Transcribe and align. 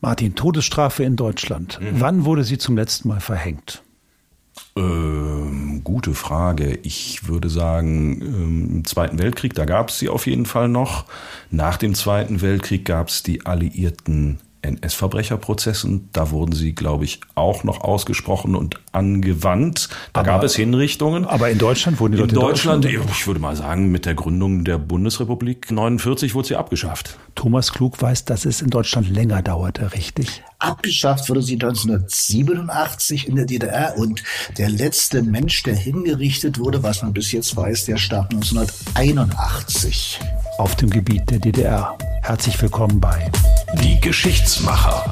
Martin, 0.00 0.34
Todesstrafe 0.34 1.04
in 1.04 1.16
Deutschland. 1.16 1.78
Mhm. 1.80 2.00
Wann 2.00 2.24
wurde 2.24 2.44
sie 2.44 2.58
zum 2.58 2.76
letzten 2.76 3.08
Mal 3.08 3.20
verhängt? 3.20 3.82
Ähm, 4.76 5.82
gute 5.84 6.14
Frage. 6.14 6.78
Ich 6.82 7.28
würde 7.28 7.48
sagen, 7.48 8.20
im 8.20 8.84
Zweiten 8.84 9.18
Weltkrieg, 9.18 9.54
da 9.54 9.64
gab 9.64 9.90
es 9.90 9.98
sie 9.98 10.08
auf 10.08 10.26
jeden 10.26 10.46
Fall 10.46 10.68
noch. 10.68 11.06
Nach 11.50 11.76
dem 11.76 11.94
Zweiten 11.94 12.40
Weltkrieg 12.40 12.84
gab 12.84 13.08
es 13.08 13.22
die 13.22 13.46
Alliierten 13.46 14.38
NS-Verbrecherprozessen. 14.62 16.08
Da 16.12 16.30
wurden 16.30 16.52
sie, 16.52 16.74
glaube 16.74 17.04
ich, 17.04 17.20
auch 17.34 17.64
noch 17.64 17.80
ausgesprochen 17.80 18.54
und 18.54 18.76
angewandt. 18.92 19.88
Da 20.12 20.20
aber, 20.20 20.30
gab 20.30 20.44
es 20.44 20.54
Hinrichtungen. 20.56 21.24
Aber 21.24 21.50
in 21.50 21.58
Deutschland 21.58 22.00
wurden 22.00 22.12
die 22.12 22.18
Leute 22.18 22.34
in 22.34 22.40
Deutschland, 22.40 22.84
in 22.84 22.92
Deutschland, 22.92 23.16
ich 23.18 23.26
würde 23.26 23.40
mal 23.40 23.56
sagen, 23.56 23.90
mit 23.90 24.06
der 24.06 24.14
Gründung 24.14 24.64
der 24.64 24.78
Bundesrepublik 24.78 25.70
49 25.70 26.34
wurde 26.34 26.48
sie 26.48 26.56
abgeschafft. 26.56 27.18
Thomas 27.34 27.72
Klug 27.72 28.00
weiß, 28.00 28.24
dass 28.24 28.44
es 28.44 28.60
in 28.60 28.70
Deutschland 28.70 29.08
länger 29.08 29.42
dauerte, 29.42 29.92
richtig? 29.94 30.42
Abgeschafft 30.58 31.28
wurde 31.28 31.42
sie 31.42 31.54
1987 31.54 33.28
in 33.28 33.36
der 33.36 33.46
DDR 33.46 33.96
und 33.96 34.22
der 34.58 34.68
letzte 34.68 35.22
Mensch, 35.22 35.62
der 35.62 35.74
hingerichtet 35.74 36.58
wurde, 36.58 36.82
was 36.82 37.02
man 37.02 37.12
bis 37.12 37.32
jetzt 37.32 37.56
weiß, 37.56 37.86
der 37.86 37.96
starb 37.96 38.30
1981. 38.32 40.20
Auf 40.58 40.76
dem 40.76 40.90
Gebiet 40.90 41.30
der 41.30 41.38
DDR. 41.38 41.96
Herzlich 42.22 42.60
willkommen 42.60 43.00
bei 43.00 43.30
Die 43.74 44.00
Geschichtsmacher. 44.00 45.10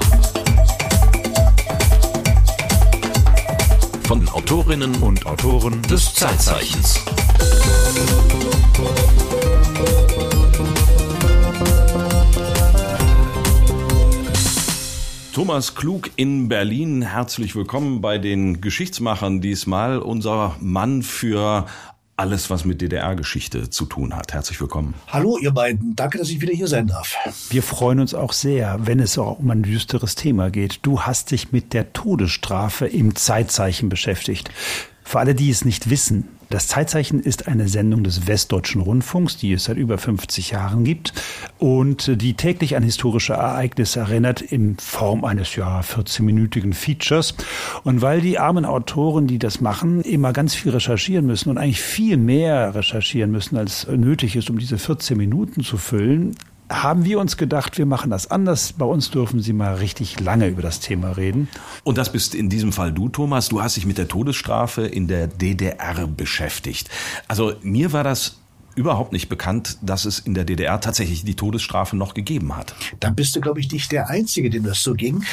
Von 4.05 4.29
Autorinnen 4.31 4.95
und 5.03 5.27
Autoren 5.27 5.83
des 5.83 6.15
Zeitzeichens. 6.15 7.01
Thomas 15.33 15.77
Klug 15.77 16.11
in 16.17 16.49
Berlin, 16.49 17.03
herzlich 17.03 17.55
willkommen 17.55 18.01
bei 18.01 18.19
den 18.19 18.61
Geschichtsmachern 18.61 19.41
diesmal. 19.41 19.99
Unser 19.99 20.57
Mann 20.61 21.03
für 21.03 21.67
alles, 22.19 22.51
was 22.51 22.65
mit 22.65 22.81
DDR-Geschichte 22.81 23.71
zu 23.71 23.87
tun 23.87 24.17
hat. 24.17 24.33
Herzlich 24.33 24.61
willkommen. 24.61 24.95
Hallo, 25.07 25.39
ihr 25.39 25.53
beiden. 25.53 25.95
Danke, 25.95 26.19
dass 26.19 26.31
ich 26.31 26.41
wieder 26.41 26.53
hier 26.53 26.67
sein 26.67 26.89
darf. 26.89 27.17
Wir 27.51 27.63
freuen 27.63 28.01
uns 28.01 28.13
auch 28.13 28.33
sehr, 28.33 28.79
wenn 28.83 28.99
es 28.99 29.17
auch 29.19 29.39
um 29.39 29.51
ein 29.51 29.63
düsteres 29.63 30.17
Thema 30.17 30.51
geht. 30.51 30.81
Du 30.83 31.03
hast 31.03 31.31
dich 31.31 31.53
mit 31.53 31.73
der 31.73 31.93
Todesstrafe 31.93 32.87
im 32.87 33.15
Zeitzeichen 33.15 33.89
beschäftigt. 33.89 34.51
Für 35.05 35.21
alle, 35.21 35.35
die 35.37 35.49
es 35.49 35.65
nicht 35.65 35.91
wissen, 35.91 36.29
das 36.51 36.67
Zeitzeichen 36.67 37.21
ist 37.21 37.47
eine 37.47 37.69
Sendung 37.69 38.05
des 38.05 38.27
Westdeutschen 38.27 38.81
Rundfunks, 38.81 39.37
die 39.37 39.53
es 39.53 39.65
seit 39.65 39.77
über 39.77 39.99
50 39.99 40.51
Jahren 40.51 40.83
gibt 40.83 41.13
und 41.59 42.21
die 42.23 42.35
täglich 42.35 42.77
an 42.77 42.83
historische 42.83 43.35
Ereignisse 43.35 44.01
erinnert 44.01 44.41
in 44.41 44.79
Form 44.79 45.25
eines 45.25 45.55
ja 45.57 45.81
14-minütigen 45.81 46.73
Features. 46.73 47.35
Und 47.85 48.01
weil 48.01 48.21
die 48.21 48.39
armen 48.39 48.65
Autoren, 48.65 49.27
die 49.27 49.39
das 49.39 49.61
machen, 49.61 50.01
immer 50.03 50.33
ganz 50.33 50.55
viel 50.55 50.73
recherchieren 50.73 51.27
müssen 51.27 51.51
und 51.51 51.59
eigentlich 51.59 51.83
viel 51.83 52.17
mehr 52.17 52.75
recherchieren 52.75 53.31
müssen, 53.31 53.57
als 53.57 53.87
nötig 53.87 54.37
ist, 54.37 54.49
um 54.49 54.59
diese 54.59 54.79
14 54.79 55.17
Minuten 55.19 55.63
zu 55.63 55.77
füllen, 55.77 56.35
haben 56.71 57.05
wir 57.05 57.19
uns 57.19 57.37
gedacht, 57.37 57.79
wir 57.79 57.87
machen 57.87 58.11
das 58.11 58.31
anders. 58.31 58.73
Bei 58.73 58.85
uns 58.85 59.11
dürfen 59.11 59.41
Sie 59.41 59.53
mal 59.53 59.77
richtig 59.77 60.21
lange 60.21 60.49
über 60.49 60.63
das 60.63 60.81
Thema 60.81 61.13
reden. 61.13 61.49
Und 61.85 61.99
das 61.99 62.13
bist 62.13 62.35
in 62.35 62.51
diesem 62.51 62.73
Fall 62.73 62.93
du, 62.93 63.09
Thomas. 63.09 63.49
Du 63.49 63.63
hast 63.63 63.77
dich 63.77 63.87
mit 63.87 63.99
der 63.99 64.09
Todesstrafe 64.09 64.87
in 64.87 65.09
der 65.09 65.29
DDR 65.29 66.07
beschäftigt. 66.07 66.91
Also 67.27 67.55
mir 67.63 67.93
war 67.93 68.05
das 68.05 68.37
überhaupt 68.75 69.13
nicht 69.13 69.29
bekannt, 69.29 69.79
dass 69.83 70.05
es 70.05 70.21
in 70.21 70.35
der 70.35 70.45
DDR 70.45 70.81
tatsächlich 70.81 71.25
die 71.25 71.35
Todesstrafe 71.35 71.97
noch 71.97 72.15
gegeben 72.15 72.57
hat. 72.57 72.75
Dann 73.01 73.15
bist 73.17 73.35
du, 73.35 73.41
glaube 73.41 73.61
ich, 73.61 73.71
nicht 73.73 73.91
der 73.91 74.09
Einzige, 74.09 74.51
dem 74.51 74.65
das 74.65 74.83
so 74.83 74.95
ging. 74.95 75.25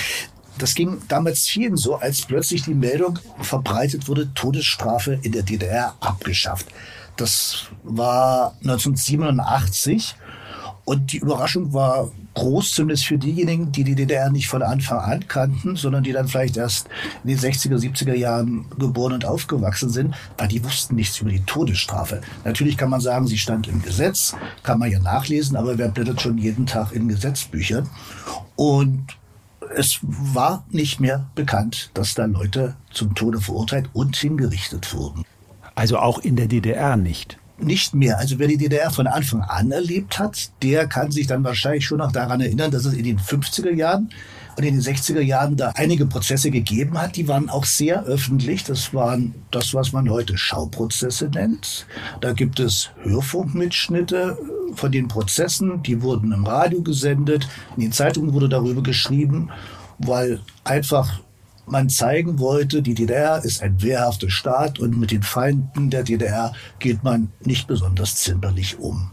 Das 0.57 0.73
ging 0.73 1.01
damals 1.09 1.47
vielen 1.47 1.75
so, 1.75 1.95
als 1.95 2.21
plötzlich 2.21 2.63
die 2.63 2.73
Meldung 2.73 3.19
verbreitet 3.41 4.07
wurde, 4.07 4.33
Todesstrafe 4.33 5.19
in 5.21 5.33
der 5.33 5.43
DDR 5.43 5.95
abgeschafft. 5.99 6.67
Das 7.17 7.65
war 7.83 8.55
1987 8.63 10.15
und 10.85 11.13
die 11.13 11.17
Überraschung 11.17 11.73
war 11.73 12.11
groß, 12.35 12.73
zumindest 12.73 13.05
für 13.05 13.17
diejenigen, 13.17 13.71
die 13.71 13.83
die 13.83 13.95
DDR 13.95 14.29
nicht 14.29 14.47
von 14.47 14.61
Anfang 14.61 14.99
an 14.99 15.27
kannten, 15.27 15.75
sondern 15.75 16.03
die 16.03 16.11
dann 16.11 16.27
vielleicht 16.27 16.57
erst 16.57 16.89
in 17.23 17.29
den 17.29 17.39
60er, 17.39 17.77
70er 17.77 18.13
Jahren 18.13 18.65
geboren 18.77 19.13
und 19.13 19.25
aufgewachsen 19.25 19.89
sind, 19.89 20.13
weil 20.37 20.47
die 20.47 20.63
wussten 20.63 20.95
nichts 20.95 21.19
über 21.19 21.31
die 21.31 21.43
Todesstrafe. 21.43 22.21
Natürlich 22.43 22.77
kann 22.77 22.91
man 22.91 23.01
sagen, 23.01 23.25
sie 23.25 23.39
stand 23.39 23.67
im 23.67 23.81
Gesetz, 23.81 24.35
kann 24.61 24.77
man 24.77 24.91
ja 24.91 24.99
nachlesen, 24.99 25.57
aber 25.57 25.77
wer 25.77 25.87
blättert 25.87 26.21
schon 26.21 26.37
jeden 26.37 26.67
Tag 26.67 26.91
in 26.91 27.07
Gesetzbüchern? 27.07 27.89
Und 28.55 29.07
es 29.75 29.99
war 30.01 30.65
nicht 30.69 30.99
mehr 30.99 31.25
bekannt, 31.33 31.89
dass 31.95 32.13
da 32.13 32.25
Leute 32.25 32.75
zum 32.91 33.15
Tode 33.15 33.41
verurteilt 33.41 33.89
und 33.93 34.15
hingerichtet 34.15 34.93
wurden. 34.93 35.23
Also 35.73 35.97
auch 35.97 36.19
in 36.19 36.35
der 36.35 36.47
DDR 36.47 36.95
nicht 36.95 37.39
nicht 37.57 37.93
mehr. 37.95 38.17
Also 38.17 38.39
wer 38.39 38.47
die 38.47 38.57
DDR 38.57 38.91
von 38.91 39.07
Anfang 39.07 39.41
an 39.41 39.71
erlebt 39.71 40.19
hat, 40.19 40.51
der 40.61 40.87
kann 40.87 41.11
sich 41.11 41.27
dann 41.27 41.43
wahrscheinlich 41.43 41.85
schon 41.85 41.99
noch 41.99 42.11
daran 42.11 42.41
erinnern, 42.41 42.71
dass 42.71 42.85
es 42.85 42.93
in 42.93 43.03
den 43.03 43.19
50er 43.19 43.73
Jahren 43.73 44.09
und 44.57 44.63
in 44.63 44.75
den 44.75 44.81
60er 44.81 45.21
Jahren 45.21 45.57
da 45.57 45.71
einige 45.75 46.05
Prozesse 46.05 46.51
gegeben 46.51 46.99
hat. 46.99 47.15
Die 47.15 47.27
waren 47.27 47.49
auch 47.49 47.65
sehr 47.65 48.03
öffentlich. 48.03 48.63
Das 48.63 48.93
waren 48.93 49.35
das, 49.51 49.73
was 49.73 49.91
man 49.91 50.09
heute 50.09 50.37
Schauprozesse 50.37 51.29
nennt. 51.29 51.85
Da 52.21 52.33
gibt 52.33 52.59
es 52.59 52.89
Hörfunkmitschnitte 53.03 54.37
von 54.75 54.91
den 54.91 55.07
Prozessen. 55.07 55.83
Die 55.83 56.01
wurden 56.01 56.31
im 56.31 56.45
Radio 56.45 56.81
gesendet. 56.81 57.47
In 57.75 57.83
den 57.83 57.91
Zeitungen 57.91 58.33
wurde 58.33 58.49
darüber 58.49 58.81
geschrieben, 58.81 59.49
weil 59.97 60.39
einfach 60.63 61.19
man 61.65 61.89
zeigen 61.89 62.39
wollte, 62.39 62.81
die 62.81 62.93
DDR 62.93 63.43
ist 63.43 63.61
ein 63.61 63.81
wehrhafter 63.81 64.29
Staat 64.29 64.79
und 64.79 64.99
mit 64.99 65.11
den 65.11 65.23
Feinden 65.23 65.89
der 65.89 66.03
DDR 66.03 66.53
geht 66.79 67.03
man 67.03 67.31
nicht 67.43 67.67
besonders 67.67 68.15
zimperlich 68.15 68.77
um. 68.79 69.11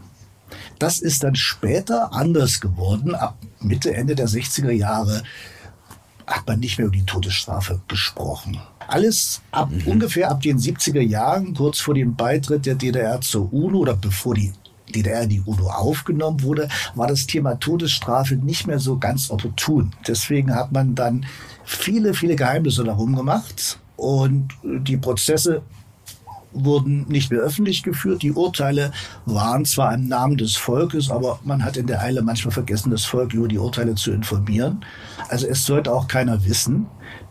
Das 0.79 0.99
ist 0.99 1.23
dann 1.23 1.35
später 1.35 2.13
anders 2.13 2.59
geworden. 2.59 3.15
Ab 3.15 3.37
Mitte, 3.59 3.93
Ende 3.93 4.15
der 4.15 4.27
60er 4.27 4.71
Jahre 4.71 5.23
hat 6.27 6.47
man 6.47 6.59
nicht 6.59 6.77
mehr 6.77 6.87
über 6.87 6.95
die 6.95 7.05
Todesstrafe 7.05 7.81
gesprochen. 7.87 8.59
Alles 8.87 9.41
ab 9.51 9.71
mhm. 9.71 9.87
ungefähr 9.87 10.29
ab 10.29 10.41
den 10.41 10.57
70er 10.57 11.01
Jahren, 11.01 11.53
kurz 11.53 11.79
vor 11.79 11.93
dem 11.93 12.15
Beitritt 12.15 12.65
der 12.65 12.75
DDR 12.75 13.21
zur 13.21 13.51
UNO 13.53 13.79
oder 13.79 13.95
bevor 13.95 14.35
die 14.35 14.51
DDR 14.93 15.23
in 15.23 15.29
die 15.29 15.41
UNO 15.41 15.69
aufgenommen 15.69 16.43
wurde, 16.43 16.69
war 16.95 17.07
das 17.07 17.25
Thema 17.25 17.55
Todesstrafe 17.55 18.35
nicht 18.35 18.67
mehr 18.67 18.79
so 18.79 18.97
ganz 18.97 19.31
opportun. 19.31 19.93
Deswegen 20.07 20.53
hat 20.53 20.71
man 20.71 20.95
dann 20.95 21.25
viele, 21.65 22.13
viele 22.13 22.35
Geheimnisse 22.35 22.83
darum 22.83 23.15
gemacht 23.15 23.79
und 23.95 24.49
die 24.63 24.97
Prozesse 24.97 25.61
wurden 26.53 27.07
nicht 27.07 27.31
mehr 27.31 27.41
öffentlich 27.41 27.83
geführt. 27.83 28.21
Die 28.21 28.31
Urteile 28.31 28.91
waren 29.25 29.65
zwar 29.65 29.93
im 29.93 30.07
Namen 30.07 30.37
des 30.37 30.55
Volkes, 30.55 31.09
aber 31.09 31.39
man 31.43 31.63
hat 31.63 31.77
in 31.77 31.87
der 31.87 32.01
Eile 32.01 32.21
manchmal 32.21 32.51
vergessen, 32.51 32.91
das 32.91 33.05
Volk 33.05 33.33
über 33.33 33.47
die 33.47 33.57
Urteile 33.57 33.95
zu 33.95 34.11
informieren. 34.11 34.85
Also 35.29 35.47
es 35.47 35.65
sollte 35.65 35.91
auch 35.91 36.07
keiner 36.07 36.45
wissen. 36.45 36.87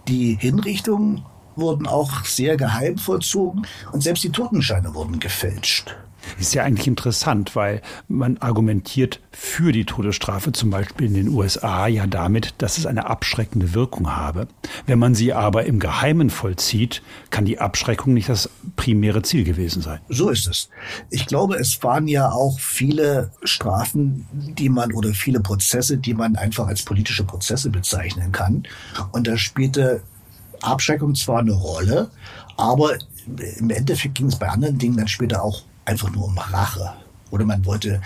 Die 0.08 0.36
Hinrichtungen 0.40 1.22
wurden 1.54 1.86
auch 1.86 2.24
sehr 2.24 2.56
geheim 2.56 2.98
vollzogen 2.98 3.66
und 3.92 4.02
selbst 4.02 4.24
die 4.24 4.30
Totenscheine 4.30 4.94
wurden 4.94 5.20
gefälscht. 5.20 5.94
Ist 6.38 6.54
ja 6.54 6.64
eigentlich 6.64 6.86
interessant, 6.86 7.56
weil 7.56 7.82
man 8.08 8.38
argumentiert 8.38 9.20
für 9.30 9.72
die 9.72 9.84
Todesstrafe, 9.84 10.52
zum 10.52 10.70
Beispiel 10.70 11.06
in 11.06 11.14
den 11.14 11.28
USA, 11.28 11.86
ja 11.86 12.06
damit, 12.06 12.54
dass 12.58 12.78
es 12.78 12.86
eine 12.86 13.06
abschreckende 13.06 13.74
Wirkung 13.74 14.14
habe. 14.14 14.48
Wenn 14.86 14.98
man 14.98 15.14
sie 15.14 15.32
aber 15.32 15.64
im 15.64 15.78
Geheimen 15.78 16.30
vollzieht, 16.30 17.02
kann 17.30 17.44
die 17.44 17.58
Abschreckung 17.58 18.14
nicht 18.14 18.28
das 18.28 18.50
primäre 18.76 19.22
Ziel 19.22 19.44
gewesen 19.44 19.82
sein. 19.82 20.00
So 20.08 20.30
ist 20.30 20.46
es. 20.46 20.68
Ich 21.10 21.26
glaube, 21.26 21.56
es 21.56 21.82
waren 21.82 22.08
ja 22.08 22.30
auch 22.30 22.58
viele 22.60 23.30
Strafen, 23.42 24.26
die 24.32 24.68
man 24.68 24.92
oder 24.92 25.14
viele 25.14 25.40
Prozesse, 25.40 25.98
die 25.98 26.14
man 26.14 26.36
einfach 26.36 26.66
als 26.66 26.82
politische 26.82 27.24
Prozesse 27.24 27.70
bezeichnen 27.70 28.32
kann. 28.32 28.64
Und 29.12 29.26
da 29.26 29.36
spielte 29.36 30.02
Abschreckung 30.60 31.14
zwar 31.14 31.40
eine 31.40 31.52
Rolle, 31.52 32.10
aber 32.56 32.96
im 33.58 33.70
Endeffekt 33.70 34.14
ging 34.16 34.26
es 34.26 34.36
bei 34.36 34.48
anderen 34.48 34.78
Dingen 34.78 34.96
dann 34.96 35.08
später 35.08 35.42
auch 35.42 35.62
einfach 35.84 36.10
nur 36.10 36.26
um 36.26 36.38
Rache. 36.38 36.92
Oder 37.30 37.44
man 37.44 37.64
wollte 37.64 38.00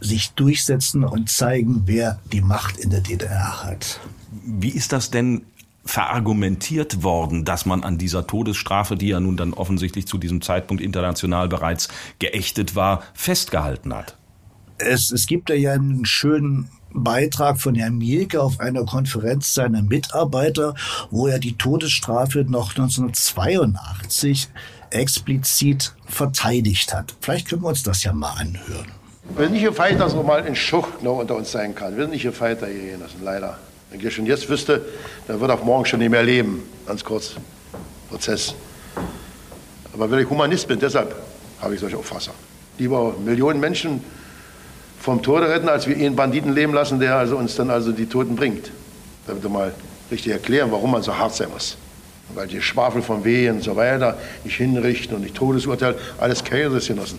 sich 0.00 0.32
durchsetzen 0.32 1.04
und 1.04 1.30
zeigen, 1.30 1.82
wer 1.86 2.20
die 2.32 2.40
Macht 2.40 2.76
in 2.76 2.90
der 2.90 3.00
DDR 3.00 3.64
hat. 3.64 4.00
Wie 4.44 4.70
ist 4.70 4.92
das 4.92 5.10
denn 5.10 5.42
verargumentiert 5.84 7.02
worden, 7.02 7.44
dass 7.44 7.64
man 7.64 7.82
an 7.82 7.96
dieser 7.96 8.26
Todesstrafe, 8.26 8.96
die 8.96 9.08
ja 9.08 9.20
nun 9.20 9.36
dann 9.36 9.54
offensichtlich 9.54 10.06
zu 10.06 10.18
diesem 10.18 10.42
Zeitpunkt 10.42 10.82
international 10.82 11.48
bereits 11.48 11.88
geächtet 12.18 12.74
war, 12.74 13.02
festgehalten 13.14 13.94
hat? 13.94 14.16
Es, 14.78 15.10
es 15.10 15.26
gibt 15.26 15.48
ja 15.48 15.72
einen 15.72 16.04
schönen 16.04 16.68
Beitrag 16.92 17.60
von 17.60 17.74
Herrn 17.74 17.98
Mielke 17.98 18.42
auf 18.42 18.60
einer 18.60 18.84
Konferenz 18.84 19.54
seiner 19.54 19.82
Mitarbeiter, 19.82 20.74
wo 21.10 21.26
er 21.26 21.38
die 21.38 21.56
Todesstrafe 21.56 22.40
noch 22.40 22.70
1982 22.70 24.48
explizit 24.98 25.92
verteidigt 26.06 26.92
hat. 26.94 27.14
Vielleicht 27.20 27.48
können 27.48 27.62
wir 27.62 27.68
uns 27.68 27.82
das 27.82 28.04
ja 28.04 28.12
mal 28.12 28.32
anhören. 28.32 28.90
Wir 29.34 29.44
sind 29.44 29.52
nicht 29.54 29.64
gefeit, 29.64 29.98
dass 30.00 30.14
auch 30.14 30.24
mal 30.24 30.42
ein 30.42 30.54
Schucht 30.54 31.02
noch 31.02 31.18
unter 31.18 31.36
uns 31.36 31.50
sein 31.50 31.74
kann. 31.74 31.96
Wir 31.96 32.04
sind 32.04 32.12
nicht 32.12 32.22
gefeit, 32.22 32.58
hier 32.60 32.92
Genossen, 32.92 33.20
leider. 33.22 33.58
Wenn 33.90 34.04
ich 34.04 34.14
schon 34.14 34.26
jetzt 34.26 34.48
wüsste, 34.48 34.84
dann 35.26 35.40
würde 35.40 35.54
er 35.54 35.64
morgen 35.64 35.84
schon 35.84 35.98
nicht 35.98 36.10
mehr 36.10 36.22
leben. 36.22 36.62
Ganz 36.86 37.04
kurz. 37.04 37.34
Prozess. 38.08 38.54
Aber 39.92 40.10
weil 40.10 40.20
ich 40.20 40.30
Humanist 40.30 40.68
bin, 40.68 40.78
deshalb 40.78 41.14
habe 41.60 41.74
ich 41.74 41.80
solche 41.80 41.96
Auffassung. 41.96 42.34
Lieber 42.78 43.14
Millionen 43.24 43.60
Menschen 43.60 44.04
vom 45.00 45.22
Tode 45.22 45.48
retten, 45.48 45.68
als 45.68 45.86
wir 45.86 45.96
ihn 45.96 46.14
Banditen 46.14 46.52
leben 46.52 46.72
lassen, 46.72 47.00
der 47.00 47.16
also 47.16 47.36
uns 47.36 47.56
dann 47.56 47.70
also 47.70 47.92
die 47.92 48.06
Toten 48.06 48.36
bringt. 48.36 48.70
Damit 49.26 49.42
wir 49.42 49.50
mal 49.50 49.74
richtig 50.10 50.32
erklären, 50.32 50.70
warum 50.70 50.90
man 50.90 51.02
so 51.02 51.16
hart 51.16 51.34
sein 51.34 51.48
muss. 51.50 51.76
Weil 52.34 52.48
die 52.48 52.60
Schwafel 52.60 53.02
von 53.02 53.24
Wehen 53.24 53.56
und 53.56 53.62
so 53.62 53.76
weiter 53.76 54.18
nicht 54.44 54.56
hinrichten 54.56 55.16
und 55.16 55.22
nicht 55.22 55.34
Todesurteil, 55.34 55.96
alles 56.18 56.44
Käsesgenossen. 56.44 57.18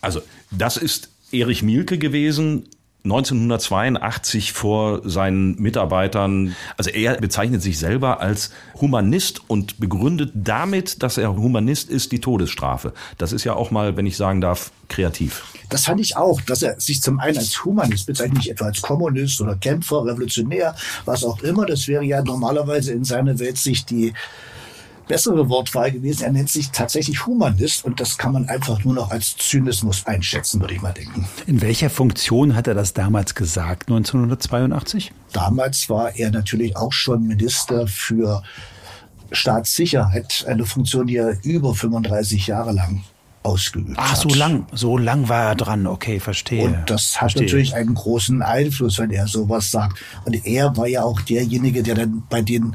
Also, 0.00 0.22
das 0.50 0.76
ist 0.76 1.08
Erich 1.32 1.62
Mielke 1.62 1.98
gewesen, 1.98 2.68
1982 3.04 4.54
vor 4.54 5.02
seinen 5.04 5.60
Mitarbeitern. 5.60 6.56
Also 6.78 6.88
er 6.88 7.20
bezeichnet 7.20 7.60
sich 7.60 7.78
selber 7.78 8.20
als 8.20 8.50
Humanist 8.80 9.42
und 9.46 9.78
begründet 9.78 10.32
damit, 10.34 11.02
dass 11.02 11.18
er 11.18 11.36
Humanist 11.36 11.90
ist, 11.90 12.12
die 12.12 12.20
Todesstrafe. 12.20 12.94
Das 13.18 13.32
ist 13.32 13.44
ja 13.44 13.52
auch 13.52 13.70
mal, 13.70 13.98
wenn 13.98 14.06
ich 14.06 14.16
sagen 14.16 14.40
darf, 14.40 14.72
kreativ. 14.88 15.44
Das 15.68 15.84
fand 15.84 16.00
ich 16.00 16.16
auch, 16.16 16.40
dass 16.40 16.62
er 16.62 16.80
sich 16.80 17.02
zum 17.02 17.20
einen 17.20 17.36
als 17.36 17.62
Humanist 17.62 18.06
bezeichnet, 18.06 18.38
nicht 18.38 18.50
etwa 18.50 18.66
als 18.66 18.80
Kommunist 18.80 19.38
oder 19.42 19.56
Kämpfer, 19.56 20.06
Revolutionär, 20.06 20.74
was 21.04 21.24
auch 21.24 21.42
immer. 21.42 21.66
Das 21.66 21.86
wäre 21.86 22.04
ja 22.04 22.22
normalerweise 22.22 22.92
in 22.92 23.04
seiner 23.04 23.38
Weltsicht 23.38 23.90
die 23.90 24.14
bessere 25.06 25.48
Wortwahl 25.48 25.90
gewesen. 25.92 26.24
Er 26.24 26.32
nennt 26.32 26.50
sich 26.50 26.70
tatsächlich 26.70 27.26
Humanist 27.26 27.84
und 27.84 28.00
das 28.00 28.18
kann 28.18 28.32
man 28.32 28.48
einfach 28.48 28.84
nur 28.84 28.94
noch 28.94 29.10
als 29.10 29.36
Zynismus 29.36 30.06
einschätzen, 30.06 30.60
würde 30.60 30.74
ich 30.74 30.82
mal 30.82 30.92
denken. 30.92 31.26
In 31.46 31.60
welcher 31.60 31.90
Funktion 31.90 32.54
hat 32.56 32.66
er 32.66 32.74
das 32.74 32.94
damals 32.94 33.34
gesagt, 33.34 33.88
1982? 33.88 35.12
Damals 35.32 35.88
war 35.90 36.16
er 36.16 36.30
natürlich 36.30 36.76
auch 36.76 36.92
schon 36.92 37.26
Minister 37.26 37.86
für 37.86 38.42
Staatssicherheit, 39.32 40.44
eine 40.48 40.64
Funktion, 40.64 41.06
die 41.06 41.16
er 41.16 41.36
über 41.42 41.74
35 41.74 42.46
Jahre 42.46 42.72
lang 42.72 43.02
ausgeübt 43.42 43.94
Ach, 43.96 44.12
hat. 44.12 44.18
so 44.18 44.28
lang, 44.30 44.66
so 44.72 44.96
lang 44.96 45.28
war 45.28 45.50
er 45.50 45.54
dran. 45.54 45.86
Okay, 45.86 46.18
verstehe. 46.18 46.64
Und 46.64 46.78
das 46.86 47.14
hat 47.14 47.32
verstehe. 47.32 47.42
natürlich 47.42 47.74
einen 47.74 47.94
großen 47.94 48.42
Einfluss, 48.42 48.98
wenn 48.98 49.10
er 49.10 49.26
sowas 49.26 49.70
sagt. 49.70 49.98
Und 50.24 50.46
er 50.46 50.76
war 50.76 50.86
ja 50.86 51.02
auch 51.02 51.20
derjenige, 51.20 51.82
der 51.82 51.94
dann 51.94 52.22
bei 52.28 52.40
den 52.40 52.74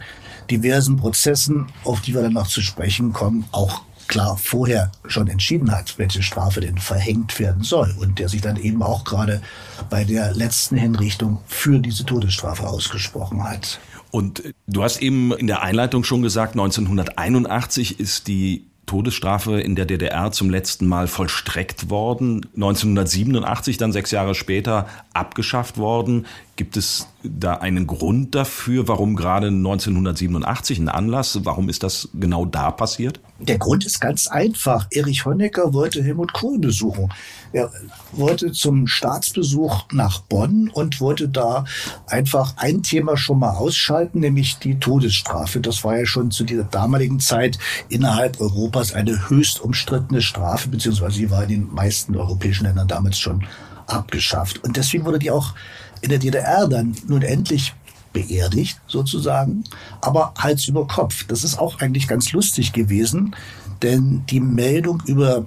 diversen 0.50 0.98
Prozessen, 0.98 1.68
auf 1.84 2.02
die 2.02 2.14
wir 2.14 2.22
dann 2.22 2.34
noch 2.34 2.48
zu 2.48 2.62
sprechen 2.62 3.14
kommen, 3.14 3.46
auch 3.52 3.84
klar 4.08 4.38
vorher 4.38 4.92
schon 5.08 5.28
entschieden 5.28 5.72
hat, 5.72 5.98
welche 5.98 6.24
Strafe 6.24 6.60
denn 6.60 6.78
verhängt 6.78 7.40
werden 7.40 7.64
soll. 7.64 7.96
Und 8.00 8.20
der 8.20 8.28
sich 8.28 8.42
dann 8.42 8.58
eben 8.58 8.82
auch 8.84 9.06
gerade 9.06 9.42
bei 9.90 10.04
der 10.04 10.34
letzten 10.34 10.76
Hinrichtung 10.76 11.40
für 11.48 11.80
diese 11.80 12.06
Todesstrafe 12.06 12.68
ausgesprochen 12.68 13.44
hat. 13.44 13.80
Und 14.12 14.44
du 14.68 14.84
hast 14.84 15.02
eben 15.02 15.32
in 15.34 15.48
der 15.48 15.62
Einleitung 15.62 16.04
schon 16.04 16.24
gesagt, 16.24 16.54
1981 16.54 18.00
ist 18.00 18.28
die 18.28 18.66
Todesstrafe 18.88 19.62
in 19.62 19.76
der 19.76 19.86
DDR 19.86 20.32
zum 20.32 20.50
letzten 20.50 20.88
Mal 20.88 21.08
vollstreckt 21.08 21.92
worden, 21.92 22.48
1987 22.56 23.78
dann 23.78 23.92
sechs 23.92 24.10
Jahre 24.10 24.34
später 24.34 24.88
abgeschafft 25.14 25.78
worden. 25.78 26.26
Gibt 26.60 26.76
es 26.76 27.08
da 27.24 27.54
einen 27.54 27.88
Grund 27.88 28.36
dafür, 28.36 28.90
warum 28.90 29.16
gerade 29.16 29.48
1987 29.48 30.78
ein 30.78 30.90
Anlass, 30.90 31.40
warum 31.46 31.70
ist 31.70 31.84
das 31.84 32.10
genau 32.14 32.44
da 32.44 32.70
passiert? 32.72 33.22
Der 33.40 33.58
Grund 33.58 33.86
ist 33.86 34.02
ganz 34.02 34.28
einfach. 34.28 34.88
Erich 34.92 35.24
Honecker 35.24 35.74
wollte 35.74 36.04
Helmut 36.04 36.34
Kohl 36.34 36.60
besuchen. 36.60 37.14
Er 37.54 37.72
wollte 38.12 38.52
zum 38.52 38.88
Staatsbesuch 38.88 39.86
nach 39.94 40.20
Bonn 40.20 40.70
und 40.74 41.00
wollte 41.00 41.30
da 41.30 41.64
einfach 42.08 42.56
ein 42.58 42.84
Thema 42.84 43.16
schon 43.16 43.40
mal 43.40 43.52
ausschalten, 43.52 44.20
nämlich 44.20 44.60
die 44.60 44.80
Todesstrafe. 44.80 45.62
Das 45.62 45.86
war 45.86 45.98
ja 45.98 46.06
schon 46.06 46.30
zu 46.30 46.44
dieser 46.44 46.66
damaligen 46.66 47.22
Zeit 47.22 47.58
innerhalb 47.88 48.42
Europas 48.42 48.92
eine 48.92 49.30
höchst 49.30 49.62
umstrittene 49.62 50.22
Strafe, 50.22 50.68
beziehungsweise 50.68 51.16
sie 51.16 51.32
war 51.32 51.44
in 51.44 51.50
den 51.50 51.74
meisten 51.74 52.18
europäischen 52.18 52.66
Ländern 52.66 52.90
damals 52.90 53.18
schon 53.18 53.46
abgeschafft. 53.88 54.64
Und 54.64 54.78
deswegen 54.78 55.06
wurde 55.06 55.20
die 55.20 55.32
auch 55.32 55.54
in 56.02 56.10
der 56.10 56.20
DDR 56.20 56.68
dann 56.68 56.96
nun 57.08 57.22
endlich 57.22 57.74
beerdigt 58.14 58.80
sozusagen, 58.88 59.64
aber 60.02 60.34
Hals 60.38 60.68
über 60.68 60.88
Kopf. 60.88 61.26
Das 61.28 61.44
ist 61.44 61.60
auch 61.60 61.80
eigentlich 61.80 62.08
ganz 62.08 62.32
lustig 62.32 62.74
gewesen, 62.74 63.36
denn 63.82 64.24
die 64.30 64.40
Meldung 64.40 65.02
über 65.06 65.46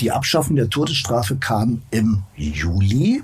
die 0.00 0.10
Abschaffung 0.10 0.56
der 0.56 0.70
Todesstrafe 0.70 1.36
kam 1.36 1.82
im 1.90 2.22
Juli. 2.36 3.22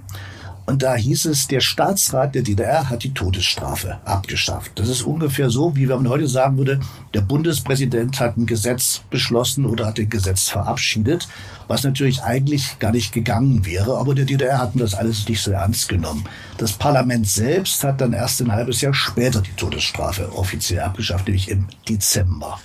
Und 0.67 0.83
da 0.83 0.97
hieß 0.97 1.27
es, 1.27 1.47
der 1.47 1.61
Staatsrat 1.61 2.35
der 2.35 2.43
DDR 2.43 2.91
hat 2.91 3.05
die 3.05 3.15
Todesstrafe 3.15 3.99
abgeschafft. 4.05 4.73
Das 4.75 4.89
ist 4.89 5.03
ungefähr 5.03 5.49
so, 5.49 5.77
wie 5.77 5.89
wenn 5.89 6.03
man 6.03 6.09
heute 6.09 6.27
sagen 6.27 6.59
würde, 6.59 6.81
der 7.15 7.21
Bundespräsident 7.21 8.19
hat 8.19 8.37
ein 8.37 8.47
Gesetz 8.47 9.03
beschlossen 9.09 9.65
oder 9.65 9.87
hat 9.87 10.01
ein 10.01 10.11
Gesetz 10.11 10.49
verabschiedet, 10.49 11.29
was 11.69 11.85
natürlich 11.85 12.23
eigentlich 12.25 12.81
gar 12.81 12.91
nicht 12.91 13.13
gegangen 13.13 13.65
wäre. 13.65 13.97
Aber 13.97 14.17
der 14.17 14.25
DDR 14.25 14.59
hatten 14.59 14.81
das 14.81 14.95
alles 14.95 15.29
nicht 15.29 15.41
so 15.41 15.53
ernst 15.53 15.89
genommen. 15.89 16.25
Das 16.59 16.73
Parlament 16.73 17.29
selbst 17.29 17.85
hat 17.85 18.01
dann 18.01 18.13
erst 18.13 18.41
ein 18.41 18.51
halbes 18.51 18.81
Jahr 18.81 18.95
später 18.95 19.43
die 19.43 19.53
Todesstrafe 19.53 20.33
offiziell 20.37 20.81
abgeschafft, 20.81 21.29
nämlich 21.29 21.49
im 21.49 21.69
Dezember. 21.89 22.59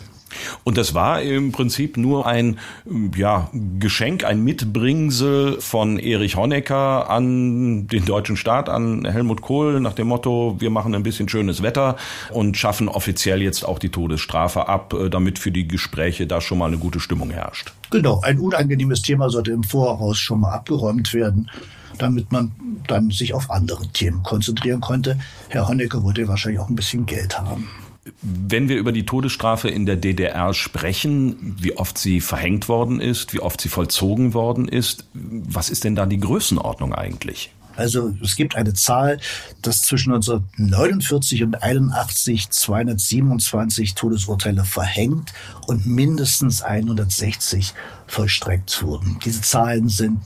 Und 0.63 0.77
das 0.77 0.93
war 0.93 1.21
im 1.21 1.51
Prinzip 1.51 1.97
nur 1.97 2.25
ein 2.25 2.59
ja, 3.15 3.49
Geschenk, 3.79 4.23
ein 4.23 4.43
Mitbringsel 4.43 5.59
von 5.59 5.99
Erich 5.99 6.35
Honecker 6.35 7.09
an 7.09 7.87
den 7.87 8.05
deutschen 8.05 8.37
Staat, 8.37 8.69
an 8.69 9.05
Helmut 9.05 9.41
Kohl 9.41 9.79
nach 9.79 9.93
dem 9.93 10.07
Motto, 10.07 10.55
wir 10.59 10.69
machen 10.69 10.95
ein 10.95 11.03
bisschen 11.03 11.29
schönes 11.29 11.61
Wetter 11.61 11.97
und 12.31 12.57
schaffen 12.57 12.87
offiziell 12.89 13.41
jetzt 13.41 13.63
auch 13.63 13.79
die 13.79 13.89
Todesstrafe 13.89 14.67
ab, 14.67 14.93
damit 15.09 15.39
für 15.39 15.51
die 15.51 15.67
Gespräche 15.67 16.27
da 16.27 16.41
schon 16.41 16.57
mal 16.57 16.67
eine 16.67 16.77
gute 16.77 16.99
Stimmung 16.99 17.31
herrscht. 17.31 17.73
Genau, 17.89 18.21
ein 18.21 18.39
unangenehmes 18.39 19.01
Thema 19.01 19.29
sollte 19.29 19.51
im 19.51 19.63
Voraus 19.63 20.17
schon 20.17 20.41
mal 20.41 20.51
abgeräumt 20.51 21.13
werden 21.13 21.49
damit 21.97 22.31
man 22.31 22.51
dann 22.87 23.11
sich 23.11 23.33
auf 23.33 23.51
andere 23.51 23.87
Themen 23.89 24.23
konzentrieren 24.23 24.81
konnte. 24.81 25.19
Herr 25.49 25.67
Honecker 25.67 26.03
wollte 26.03 26.27
wahrscheinlich 26.27 26.59
auch 26.59 26.69
ein 26.69 26.75
bisschen 26.75 27.05
Geld 27.05 27.39
haben. 27.39 27.69
Wenn 28.21 28.67
wir 28.67 28.77
über 28.77 28.91
die 28.91 29.05
Todesstrafe 29.05 29.69
in 29.69 29.85
der 29.85 29.95
DDR 29.95 30.53
sprechen, 30.53 31.55
wie 31.59 31.77
oft 31.77 31.97
sie 31.97 32.19
verhängt 32.19 32.67
worden 32.67 32.99
ist, 32.99 33.33
wie 33.33 33.39
oft 33.39 33.61
sie 33.61 33.69
vollzogen 33.69 34.33
worden 34.33 34.67
ist, 34.67 35.05
was 35.13 35.69
ist 35.69 35.83
denn 35.83 35.95
da 35.95 36.07
die 36.07 36.19
Größenordnung 36.19 36.95
eigentlich? 36.95 37.51
Also 37.75 38.13
es 38.21 38.35
gibt 38.35 38.55
eine 38.55 38.73
Zahl, 38.73 39.19
dass 39.61 39.83
zwischen 39.83 40.13
1949 40.13 41.43
und 41.43 41.63
81 41.63 42.49
227 42.49 43.95
Todesurteile 43.95 44.65
verhängt 44.65 45.33
und 45.67 45.85
mindestens 45.85 46.61
160 46.61 47.73
vollstreckt 48.07 48.83
wurden. 48.83 49.19
Diese 49.23 49.41
Zahlen 49.41 49.89
sind 49.89 50.19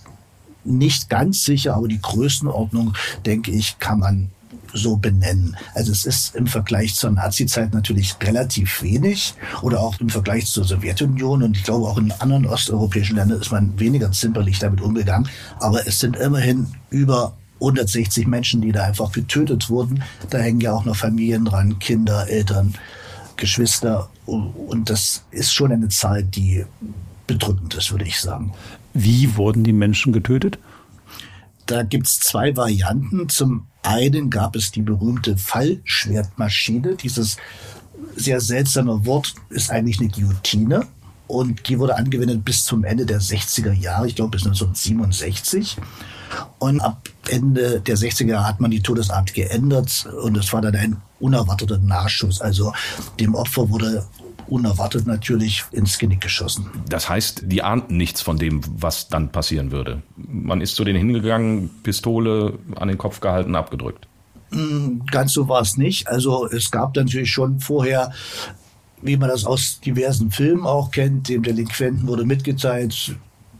nicht 0.63 1.09
ganz 1.09 1.43
sicher, 1.43 1.75
aber 1.75 1.87
die 1.87 2.01
Größenordnung, 2.01 2.93
denke 3.25 3.51
ich, 3.51 3.77
kann 3.79 3.99
man 3.99 4.31
so 4.75 4.97
benennen. 4.97 5.57
Also 5.73 5.91
es 5.91 6.05
ist 6.05 6.35
im 6.35 6.47
Vergleich 6.47 6.95
zur 6.95 7.11
Nazi-Zeit 7.11 7.73
natürlich 7.73 8.15
relativ 8.21 8.83
wenig 8.83 9.33
oder 9.61 9.79
auch 9.79 9.99
im 9.99 10.09
Vergleich 10.09 10.45
zur 10.45 10.65
Sowjetunion 10.65 11.43
und 11.43 11.57
ich 11.57 11.63
glaube 11.63 11.87
auch 11.87 11.97
in 11.97 12.11
anderen 12.11 12.45
osteuropäischen 12.45 13.15
Ländern 13.15 13.41
ist 13.41 13.51
man 13.51 13.79
weniger 13.79 14.11
zimperlich 14.11 14.59
damit 14.59 14.81
umgegangen. 14.81 15.29
Aber 15.59 15.87
es 15.87 15.99
sind 15.99 16.17
immerhin 16.17 16.67
über 16.89 17.35
160 17.61 18.27
Menschen, 18.27 18.61
die 18.61 18.71
da 18.71 18.83
einfach 18.83 19.11
getötet 19.11 19.69
wurden. 19.69 20.03
Da 20.29 20.39
hängen 20.39 20.61
ja 20.61 20.73
auch 20.73 20.85
noch 20.85 20.95
Familien 20.95 21.45
dran, 21.45 21.79
Kinder, 21.79 22.27
Eltern, 22.27 22.75
Geschwister. 23.37 24.09
Und 24.25 24.89
das 24.89 25.23
ist 25.31 25.53
schon 25.53 25.71
eine 25.71 25.87
Zahl, 25.89 26.23
die 26.23 26.65
bedrückend 27.27 27.73
ist, 27.75 27.91
würde 27.91 28.05
ich 28.05 28.19
sagen. 28.19 28.53
Wie 28.93 29.35
wurden 29.37 29.63
die 29.63 29.73
Menschen 29.73 30.13
getötet? 30.13 30.59
Da 31.65 31.83
gibt's 31.83 32.19
zwei 32.19 32.55
Varianten. 32.55 33.29
Zum 33.29 33.67
einen 33.85 34.29
gab 34.29 34.55
es 34.55 34.71
die 34.71 34.81
berühmte 34.81 35.37
Fallschwertmaschine. 35.37 36.95
Dieses 36.95 37.37
sehr 38.15 38.41
seltsame 38.41 39.05
Wort 39.05 39.35
ist 39.49 39.69
eigentlich 39.71 39.99
eine 39.99 40.09
Guillotine. 40.09 40.87
Und 41.27 41.67
die 41.69 41.79
wurde 41.79 41.95
angewendet 41.95 42.45
bis 42.45 42.65
zum 42.65 42.83
Ende 42.83 43.05
der 43.05 43.19
60er 43.19 43.73
Jahre, 43.73 44.07
ich 44.07 44.15
glaube 44.15 44.31
bis 44.31 44.45
1967. 44.45 45.77
Und 46.59 46.81
ab 46.81 47.09
Ende 47.29 47.81
der 47.81 47.97
60er 47.97 48.27
Jahre 48.27 48.47
hat 48.47 48.59
man 48.59 48.69
die 48.69 48.81
Todesart 48.81 49.33
geändert 49.33 50.07
und 50.23 50.37
es 50.37 50.53
war 50.53 50.61
dann 50.61 50.75
ein 50.75 50.97
unerwarteter 51.19 51.79
Nachschuss. 51.79 52.41
Also 52.41 52.73
dem 53.19 53.33
Opfer 53.33 53.69
wurde 53.69 54.05
unerwartet 54.47 55.07
natürlich 55.07 55.63
ins 55.71 55.97
Genick 55.97 56.21
geschossen. 56.21 56.67
Das 56.89 57.09
heißt, 57.09 57.43
die 57.45 57.61
ahnten 57.61 57.97
nichts 57.97 58.21
von 58.21 58.37
dem, 58.37 58.61
was 58.77 59.07
dann 59.09 59.31
passieren 59.31 59.71
würde. 59.71 60.01
Man 60.15 60.61
ist 60.61 60.75
zu 60.75 60.83
denen 60.83 60.99
hingegangen, 60.99 61.69
Pistole 61.83 62.57
an 62.75 62.87
den 62.87 62.97
Kopf 62.97 63.19
gehalten, 63.19 63.55
abgedrückt. 63.55 64.07
Ganz 65.11 65.33
so 65.33 65.47
war 65.49 65.61
es 65.61 65.77
nicht. 65.77 66.07
Also 66.07 66.47
es 66.47 66.71
gab 66.71 66.95
natürlich 66.95 67.31
schon 67.31 67.59
vorher, 67.59 68.11
wie 69.01 69.17
man 69.17 69.29
das 69.29 69.45
aus 69.45 69.79
diversen 69.81 70.31
Filmen 70.31 70.65
auch 70.65 70.91
kennt, 70.91 71.29
dem 71.29 71.43
Delinquenten 71.43 72.07
wurde 72.07 72.25
mitgeteilt, 72.25 73.15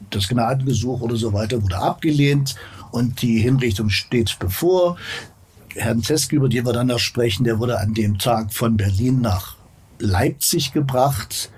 das 0.10 0.28
Gnadengesuch 0.28 1.02
oder 1.02 1.16
so 1.16 1.34
weiter 1.34 1.62
wurde 1.62 1.78
abgelehnt 1.78 2.56
und 2.92 3.22
die 3.22 3.40
Hinrichtung 3.40 3.90
steht 3.90 4.38
bevor. 4.40 4.98
Herrn 5.76 6.02
Teske, 6.02 6.38
über 6.38 6.48
den 6.48 6.66
wir 6.66 6.74
dann 6.74 6.88
noch 6.88 7.00
sprechen, 7.00 7.44
der 7.44 7.60
wurde 7.60 7.80
an 7.80 7.94
dem 7.94 8.18
Tag 8.18 8.54
von 8.54 8.78
Berlin 8.78 9.22
nach 9.22 9.58
Leipzig 10.00 10.74
gebracht. 10.74 11.52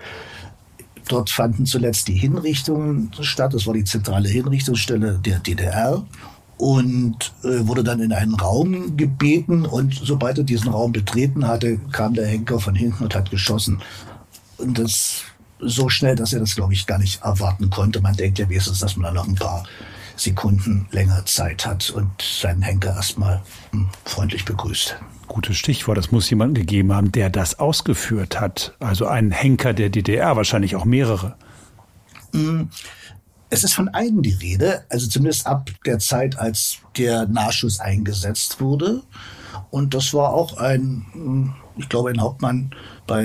Dort 1.08 1.30
fanden 1.30 1.66
zuletzt 1.66 2.08
die 2.08 2.16
Hinrichtungen 2.16 3.12
statt. 3.22 3.54
Das 3.54 3.66
war 3.66 3.74
die 3.74 3.86
zentrale 3.86 4.28
Hinrichtungsstelle 4.28 5.20
der 5.24 5.40
DDR 5.40 6.06
und 6.58 7.34
äh, 7.44 7.68
wurde 7.68 7.84
dann 7.84 8.02
in 8.02 8.12
einen 8.12 8.34
Raum 8.34 8.98
gebeten 8.98 9.66
und 9.66 9.94
sobald 9.94 10.40
er 10.40 10.44
diesen 10.44 10.70
Raum 10.70 10.92
betreten 10.92 11.48
hatte, 11.48 11.78
kam 11.92 12.16
der 12.16 12.28
Henker 12.28 12.60
von 12.60 12.76
hinten 12.76 13.04
und 13.04 13.16
hat 13.16 13.30
geschossen. 13.30 13.82
Und 14.58 14.80
das 14.80 15.22
so 15.60 15.90
schnell, 15.90 16.16
dass 16.16 16.34
er 16.34 16.40
das, 16.40 16.56
glaube 16.56 16.74
ich, 16.74 16.86
gar 16.86 16.98
nicht 16.98 17.22
erwarten 17.22 17.70
konnte. 17.70 18.02
Man 18.02 18.16
denkt 18.16 18.40
ja 18.40 18.50
wenigstens, 18.50 18.80
dass 18.80 18.96
man 18.96 19.14
da 19.14 19.22
noch 19.22 19.28
ein 19.28 19.36
paar 19.36 19.64
Sekunden 20.16 20.88
länger 20.92 21.26
Zeit 21.26 21.66
hat 21.66 21.90
und 21.92 22.10
seinen 22.22 22.64
Henker 22.64 22.96
erstmal 22.96 23.42
hm, 23.72 23.88
freundlich 24.06 24.46
begrüßt. 24.46 24.98
Gutes 25.38 25.58
Stichwort. 25.58 26.00
Das 26.00 26.12
muss 26.12 26.28
jemand 26.32 26.56
gegeben 26.56 26.92
haben, 26.92 27.12
der 27.12 27.30
das 27.30 27.60
ausgeführt 27.60 28.40
hat. 28.40 28.74
Also 28.80 29.06
ein 29.06 29.30
Henker 29.30 29.76
der 29.76 29.92
DDR, 29.92 30.36
wahrscheinlich 30.36 30.76
auch 30.76 30.84
mehrere. 30.84 31.36
Hm, 32.34 32.70
es 33.52 33.64
ist 33.64 33.76
von 33.76 33.88
einem 33.90 34.24
die 34.24 34.34
Rede, 34.34 34.84
also 34.90 35.08
zumindest 35.08 35.46
ab 35.46 35.70
der 35.86 36.00
Zeit, 36.00 36.40
als 36.40 36.80
der 36.98 37.28
Nachschuss 37.28 37.80
eingesetzt 37.80 38.60
wurde. 38.62 39.04
Und 39.70 39.94
das 39.94 40.12
war 40.16 40.34
auch 40.34 40.58
ein, 40.58 41.06
hm, 41.12 41.54
ich 41.76 41.88
glaube, 41.88 42.10
ein 42.10 42.20
Hauptmann 42.20 42.72
bei 43.06 43.24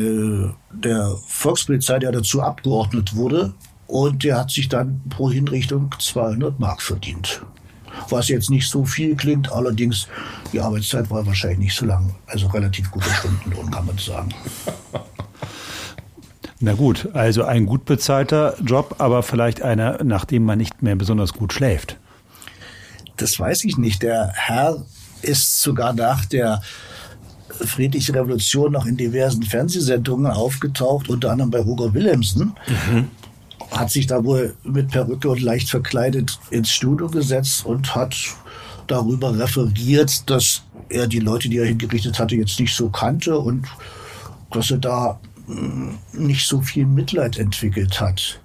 der 0.71 1.17
Volkspolizei, 1.27 1.99
der 1.99 2.13
dazu 2.13 2.43
abgeordnet 2.43 3.17
wurde. 3.17 3.55
Und 3.87 4.23
der 4.23 4.39
hat 4.39 4.51
sich 4.51 4.69
dann 4.69 5.01
pro 5.09 5.31
Hinrichtung 5.31 5.95
200 5.99 6.61
Mark 6.61 6.83
verdient. 6.83 7.41
Was 8.09 8.29
jetzt 8.29 8.51
nicht 8.51 8.69
so 8.69 8.85
viel 8.85 9.17
klingt, 9.17 9.51
allerdings 9.53 10.09
die 10.53 10.61
Arbeitszeit 10.61 11.11
war 11.11 11.27
wahrscheinlich 11.27 11.59
nicht 11.59 11.77
so 11.77 11.87
lang. 11.87 12.15
Also 12.27 12.47
relativ 12.49 12.91
guter 12.91 13.13
Stundenlohn, 13.15 13.71
kann 13.71 13.87
man 13.87 13.99
sagen. 13.99 14.35
Na 16.65 16.75
gut, 16.75 17.09
also 17.13 17.43
ein 17.43 17.67
gut 17.67 17.85
bezahlter 17.87 18.55
Job, 18.65 18.95
aber 18.99 19.25
vielleicht 19.25 19.63
einer, 19.63 20.05
nachdem 20.05 20.45
man 20.45 20.59
nicht 20.59 20.81
mehr 20.81 20.95
besonders 20.95 21.33
gut 21.33 21.53
schläft. 21.53 21.99
Das 23.17 23.39
weiß 23.39 23.65
ich 23.65 23.79
nicht. 23.79 24.03
Der 24.03 24.33
Herr 24.35 24.85
ist 25.23 25.61
sogar 25.61 25.93
nach 25.93 26.25
der 26.25 26.63
friedlichen 27.49 28.15
Revolution 28.15 28.73
noch 28.73 28.87
in 28.87 28.97
diversen 28.97 29.43
Fernsehsendungen 29.43 30.31
aufgetaucht, 30.31 31.09
unter 31.09 31.33
anderem 31.33 31.51
bei 31.51 31.61
Roger 31.61 31.95
Willemsen. 31.95 32.55
Mhm. 32.69 33.09
Hat 33.73 33.91
sich 33.91 34.07
da 34.07 34.23
wohl 34.23 34.55
mit 34.65 34.91
Perücke 34.91 35.31
und 35.31 35.41
leicht 35.41 35.71
verkleidet 35.71 36.39
ins 36.51 36.71
Studio 36.71 37.09
gesetzt 37.09 37.65
und 37.65 37.95
hat 37.95 38.15
darüber 38.87 39.37
referiert, 39.39 40.29
dass 40.29 40.63
er 40.89 41.07
die 41.07 41.21
Leute, 41.21 41.49
die 41.49 41.59
er 41.59 41.67
hingerichtet 41.67 42.19
hatte, 42.19 42.37
jetzt 42.37 42.61
nicht 42.61 42.75
so 42.75 42.91
kannte 42.91 43.39
und 43.39 43.67
dass 44.51 44.71
er 44.71 44.79
da 44.79 45.19
nicht 46.13 46.47
so 46.47 46.61
viel 46.61 46.87
Mitleid 46.87 47.39
entwickelt 47.39 48.01
hat. 48.01 48.41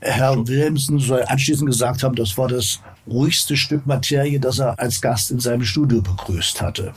Herr 0.00 0.36
Wilhelmsen 0.46 0.98
soll 0.98 1.22
anschließend 1.22 1.70
gesagt 1.70 2.02
haben, 2.02 2.14
das 2.14 2.36
war 2.36 2.48
das 2.48 2.80
ruhigste 3.06 3.56
Stück 3.56 3.86
Materie, 3.86 4.38
das 4.38 4.58
er 4.58 4.78
als 4.78 5.00
Gast 5.00 5.30
in 5.30 5.40
seinem 5.40 5.64
Studio 5.64 6.02
begrüßt 6.02 6.60
hatte. 6.60 6.92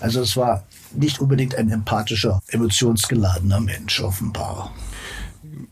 Also 0.00 0.20
es 0.20 0.36
war 0.36 0.64
nicht 0.92 1.20
unbedingt 1.20 1.54
ein 1.54 1.70
empathischer, 1.70 2.40
emotionsgeladener 2.48 3.60
Mensch 3.60 4.00
offenbar. 4.00 4.72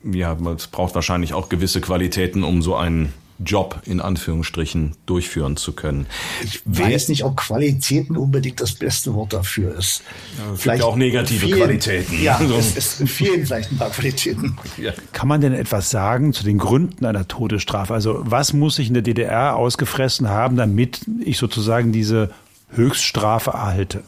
Ja, 0.04 0.36
es 0.56 0.66
braucht 0.66 0.94
wahrscheinlich 0.94 1.34
auch 1.34 1.48
gewisse 1.48 1.80
Qualitäten, 1.80 2.42
um 2.42 2.62
so 2.62 2.74
einen 2.76 3.12
Job 3.44 3.82
in 3.84 4.00
Anführungsstrichen 4.00 4.94
durchführen 5.06 5.56
zu 5.56 5.72
können. 5.72 6.06
Ich 6.44 6.62
Wer 6.64 6.86
weiß 6.86 7.08
nicht, 7.08 7.24
ob 7.24 7.36
Qualitäten 7.36 8.16
unbedingt 8.16 8.60
das 8.60 8.74
beste 8.74 9.14
Wort 9.14 9.32
dafür 9.32 9.76
ist. 9.76 10.02
Ja, 10.38 10.54
vielleicht 10.54 10.82
auch 10.82 10.96
negative 10.96 11.46
vielen, 11.46 11.58
Qualitäten. 11.58 12.22
Ja, 12.22 12.38
so. 12.38 12.54
es 12.54 12.76
ist 12.76 13.00
in 13.00 13.06
vielen 13.06 13.46
vielleicht 13.46 13.72
ein 13.72 13.78
paar 13.78 13.90
Qualitäten. 13.90 14.56
Ja. 14.76 14.92
Kann 15.12 15.28
man 15.28 15.40
denn 15.40 15.54
etwas 15.54 15.90
sagen 15.90 16.32
zu 16.32 16.44
den 16.44 16.58
Gründen 16.58 17.04
einer 17.04 17.26
Todesstrafe? 17.26 17.94
Also 17.94 18.20
was 18.24 18.52
muss 18.52 18.78
ich 18.78 18.88
in 18.88 18.94
der 18.94 19.02
DDR 19.02 19.56
ausgefressen 19.56 20.28
haben, 20.28 20.56
damit 20.56 21.00
ich 21.24 21.38
sozusagen 21.38 21.92
diese 21.92 22.30
Höchststrafe 22.70 23.50
erhalte? 23.50 24.02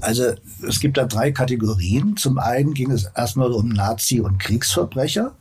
Also 0.00 0.32
es 0.66 0.80
gibt 0.80 0.96
da 0.96 1.04
drei 1.04 1.30
Kategorien. 1.32 2.16
Zum 2.16 2.38
einen 2.38 2.74
ging 2.74 2.90
es 2.90 3.04
erstmal 3.14 3.52
um 3.52 3.68
Nazi- 3.68 4.20
und 4.20 4.38
Kriegsverbrecher 4.38 5.34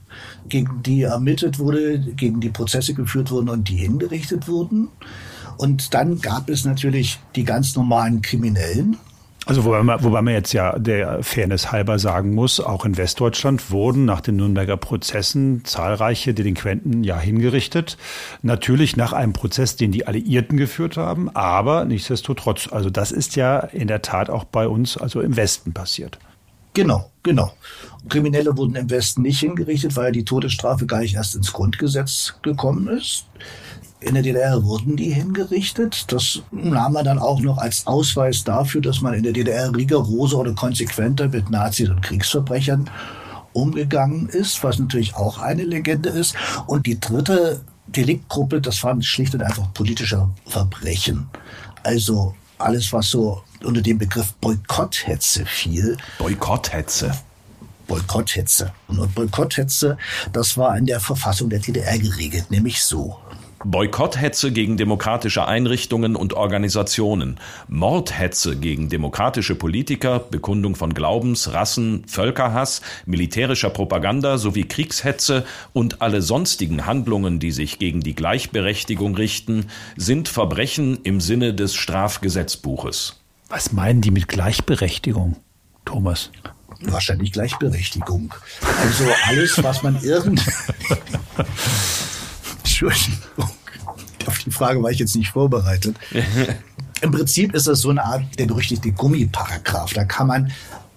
gegen 0.47 0.81
die 0.83 1.03
ermittelt 1.03 1.59
wurde, 1.59 1.99
gegen 1.99 2.39
die 2.39 2.49
Prozesse 2.49 2.93
geführt 2.93 3.31
wurden 3.31 3.49
und 3.49 3.69
die 3.69 3.77
hingerichtet 3.77 4.47
wurden. 4.47 4.89
Und 5.57 5.93
dann 5.93 6.19
gab 6.19 6.49
es 6.49 6.65
natürlich 6.65 7.19
die 7.35 7.43
ganz 7.43 7.75
normalen 7.75 8.21
Kriminellen, 8.21 8.97
also 9.45 9.63
wobei 9.63 9.83
man, 9.83 10.03
wobei 10.03 10.21
man 10.21 10.33
jetzt 10.33 10.53
ja 10.53 10.77
der 10.79 11.21
Fairness 11.21 11.71
halber 11.71 11.99
sagen 11.99 12.33
muss, 12.33 12.59
auch 12.59 12.83
in 12.83 12.97
Westdeutschland 12.97 13.69
wurden 13.69 14.05
nach 14.05 14.21
den 14.21 14.37
Nürnberger 14.37 14.77
Prozessen 14.77 15.63
zahlreiche 15.65 16.33
Delinquenten 16.33 17.03
ja 17.03 17.19
hingerichtet. 17.19 17.97
Natürlich 18.41 18.97
nach 18.97 19.13
einem 19.13 19.33
Prozess, 19.33 19.75
den 19.75 19.91
die 19.91 20.07
Alliierten 20.07 20.57
geführt 20.57 20.97
haben, 20.97 21.29
aber 21.35 21.85
nichtsdestotrotz. 21.85 22.69
Also 22.71 22.89
das 22.89 23.11
ist 23.11 23.35
ja 23.35 23.59
in 23.59 23.87
der 23.87 24.01
Tat 24.01 24.31
auch 24.31 24.45
bei 24.45 24.67
uns, 24.67 24.97
also 24.97 25.21
im 25.21 25.35
Westen 25.35 25.73
passiert. 25.73 26.17
Genau, 26.73 27.11
genau. 27.23 27.53
Kriminelle 28.09 28.57
wurden 28.57 28.75
im 28.75 28.89
Westen 28.89 29.21
nicht 29.21 29.39
hingerichtet, 29.39 29.95
weil 29.95 30.11
die 30.11 30.25
Todesstrafe 30.25 30.85
gar 30.85 30.99
nicht 30.99 31.15
erst 31.15 31.35
ins 31.35 31.53
Grundgesetz 31.53 32.35
gekommen 32.41 32.87
ist. 32.87 33.25
In 34.05 34.13
der 34.13 34.21
DDR 34.21 34.63
wurden 34.63 34.95
die 34.95 35.09
hingerichtet. 35.09 36.11
Das 36.11 36.43
nahm 36.51 36.93
man 36.93 37.05
dann 37.05 37.17
auch 37.17 37.39
noch 37.39 37.57
als 37.57 37.87
Ausweis 37.87 38.43
dafür, 38.43 38.79
dass 38.79 39.01
man 39.01 39.15
in 39.15 39.23
der 39.23 39.33
DDR 39.33 39.75
rigoroser 39.75 40.37
oder 40.37 40.53
konsequenter 40.53 41.27
mit 41.27 41.49
Nazis 41.49 41.89
und 41.89 42.03
Kriegsverbrechern 42.03 42.87
umgegangen 43.53 44.29
ist, 44.29 44.63
was 44.63 44.77
natürlich 44.77 45.15
auch 45.15 45.39
eine 45.39 45.63
Legende 45.63 46.09
ist. 46.09 46.35
Und 46.67 46.85
die 46.85 46.99
dritte 46.99 47.61
Deliktgruppe, 47.87 48.61
das 48.61 48.83
waren 48.83 49.01
schlicht 49.01 49.33
und 49.33 49.41
einfach 49.41 49.73
politische 49.73 50.29
Verbrechen. 50.45 51.27
Also 51.81 52.35
alles, 52.59 52.93
was 52.93 53.09
so 53.09 53.41
unter 53.63 53.81
dem 53.81 53.97
Begriff 53.97 54.33
Boykotthetze 54.33 55.47
fiel. 55.47 55.97
Boykotthetze. 56.19 57.11
Boykotthetze. 57.87 58.71
Und 58.87 59.15
Boykotthetze, 59.15 59.97
das 60.31 60.57
war 60.57 60.77
in 60.77 60.85
der 60.85 60.99
Verfassung 60.99 61.49
der 61.49 61.59
DDR 61.59 61.97
geregelt, 61.97 62.51
nämlich 62.51 62.83
so. 62.83 63.17
Boykotthetze 63.65 64.51
gegen 64.51 64.77
demokratische 64.77 65.47
Einrichtungen 65.47 66.15
und 66.15 66.33
Organisationen, 66.33 67.39
Mordhetze 67.67 68.55
gegen 68.55 68.89
demokratische 68.89 69.55
Politiker, 69.55 70.19
Bekundung 70.19 70.75
von 70.75 70.93
Glaubens, 70.93 71.51
Rassen, 71.51 72.03
Völkerhass, 72.07 72.81
militärischer 73.07 73.71
Propaganda 73.71 74.37
sowie 74.37 74.65
Kriegshetze 74.65 75.45
und 75.73 76.03
alle 76.03 76.21
sonstigen 76.21 76.85
Handlungen, 76.85 77.39
die 77.39 77.51
sich 77.51 77.79
gegen 77.79 78.01
die 78.01 78.13
Gleichberechtigung 78.13 79.15
richten, 79.15 79.65
sind 79.97 80.29
Verbrechen 80.29 80.99
im 81.03 81.19
Sinne 81.19 81.55
des 81.55 81.73
Strafgesetzbuches. 81.73 83.19
Was 83.49 83.71
meinen 83.71 84.01
die 84.01 84.11
mit 84.11 84.27
Gleichberechtigung, 84.27 85.37
Thomas? 85.85 86.29
Wahrscheinlich 86.81 87.31
Gleichberechtigung. 87.31 88.31
Also 88.81 89.05
alles, 89.25 89.63
was 89.63 89.81
man 89.81 89.99
irgend. 90.03 90.45
Entschuldigung. 92.65 93.49
Auf 94.25 94.39
die 94.39 94.51
Frage 94.51 94.81
war 94.81 94.89
ich 94.89 94.97
jetzt 94.97 95.15
nicht 95.15 95.29
vorbereitet. 95.29 95.95
Im 97.01 97.11
Prinzip 97.11 97.53
ist 97.53 97.67
das 97.67 97.81
so 97.81 97.91
eine 97.91 98.03
Art 98.03 98.23
der 98.39 98.47
berüchtigte 98.47 98.91
Gummiparagraph. 98.91 99.93
Da 99.93 100.03
kann 100.05 100.27
man 100.27 100.51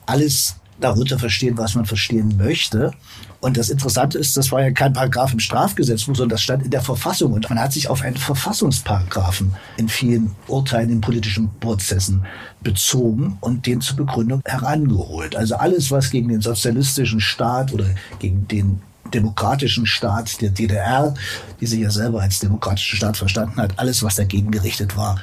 alles 0.06 0.56
darunter 0.80 1.18
verstehen, 1.18 1.58
was 1.58 1.75
man 1.75 1.84
verstehen 1.84 2.37
möchte. 2.38 2.92
Und 3.40 3.56
das 3.58 3.68
Interessante 3.68 4.16
ist, 4.16 4.37
das 4.37 4.50
war 4.50 4.62
ja 4.62 4.70
kein 4.70 4.94
Paragraph 4.94 5.32
im 5.32 5.40
Strafgesetzbuch, 5.40 6.16
sondern 6.16 6.37
das 6.37 6.42
stand 6.42 6.64
in 6.64 6.70
der 6.70 6.80
Verfassung. 6.80 7.32
Und 7.34 7.50
man 7.50 7.60
hat 7.60 7.72
sich 7.75 7.88
auf 7.88 8.00
einen 8.00 8.16
Verfassungsparagraphen 8.16 9.54
in 9.76 9.88
vielen 9.88 10.34
Urteilen 10.46 10.88
in 10.88 11.00
politischen 11.02 11.50
Prozessen 11.60 12.25
bezogen 12.62 13.37
und 13.40 13.66
den 13.66 13.82
zur 13.82 13.96
Begründung 13.96 14.40
herangeholt. 14.46 15.37
Also 15.37 15.56
alles, 15.56 15.90
was 15.90 16.10
gegen 16.10 16.28
den 16.28 16.40
sozialistischen 16.40 17.20
Staat 17.20 17.75
oder 17.75 17.87
gegen 18.20 18.48
den 18.48 18.80
demokratischen 19.14 19.86
Staat 19.86 20.40
der 20.40 20.50
DDR, 20.50 21.14
die 21.60 21.66
sich 21.66 21.80
ja 21.80 21.90
selber 21.90 22.22
als 22.22 22.38
demokratischen 22.38 22.96
Staat 22.96 23.16
verstanden 23.16 23.60
hat, 23.60 23.78
alles, 23.78 24.02
was 24.02 24.16
dagegen 24.16 24.50
gerichtet 24.50 24.96
war, 24.96 25.20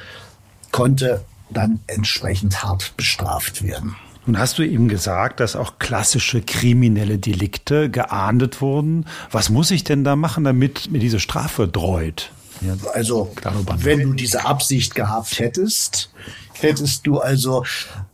konnte 0.72 1.24
dann 1.50 1.80
entsprechend 1.86 2.62
hart 2.62 2.96
bestraft 2.96 3.62
werden. 3.62 3.96
Nun 4.26 4.38
hast 4.38 4.58
du 4.58 4.64
eben 4.64 4.88
gesagt, 4.88 5.38
dass 5.38 5.54
auch 5.54 5.78
klassische 5.78 6.42
kriminelle 6.42 7.18
Delikte 7.18 7.88
geahndet 7.88 8.60
wurden. 8.60 9.06
Was 9.30 9.50
muss 9.50 9.70
ich 9.70 9.84
denn 9.84 10.02
da 10.02 10.16
machen, 10.16 10.42
damit 10.42 10.90
mir 10.90 10.98
diese 10.98 11.20
Strafe 11.20 11.68
dreut? 11.68 12.32
Ja, 12.60 12.74
also, 12.94 13.32
wenn 13.76 14.00
du 14.00 14.12
diese 14.14 14.44
Absicht 14.44 14.94
gehabt 14.94 15.38
hättest, 15.38 16.10
hättest 16.54 17.06
du 17.06 17.20
also 17.20 17.64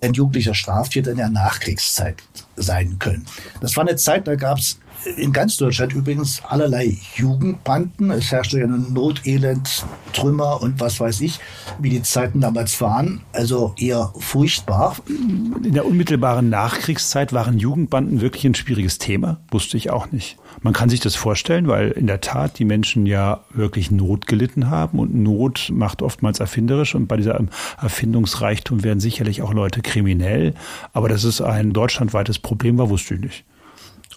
ein 0.01 0.13
jugendlicher 0.13 0.55
Straftäter 0.55 1.13
in 1.13 1.17
der 1.17 1.31
Nachkriegszeit 1.31 2.17
sein 2.57 2.99
können. 2.99 3.25
Das 3.61 3.77
war 3.77 3.87
eine 3.87 3.97
Zeit, 3.97 4.27
da 4.27 4.35
gab 4.35 4.59
es 4.59 4.79
in 5.17 5.33
ganz 5.33 5.57
Deutschland 5.57 5.93
übrigens 5.93 6.43
allerlei 6.45 6.97
Jugendbanden. 7.17 8.11
Es 8.11 8.31
herrschte 8.31 8.61
ja 8.61 8.67
nun 8.67 8.93
Not, 8.93 9.27
Elend, 9.27 9.85
Trümmer 10.13 10.61
und 10.63 10.81
was 10.81 11.01
weiß 11.01 11.21
ich, 11.23 11.41
wie 11.81 11.91
die 11.91 12.03
Zeiten 12.03 12.41
damals 12.41 12.81
waren. 12.81 13.23
Also 13.33 13.75
eher 13.79 14.13
furchtbar. 14.19 14.97
In 15.09 15.75
der 15.75 15.87
unmittelbaren 15.87 16.49
Nachkriegszeit 16.51 17.33
waren 17.33 17.59
Jugendbanden 17.59 18.21
wirklich 18.21 18.45
ein 18.45 18.55
schwieriges 18.55 18.99
Thema. 18.99 19.41
Wusste 19.51 19.77
ich 19.77 19.91
auch 19.91 20.13
nicht. 20.13 20.37
Man 20.61 20.73
kann 20.73 20.89
sich 20.89 21.01
das 21.01 21.17
vorstellen, 21.17 21.67
weil 21.67 21.91
in 21.91 22.07
der 22.07 22.21
Tat 22.21 22.59
die 22.59 22.65
Menschen 22.65 23.07
ja 23.07 23.41
wirklich 23.51 23.91
Not 23.91 24.27
gelitten 24.27 24.71
haben 24.71 24.99
und 24.99 25.15
Not 25.15 25.71
macht 25.73 26.03
oftmals 26.03 26.41
erfinderisch 26.41 26.95
und 26.95 27.07
bei 27.07 27.17
dieser 27.17 27.41
Erfindungsreichtum 27.81 28.85
werden 28.85 29.01
sicherlich 29.01 29.43
auch 29.43 29.53
Leute 29.53 29.83
kriminell. 29.83 30.55
Aber 30.93 31.09
dass 31.09 31.25
es 31.25 31.41
ein 31.41 31.73
deutschlandweites 31.73 32.39
Problem 32.39 32.79
war, 32.79 32.91
wusste 32.91 33.15
ich 33.15 33.21
nicht. 33.21 33.45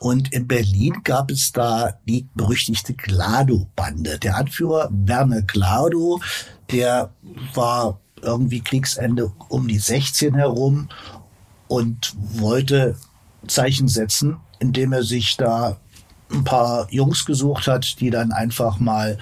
Und 0.05 0.31
in 0.33 0.47
Berlin 0.47 1.01
gab 1.03 1.31
es 1.31 1.51
da 1.51 1.95
die 2.07 2.27
berüchtigte 2.35 2.93
Glado-Bande. 2.93 4.19
Der 4.19 4.37
Anführer 4.37 4.87
Werner 4.91 5.41
Glado, 5.41 6.21
der 6.69 7.09
war 7.55 7.99
irgendwie 8.21 8.61
Kriegsende 8.61 9.31
um 9.49 9.67
die 9.67 9.79
16 9.79 10.35
herum 10.35 10.89
und 11.67 12.13
wollte 12.33 12.97
Zeichen 13.47 13.87
setzen, 13.87 14.37
indem 14.59 14.93
er 14.93 15.01
sich 15.01 15.37
da 15.37 15.77
ein 16.31 16.43
paar 16.43 16.87
Jungs 16.91 17.25
gesucht 17.25 17.65
hat, 17.65 17.99
die 17.99 18.11
dann 18.11 18.31
einfach 18.31 18.77
mal 18.77 19.17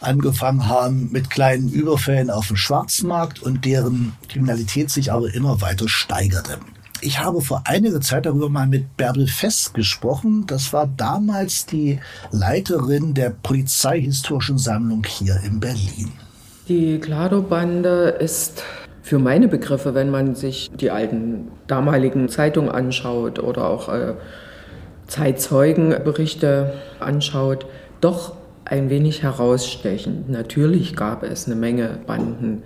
angefangen 0.00 0.68
haben 0.68 1.12
mit 1.12 1.28
kleinen 1.28 1.68
Überfällen 1.68 2.30
auf 2.30 2.46
dem 2.46 2.56
Schwarzmarkt 2.56 3.42
und 3.42 3.66
deren 3.66 4.16
Kriminalität 4.30 4.90
sich 4.90 5.12
aber 5.12 5.34
immer 5.34 5.60
weiter 5.60 5.86
steigerte. 5.86 6.60
Ich 7.02 7.20
habe 7.20 7.40
vor 7.40 7.62
einiger 7.66 8.00
Zeit 8.00 8.26
darüber 8.26 8.48
mal 8.48 8.66
mit 8.66 8.96
Bärbel 8.96 9.26
Fest 9.26 9.74
gesprochen. 9.74 10.44
Das 10.46 10.72
war 10.72 10.88
damals 10.96 11.66
die 11.66 12.00
Leiterin 12.30 13.14
der 13.14 13.30
Polizeihistorischen 13.30 14.58
Sammlung 14.58 15.04
hier 15.06 15.38
in 15.44 15.60
Berlin. 15.60 16.12
Die 16.68 16.98
Klado-Bande 16.98 18.16
ist 18.18 18.62
für 19.02 19.18
meine 19.18 19.46
Begriffe, 19.46 19.94
wenn 19.94 20.10
man 20.10 20.34
sich 20.34 20.70
die 20.70 20.90
alten 20.90 21.48
damaligen 21.68 22.28
Zeitungen 22.28 22.70
anschaut 22.70 23.38
oder 23.38 23.68
auch 23.68 23.88
äh, 23.88 24.14
Zeitzeugenberichte 25.06 26.72
anschaut, 26.98 27.66
doch 28.00 28.34
ein 28.64 28.90
wenig 28.90 29.22
herausstechend. 29.22 30.28
Natürlich 30.28 30.96
gab 30.96 31.22
es 31.22 31.46
eine 31.46 31.54
Menge 31.54 32.00
Banden 32.06 32.62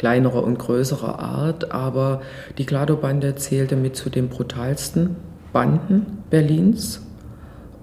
kleinerer 0.00 0.42
und 0.42 0.58
größerer 0.58 1.18
Art, 1.18 1.72
aber 1.72 2.22
die 2.56 2.64
Klado-Bande 2.64 3.34
zählte 3.34 3.76
mit 3.76 3.96
zu 3.96 4.08
den 4.08 4.30
brutalsten 4.30 5.16
Banden 5.52 6.24
Berlins. 6.30 7.02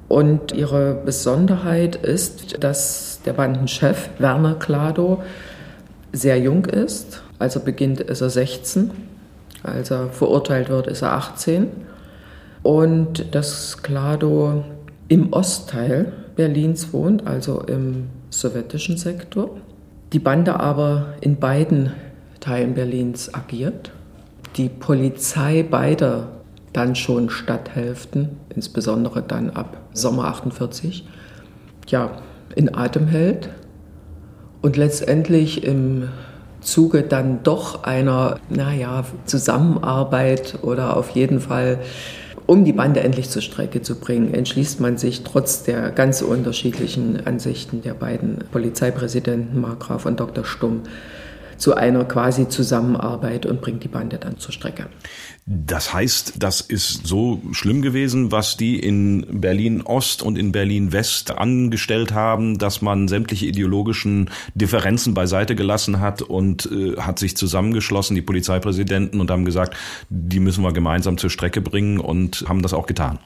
Und 0.07 0.51
ihre 0.51 0.95
Besonderheit 0.95 1.95
ist, 1.95 2.63
dass 2.63 3.21
der 3.23 3.33
Bandenchef 3.33 4.09
Werner 4.17 4.55
Klado 4.55 5.21
sehr 6.11 6.39
jung 6.39 6.65
ist. 6.65 7.21
Also 7.37 7.59
beginnt 7.59 7.99
ist 7.99 8.21
er 8.21 8.31
16, 8.31 8.89
als 9.61 9.91
er 9.91 10.09
verurteilt 10.09 10.69
wird, 10.69 10.87
ist 10.87 11.03
er 11.03 11.13
18 11.13 11.67
und 12.63 13.35
dass 13.35 13.83
Klado 13.83 14.63
im 15.07 15.33
Ostteil 15.33 16.13
Berlins 16.35 16.91
wohnt, 16.93 17.27
also 17.27 17.61
im 17.61 18.07
sowjetischen 18.31 18.97
Sektor. 18.97 19.51
Die 20.13 20.19
Bande 20.19 20.59
aber 20.59 21.13
in 21.21 21.35
beiden 21.37 21.91
Teilen 22.47 22.75
Berlins 22.75 23.33
agiert. 23.33 23.91
Die 24.55 24.69
Polizei 24.69 25.63
beider 25.63 26.29
dann 26.71 26.95
schon 26.95 27.29
Stadthälften, 27.29 28.37
insbesondere 28.55 29.21
dann 29.21 29.49
ab 29.49 29.75
Sommer 29.91 30.27
48, 30.27 31.05
ja, 31.89 32.21
in 32.55 32.73
Atem 32.73 33.07
hält 33.07 33.49
und 34.61 34.77
letztendlich 34.77 35.65
im 35.65 36.07
Zuge 36.61 37.03
dann 37.03 37.43
doch 37.43 37.83
einer, 37.83 38.39
naja, 38.49 39.03
Zusammenarbeit 39.25 40.59
oder 40.61 40.95
auf 40.95 41.09
jeden 41.09 41.41
Fall 41.41 41.79
um 42.45 42.63
die 42.63 42.71
Bande 42.71 43.01
endlich 43.01 43.29
zur 43.29 43.41
Strecke 43.41 43.81
zu 43.81 43.99
bringen, 43.99 44.33
entschließt 44.33 44.79
man 44.79 44.97
sich 44.97 45.25
trotz 45.25 45.63
der 45.63 45.91
ganz 45.91 46.21
unterschiedlichen 46.21 47.27
Ansichten 47.27 47.81
der 47.81 47.93
beiden 47.93 48.37
Polizeipräsidenten 48.53 49.59
Markgraf 49.59 50.05
und 50.05 50.21
Dr. 50.21 50.45
Stumm 50.45 50.83
zu 51.57 51.75
einer 51.75 52.05
quasi 52.05 52.47
Zusammenarbeit 52.47 53.45
und 53.45 53.61
bringt 53.61 53.83
die 53.83 53.87
Bande 53.87 54.17
dann 54.17 54.37
zur 54.37 54.51
Strecke. 54.53 54.87
Das 55.45 55.93
heißt, 55.93 56.33
das 56.39 56.59
ist 56.59 57.07
so 57.07 57.41
schlimm 57.53 57.81
gewesen, 57.81 58.33
was 58.33 58.57
die 58.57 58.77
in 58.77 59.25
Berlin 59.39 59.81
Ost 59.81 60.21
und 60.21 60.37
in 60.37 60.51
Berlin 60.51 60.91
West 60.91 61.31
angestellt 61.31 62.13
haben, 62.13 62.57
dass 62.57 62.81
man 62.81 63.07
sämtliche 63.07 63.45
ideologischen 63.45 64.29
Differenzen 64.55 65.13
beiseite 65.13 65.55
gelassen 65.55 66.01
hat 66.01 66.21
und 66.21 66.69
äh, 66.69 66.97
hat 66.97 67.17
sich 67.19 67.37
zusammengeschlossen, 67.37 68.15
die 68.15 68.21
Polizeipräsidenten, 68.21 69.21
und 69.21 69.31
haben 69.31 69.45
gesagt, 69.45 69.77
die 70.09 70.41
müssen 70.41 70.63
wir 70.63 70.73
gemeinsam 70.73 71.17
zur 71.17 71.29
Strecke 71.29 71.61
bringen 71.61 71.99
und 71.99 72.43
haben 72.49 72.61
das 72.61 72.73
auch 72.73 72.85
getan. 72.85 73.19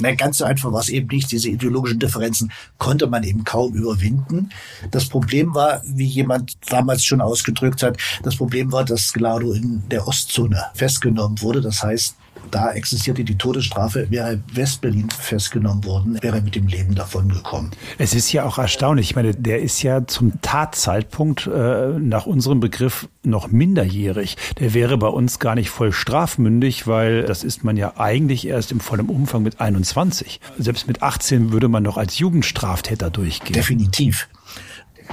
Na, 0.00 0.14
ganz 0.14 0.38
so 0.38 0.44
einfach 0.44 0.72
war 0.72 0.80
es 0.80 0.88
eben 0.88 1.08
nicht. 1.08 1.30
Diese 1.30 1.48
ideologischen 1.48 1.98
Differenzen 1.98 2.52
konnte 2.78 3.06
man 3.06 3.22
eben 3.22 3.44
kaum 3.44 3.74
überwinden. 3.74 4.50
Das 4.90 5.06
Problem 5.06 5.54
war, 5.54 5.82
wie 5.84 6.06
jemand 6.06 6.56
damals 6.70 7.04
schon 7.04 7.20
ausgedrückt 7.20 7.82
hat, 7.82 7.96
das 8.22 8.36
Problem 8.36 8.72
war, 8.72 8.84
dass 8.84 9.12
Glado 9.12 9.52
in 9.52 9.82
der 9.90 10.06
Ostzone 10.06 10.64
festgenommen 10.74 11.40
wurde. 11.40 11.60
Das 11.60 11.82
heißt, 11.82 12.16
da 12.50 12.72
existierte 12.72 13.24
die 13.24 13.36
Todesstrafe, 13.36 14.10
wäre 14.10 14.40
Westberlin 14.52 15.10
festgenommen 15.10 15.84
worden, 15.84 16.18
wäre 16.22 16.40
mit 16.40 16.54
dem 16.54 16.66
Leben 16.66 16.94
davon 16.94 17.28
gekommen. 17.28 17.70
Es 17.98 18.14
ist 18.14 18.32
ja 18.32 18.44
auch 18.44 18.58
erstaunlich. 18.58 19.10
Ich 19.10 19.16
meine, 19.16 19.34
der 19.34 19.60
ist 19.60 19.82
ja 19.82 20.06
zum 20.06 20.40
Tatzeitpunkt 20.40 21.46
äh, 21.46 21.98
nach 21.98 22.26
unserem 22.26 22.60
Begriff 22.60 23.08
noch 23.22 23.48
minderjährig. 23.48 24.36
Der 24.58 24.74
wäre 24.74 24.98
bei 24.98 25.08
uns 25.08 25.38
gar 25.38 25.54
nicht 25.54 25.70
voll 25.70 25.92
strafmündig, 25.92 26.86
weil 26.86 27.22
das 27.22 27.44
ist 27.44 27.64
man 27.64 27.76
ja 27.76 27.94
eigentlich 27.96 28.46
erst 28.46 28.72
im 28.72 28.80
vollen 28.80 29.08
Umfang 29.08 29.42
mit 29.42 29.60
21. 29.60 30.40
Selbst 30.58 30.86
mit 30.86 31.02
18 31.02 31.52
würde 31.52 31.68
man 31.68 31.82
noch 31.82 31.96
als 31.96 32.18
Jugendstraftäter 32.18 33.10
durchgehen. 33.10 33.54
Definitiv 33.54 34.28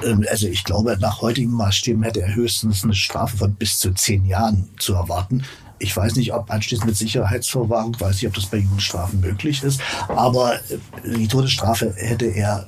ähm, 0.04 0.26
also 0.30 0.48
ich 0.48 0.64
glaube, 0.64 0.98
nach 1.00 1.22
heutigen 1.22 1.52
Maßstäben 1.52 2.04
hätte 2.04 2.22
er 2.22 2.34
höchstens 2.34 2.84
eine 2.84 2.94
Strafe 2.94 3.38
von 3.38 3.56
bis 3.56 3.78
zu 3.78 3.94
zehn 3.94 4.26
Jahren 4.26 4.70
zu 4.80 4.94
erwarten. 4.94 5.44
Ich 5.82 5.96
weiß 5.98 6.16
nicht, 6.16 6.34
ob 6.34 6.50
anschließend 6.52 6.88
mit 6.88 6.98
Sicherheitsverwahrung, 6.98 8.00
weiß 8.00 8.16
nicht, 8.16 8.28
ob 8.28 8.36
das 8.36 8.46
bei 8.46 8.58
Jugendstrafen 8.58 9.20
möglich 9.20 9.64
ist, 9.64 9.82
aber 10.08 10.56
äh, 10.56 10.78
die 11.18 11.28
Todesstrafe 11.28 11.94
hätte 11.98 12.26
er 12.26 12.68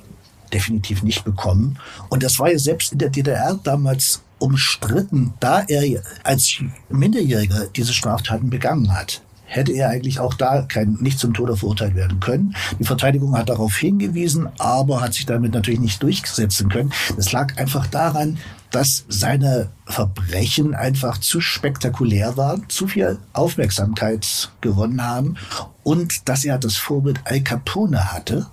definitiv 0.52 1.02
nicht 1.02 1.24
bekommen. 1.24 1.78
Und 2.08 2.22
das 2.22 2.38
war 2.38 2.50
ja 2.50 2.58
selbst 2.58 2.92
in 2.92 2.98
der 2.98 3.10
DDR 3.10 3.58
damals 3.62 4.22
umstritten, 4.38 5.34
da 5.40 5.62
er 5.62 6.02
als 6.22 6.56
Minderjähriger 6.88 7.66
diese 7.74 7.94
Straftaten 7.94 8.50
begangen 8.50 8.92
hat 8.92 9.22
hätte 9.46 9.72
er 9.72 9.90
eigentlich 9.90 10.18
auch 10.18 10.34
da 10.34 10.62
kein, 10.62 10.98
nicht 11.00 11.18
zum 11.18 11.32
Tode 11.32 11.56
verurteilt 11.56 11.94
werden 11.94 12.18
können. 12.20 12.56
Die 12.78 12.84
Verteidigung 12.84 13.36
hat 13.36 13.48
darauf 13.48 13.76
hingewiesen, 13.76 14.48
aber 14.58 15.00
hat 15.00 15.14
sich 15.14 15.26
damit 15.26 15.54
natürlich 15.54 15.80
nicht 15.80 16.02
durchsetzen 16.02 16.68
können. 16.68 16.92
Das 17.16 17.30
lag 17.32 17.56
einfach 17.56 17.86
daran, 17.86 18.38
dass 18.74 19.04
seine 19.08 19.70
Verbrechen 19.86 20.74
einfach 20.74 21.18
zu 21.18 21.40
spektakulär 21.40 22.36
waren, 22.36 22.68
zu 22.68 22.88
viel 22.88 23.18
Aufmerksamkeit 23.32 24.50
gewonnen 24.60 25.06
haben 25.06 25.36
und 25.84 26.28
dass 26.28 26.44
er 26.44 26.58
das 26.58 26.76
Vorbild 26.76 27.20
Al 27.24 27.40
Capone 27.40 28.12
hatte. 28.12 28.46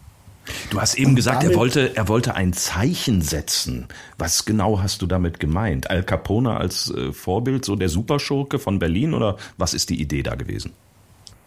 Du 0.69 0.79
hast 0.79 0.95
eben 0.95 1.11
und 1.11 1.15
gesagt, 1.15 1.43
er 1.43 1.55
wollte, 1.55 1.95
er 1.95 2.07
wollte 2.07 2.35
ein 2.35 2.53
Zeichen 2.53 3.23
setzen. 3.23 3.87
Was 4.19 4.45
genau 4.45 4.79
hast 4.79 5.01
du 5.01 5.07
damit 5.07 5.39
gemeint? 5.39 5.89
Al 5.89 6.03
Capone 6.03 6.55
als 6.55 6.91
äh, 6.91 7.13
Vorbild, 7.13 7.65
so 7.65 7.75
der 7.75 7.89
Superschurke 7.89 8.59
von 8.59 8.77
Berlin 8.77 9.15
oder 9.15 9.37
was 9.57 9.73
ist 9.73 9.89
die 9.89 9.99
Idee 9.99 10.21
da 10.21 10.35
gewesen? 10.35 10.73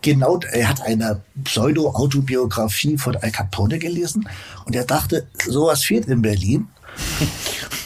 Genau, 0.03 0.41
er 0.51 0.69
hat 0.69 0.83
eine 0.83 1.23
Pseudo-Autobiografie 1.45 2.99
von 2.99 3.17
Al 3.17 3.31
Capone 3.31 3.79
gelesen 3.79 4.29
und 4.65 4.75
er 4.75 4.85
dachte, 4.85 5.29
sowas 5.47 5.85
fehlt 5.85 6.07
in 6.07 6.23
Berlin. 6.23 6.67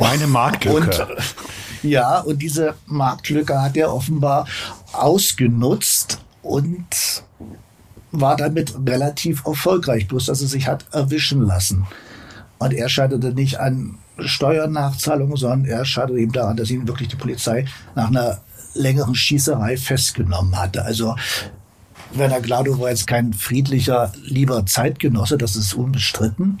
Eine 0.00 0.26
Marktlücke. 0.26 1.06
Und, 1.06 1.24
ja, 1.82 2.20
und 2.20 2.40
diese 2.40 2.74
Marktlücke 2.86 3.60
hat 3.60 3.76
er 3.76 3.92
offenbar 3.92 4.46
ausgenutzt 4.92 6.18
und 6.42 7.22
war 8.12 8.36
damit 8.36 8.74
relativ 8.86 9.44
erfolgreich, 9.44 10.08
bloß 10.08 10.26
dass 10.26 10.40
er 10.40 10.48
sich 10.48 10.66
hat 10.66 10.86
erwischen 10.92 11.42
lassen. 11.42 11.86
Und 12.58 12.72
er 12.72 12.88
scheiterte 12.88 13.32
nicht 13.34 13.60
an 13.60 13.98
Steuernachzahlungen, 14.18 15.36
sondern 15.36 15.64
er 15.66 15.84
scheiterte 15.84 16.18
eben 16.18 16.32
daran, 16.32 16.56
dass 16.56 16.70
ihn 16.70 16.88
wirklich 16.88 17.08
die 17.08 17.16
Polizei 17.16 17.66
nach 17.94 18.08
einer 18.08 18.40
längeren 18.74 19.14
Schießerei 19.14 19.76
festgenommen 19.76 20.58
hatte. 20.58 20.84
Also 20.84 21.16
Werner 22.12 22.40
Glado 22.40 22.78
war 22.78 22.90
jetzt 22.90 23.06
kein 23.06 23.32
friedlicher, 23.32 24.12
lieber 24.24 24.64
Zeitgenosse, 24.64 25.36
das 25.36 25.56
ist 25.56 25.74
unbestritten. 25.74 26.58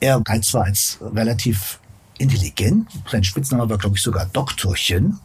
Er 0.00 0.20
galt 0.20 0.44
zwar 0.44 0.64
als 0.64 0.98
relativ 1.14 1.78
intelligent. 2.22 2.88
Sein 3.10 3.24
Spitzname 3.24 3.68
war, 3.68 3.78
glaube 3.78 3.96
ich, 3.96 4.02
sogar 4.02 4.26
Doktorchen. 4.26 5.18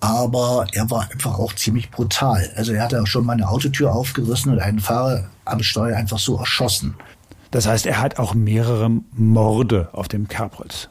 Aber 0.00 0.66
er 0.72 0.90
war 0.90 1.10
einfach 1.10 1.38
auch 1.38 1.54
ziemlich 1.54 1.90
brutal. 1.90 2.50
Also 2.56 2.72
er 2.72 2.84
hat 2.84 2.92
ja 2.92 3.04
schon 3.06 3.26
mal 3.26 3.32
eine 3.32 3.48
Autotür 3.48 3.94
aufgerissen 3.94 4.52
und 4.52 4.60
einen 4.60 4.80
Fahrer 4.80 5.28
am 5.44 5.62
Steuer 5.62 5.96
einfach 5.96 6.18
so 6.18 6.36
erschossen. 6.36 6.94
Das 7.50 7.66
heißt, 7.66 7.86
er 7.86 8.00
hat 8.00 8.18
auch 8.18 8.34
mehrere 8.34 8.90
Morde 9.12 9.88
auf 9.92 10.08
dem 10.08 10.28
Kerbholz. 10.28 10.88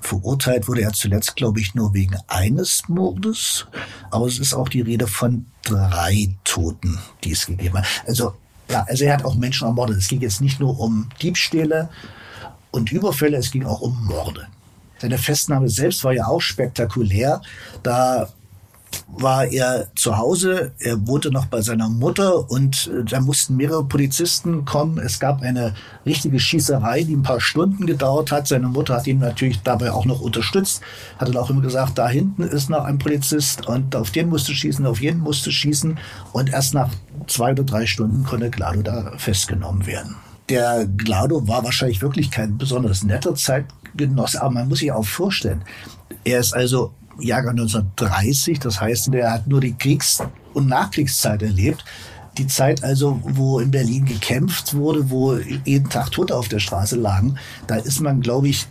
Verurteilt 0.00 0.66
wurde 0.66 0.82
er 0.82 0.92
zuletzt, 0.92 1.36
glaube 1.36 1.60
ich, 1.60 1.76
nur 1.76 1.94
wegen 1.94 2.16
eines 2.26 2.88
Mordes. 2.88 3.66
Aber 4.10 4.26
es 4.26 4.40
ist 4.40 4.52
auch 4.52 4.68
die 4.68 4.80
Rede 4.80 5.06
von 5.06 5.46
drei 5.62 6.34
Toten, 6.42 6.98
die 7.22 7.30
es 7.30 7.46
gegeben 7.46 7.78
hat. 7.78 7.86
Also, 8.06 8.34
ja, 8.68 8.84
also 8.88 9.04
er 9.04 9.14
hat 9.14 9.24
auch 9.24 9.36
Menschen 9.36 9.68
ermordet. 9.68 9.98
Es 9.98 10.08
ging 10.08 10.20
jetzt 10.20 10.40
nicht 10.40 10.58
nur 10.58 10.78
um 10.80 11.08
Diebstähle 11.22 11.88
und 12.72 12.90
Überfälle, 12.90 13.36
es 13.36 13.52
ging 13.52 13.64
auch 13.64 13.80
um 13.80 14.04
Morde. 14.06 14.48
Seine 15.02 15.18
Festnahme 15.18 15.68
selbst 15.68 16.04
war 16.04 16.12
ja 16.12 16.26
auch 16.26 16.40
spektakulär. 16.40 17.42
Da 17.82 18.28
war 19.08 19.46
er 19.46 19.88
zu 19.96 20.16
Hause, 20.16 20.70
er 20.78 21.08
wohnte 21.08 21.32
noch 21.32 21.46
bei 21.46 21.60
seiner 21.60 21.88
Mutter 21.88 22.48
und 22.48 22.86
äh, 22.86 23.02
da 23.04 23.20
mussten 23.20 23.56
mehrere 23.56 23.82
Polizisten 23.82 24.64
kommen. 24.64 24.98
Es 24.98 25.18
gab 25.18 25.42
eine 25.42 25.74
richtige 26.06 26.38
Schießerei, 26.38 27.02
die 27.02 27.16
ein 27.16 27.24
paar 27.24 27.40
Stunden 27.40 27.86
gedauert 27.86 28.30
hat. 28.30 28.46
Seine 28.46 28.68
Mutter 28.68 28.94
hat 28.94 29.08
ihn 29.08 29.18
natürlich 29.18 29.60
dabei 29.62 29.90
auch 29.90 30.04
noch 30.04 30.20
unterstützt, 30.20 30.82
hat 31.18 31.26
dann 31.26 31.36
auch 31.36 31.50
immer 31.50 31.62
gesagt, 31.62 31.98
da 31.98 32.08
hinten 32.08 32.44
ist 32.44 32.70
noch 32.70 32.84
ein 32.84 32.98
Polizist 32.98 33.66
und 33.66 33.96
auf 33.96 34.12
den 34.12 34.28
musste 34.28 34.54
schießen, 34.54 34.86
auf 34.86 35.00
jeden 35.00 35.20
musste 35.20 35.50
schießen 35.50 35.98
und 36.32 36.50
erst 36.50 36.74
nach 36.74 36.90
zwei 37.26 37.50
oder 37.50 37.64
drei 37.64 37.86
Stunden 37.86 38.22
konnte 38.22 38.50
Glado 38.50 38.82
da 38.82 39.14
festgenommen 39.16 39.84
werden. 39.84 40.14
Der 40.48 40.86
Glado 40.86 41.48
war 41.48 41.64
wahrscheinlich 41.64 42.02
wirklich 42.02 42.30
kein 42.30 42.56
besonders 42.56 43.02
netter 43.02 43.34
Zeitgenosse, 43.92 44.42
aber 44.42 44.54
man 44.54 44.68
muss 44.68 44.80
sich 44.80 44.92
auch 44.92 45.04
vorstellen, 45.04 45.62
er 46.24 46.40
ist 46.40 46.54
also 46.54 46.92
Jahrgang 47.18 47.58
1930. 47.58 48.58
Das 48.60 48.80
heißt, 48.80 49.12
er 49.14 49.32
hat 49.32 49.46
nur 49.46 49.60
die 49.60 49.74
Kriegs- 49.74 50.22
und 50.54 50.68
Nachkriegszeit 50.68 51.42
erlebt. 51.42 51.84
Die 52.38 52.46
Zeit 52.46 52.82
also, 52.82 53.20
wo 53.22 53.60
in 53.60 53.70
Berlin 53.70 54.06
gekämpft 54.06 54.74
wurde, 54.74 55.10
wo 55.10 55.36
jeden 55.36 55.90
Tag 55.90 56.10
Tote 56.10 56.34
auf 56.34 56.48
der 56.48 56.60
Straße 56.60 56.96
lagen, 56.96 57.36
da 57.66 57.76
ist 57.76 58.00
man, 58.00 58.22
glaube 58.22 58.48
ich, 58.48 58.66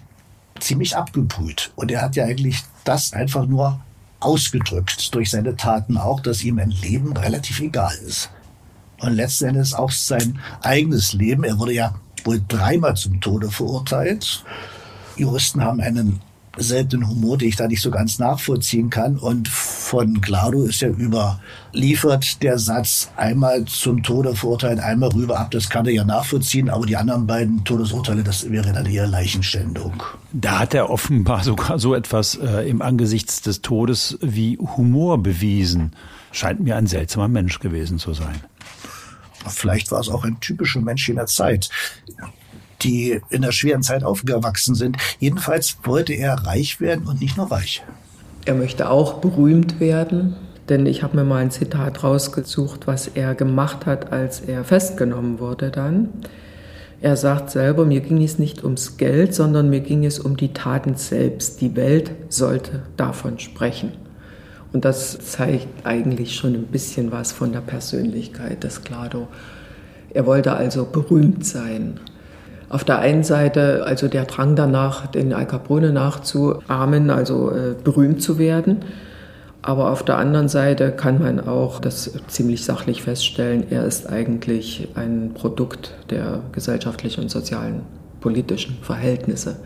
ziemlich 0.60 0.95
abgebrüht. 0.97 1.71
Und 1.75 1.91
er 1.91 2.01
hat 2.01 2.15
ja 2.15 2.25
eigentlich 2.25 2.63
das 2.84 3.13
einfach 3.13 3.45
nur 3.45 3.79
ausgedrückt 4.19 5.13
durch 5.13 5.29
seine 5.29 5.55
Taten 5.55 5.97
auch, 5.97 6.19
dass 6.19 6.43
ihm 6.43 6.60
ein 6.60 6.71
Leben 6.71 7.15
relativ 7.15 7.60
egal 7.60 7.93
ist. 8.05 8.29
Und 8.99 9.13
letzten 9.13 9.45
Endes 9.45 9.73
auch 9.73 9.91
sein 9.91 10.39
eigenes 10.62 11.13
Leben. 11.13 11.43
Er 11.43 11.57
wurde 11.57 11.73
ja 11.73 11.95
wohl 12.23 12.41
dreimal 12.47 12.95
zum 12.95 13.19
Tode 13.21 13.49
verurteilt. 13.49 14.43
Juristen 15.21 15.63
haben 15.63 15.79
einen 15.79 16.19
seltenen 16.57 17.07
Humor, 17.07 17.38
den 17.38 17.47
ich 17.47 17.55
da 17.55 17.67
nicht 17.67 17.81
so 17.81 17.91
ganz 17.91 18.19
nachvollziehen 18.19 18.89
kann. 18.89 19.17
Und 19.17 19.47
von 19.47 20.19
Glado 20.21 20.63
ist 20.63 20.81
ja 20.81 20.89
überliefert 20.89 22.43
der 22.43 22.60
Satz, 22.60 23.10
einmal 23.15 23.65
zum 23.65 24.03
Tode 24.03 24.36
verurteilt, 24.36 24.79
einmal 24.79 25.10
rüber 25.10 25.39
ab. 25.39 25.51
Das 25.51 25.69
kann 25.69 25.86
er 25.86 25.93
ja 25.93 26.03
nachvollziehen, 26.03 26.69
aber 26.69 26.86
die 26.86 26.97
anderen 26.97 27.25
beiden 27.25 27.63
Todesurteile, 27.63 28.23
das 28.23 28.49
wäre 28.49 28.73
dann 28.73 28.86
eher 28.86 29.07
Leichenständung. 29.07 30.03
Da 30.34 30.60
hat 30.60 30.73
er 30.73 30.89
offenbar 30.89 31.43
sogar 31.43 31.79
so 31.79 31.95
etwas 31.95 32.36
äh, 32.36 32.69
im 32.69 32.81
Angesichts 32.81 33.41
des 33.41 33.62
Todes 33.62 34.17
wie 34.21 34.57
Humor 34.57 35.23
bewiesen. 35.23 35.93
Scheint 36.31 36.60
mir 36.62 36.75
ein 36.75 36.88
seltsamer 36.88 37.27
Mensch 37.27 37.60
gewesen 37.60 37.97
zu 37.97 38.13
sein. 38.13 38.41
Vielleicht 39.47 39.91
war 39.91 39.99
es 39.99 40.10
auch 40.10 40.23
ein 40.23 40.39
typischer 40.39 40.81
Mensch 40.81 41.07
jener 41.07 41.25
Zeit 41.25 41.69
die 42.84 43.22
in 43.30 43.41
der 43.41 43.52
schweren 43.52 43.84
Zeit 43.84 44.04
aufgewachsen 44.04 44.76
sind. 44.76 44.98
Jedenfalls 45.20 45.78
wollte 45.84 46.13
er 46.13 46.34
reich 46.34 46.80
werden 46.80 47.08
und 47.08 47.22
nicht 47.22 47.38
nur 47.38 47.52
reich. 47.52 47.84
Er 48.46 48.56
möchte 48.56 48.89
auch 48.89 49.15
berühmt 49.15 49.80
werden, 49.80 50.36
denn 50.70 50.86
ich 50.86 51.04
habe 51.04 51.17
mir 51.17 51.24
mal 51.24 51.38
ein 51.38 51.52
Zitat 51.52 52.04
rausgesucht, 52.04 52.88
was 52.88 53.08
er 53.08 53.36
gemacht 53.36 53.86
hat, 53.86 54.12
als 54.12 54.39
er 54.39 54.63
festgenommen 54.63 55.39
wurde 55.39 55.70
dann. 55.70 56.10
Er 57.02 57.17
sagt 57.17 57.50
selber, 57.50 57.86
mir 57.86 58.02
ging 58.02 58.24
es 58.24 58.38
nicht 58.38 58.63
ums 58.63 58.98
Geld, 58.98 59.34
sondern 59.34 59.70
mir 59.70 59.80
ging 59.80 60.06
es 60.06 60.20
um 60.20 60.38
die 60.38 60.54
Taten 60.54 60.96
selbst. 60.96 61.60
Die 61.60 61.76
Welt 61.76 62.12
sollte 62.30 62.84
davon 62.96 63.39
sprechen. 63.39 63.94
Und 64.72 64.86
das 64.86 65.17
zeigt 65.20 65.86
eigentlich 65.86 66.36
schon 66.36 66.54
ein 66.54 66.67
bisschen 66.67 67.12
was 67.12 67.32
von 67.32 67.52
der 67.52 67.62
Persönlichkeit 67.62 68.63
des 68.63 68.84
Glado. 68.84 69.28
Er 70.13 70.26
wollte 70.26 70.54
also 70.54 70.86
berühmt 70.86 71.46
sein 71.46 72.00
auf 72.71 72.86
der 72.86 72.99
einen 72.99 73.23
Seite 73.23 73.84
also 73.86 74.07
der 74.07 74.23
Drang 74.23 74.55
danach, 74.55 75.05
den 75.07 75.34
Al 75.34 75.45
Capone 75.45 75.91
nachzuahmen, 75.91 77.10
also 77.10 77.51
äh, 77.51 77.75
berühmt 77.84 78.21
zu 78.21 78.39
werden. 78.39 78.77
Aber 79.62 79.91
auf 79.91 80.03
der 80.03 80.17
anderen 80.17 80.47
Seite 80.47 80.91
kann 80.91 81.19
man 81.19 81.45
auch 81.45 81.79
das 81.79 82.12
ziemlich 82.27 82.63
sachlich 82.63 83.03
feststellen, 83.03 83.65
er 83.69 83.86
ist 83.86 84.10
eigentlich 84.10 84.88
ein 84.95 85.31
Produkt 85.34 85.93
der 86.10 86.39
gesellschaftlichen 86.51 87.21
und 87.21 87.29
sozialen 87.29 87.81
politischen 88.21 88.77
Verhältnisse 88.81 89.57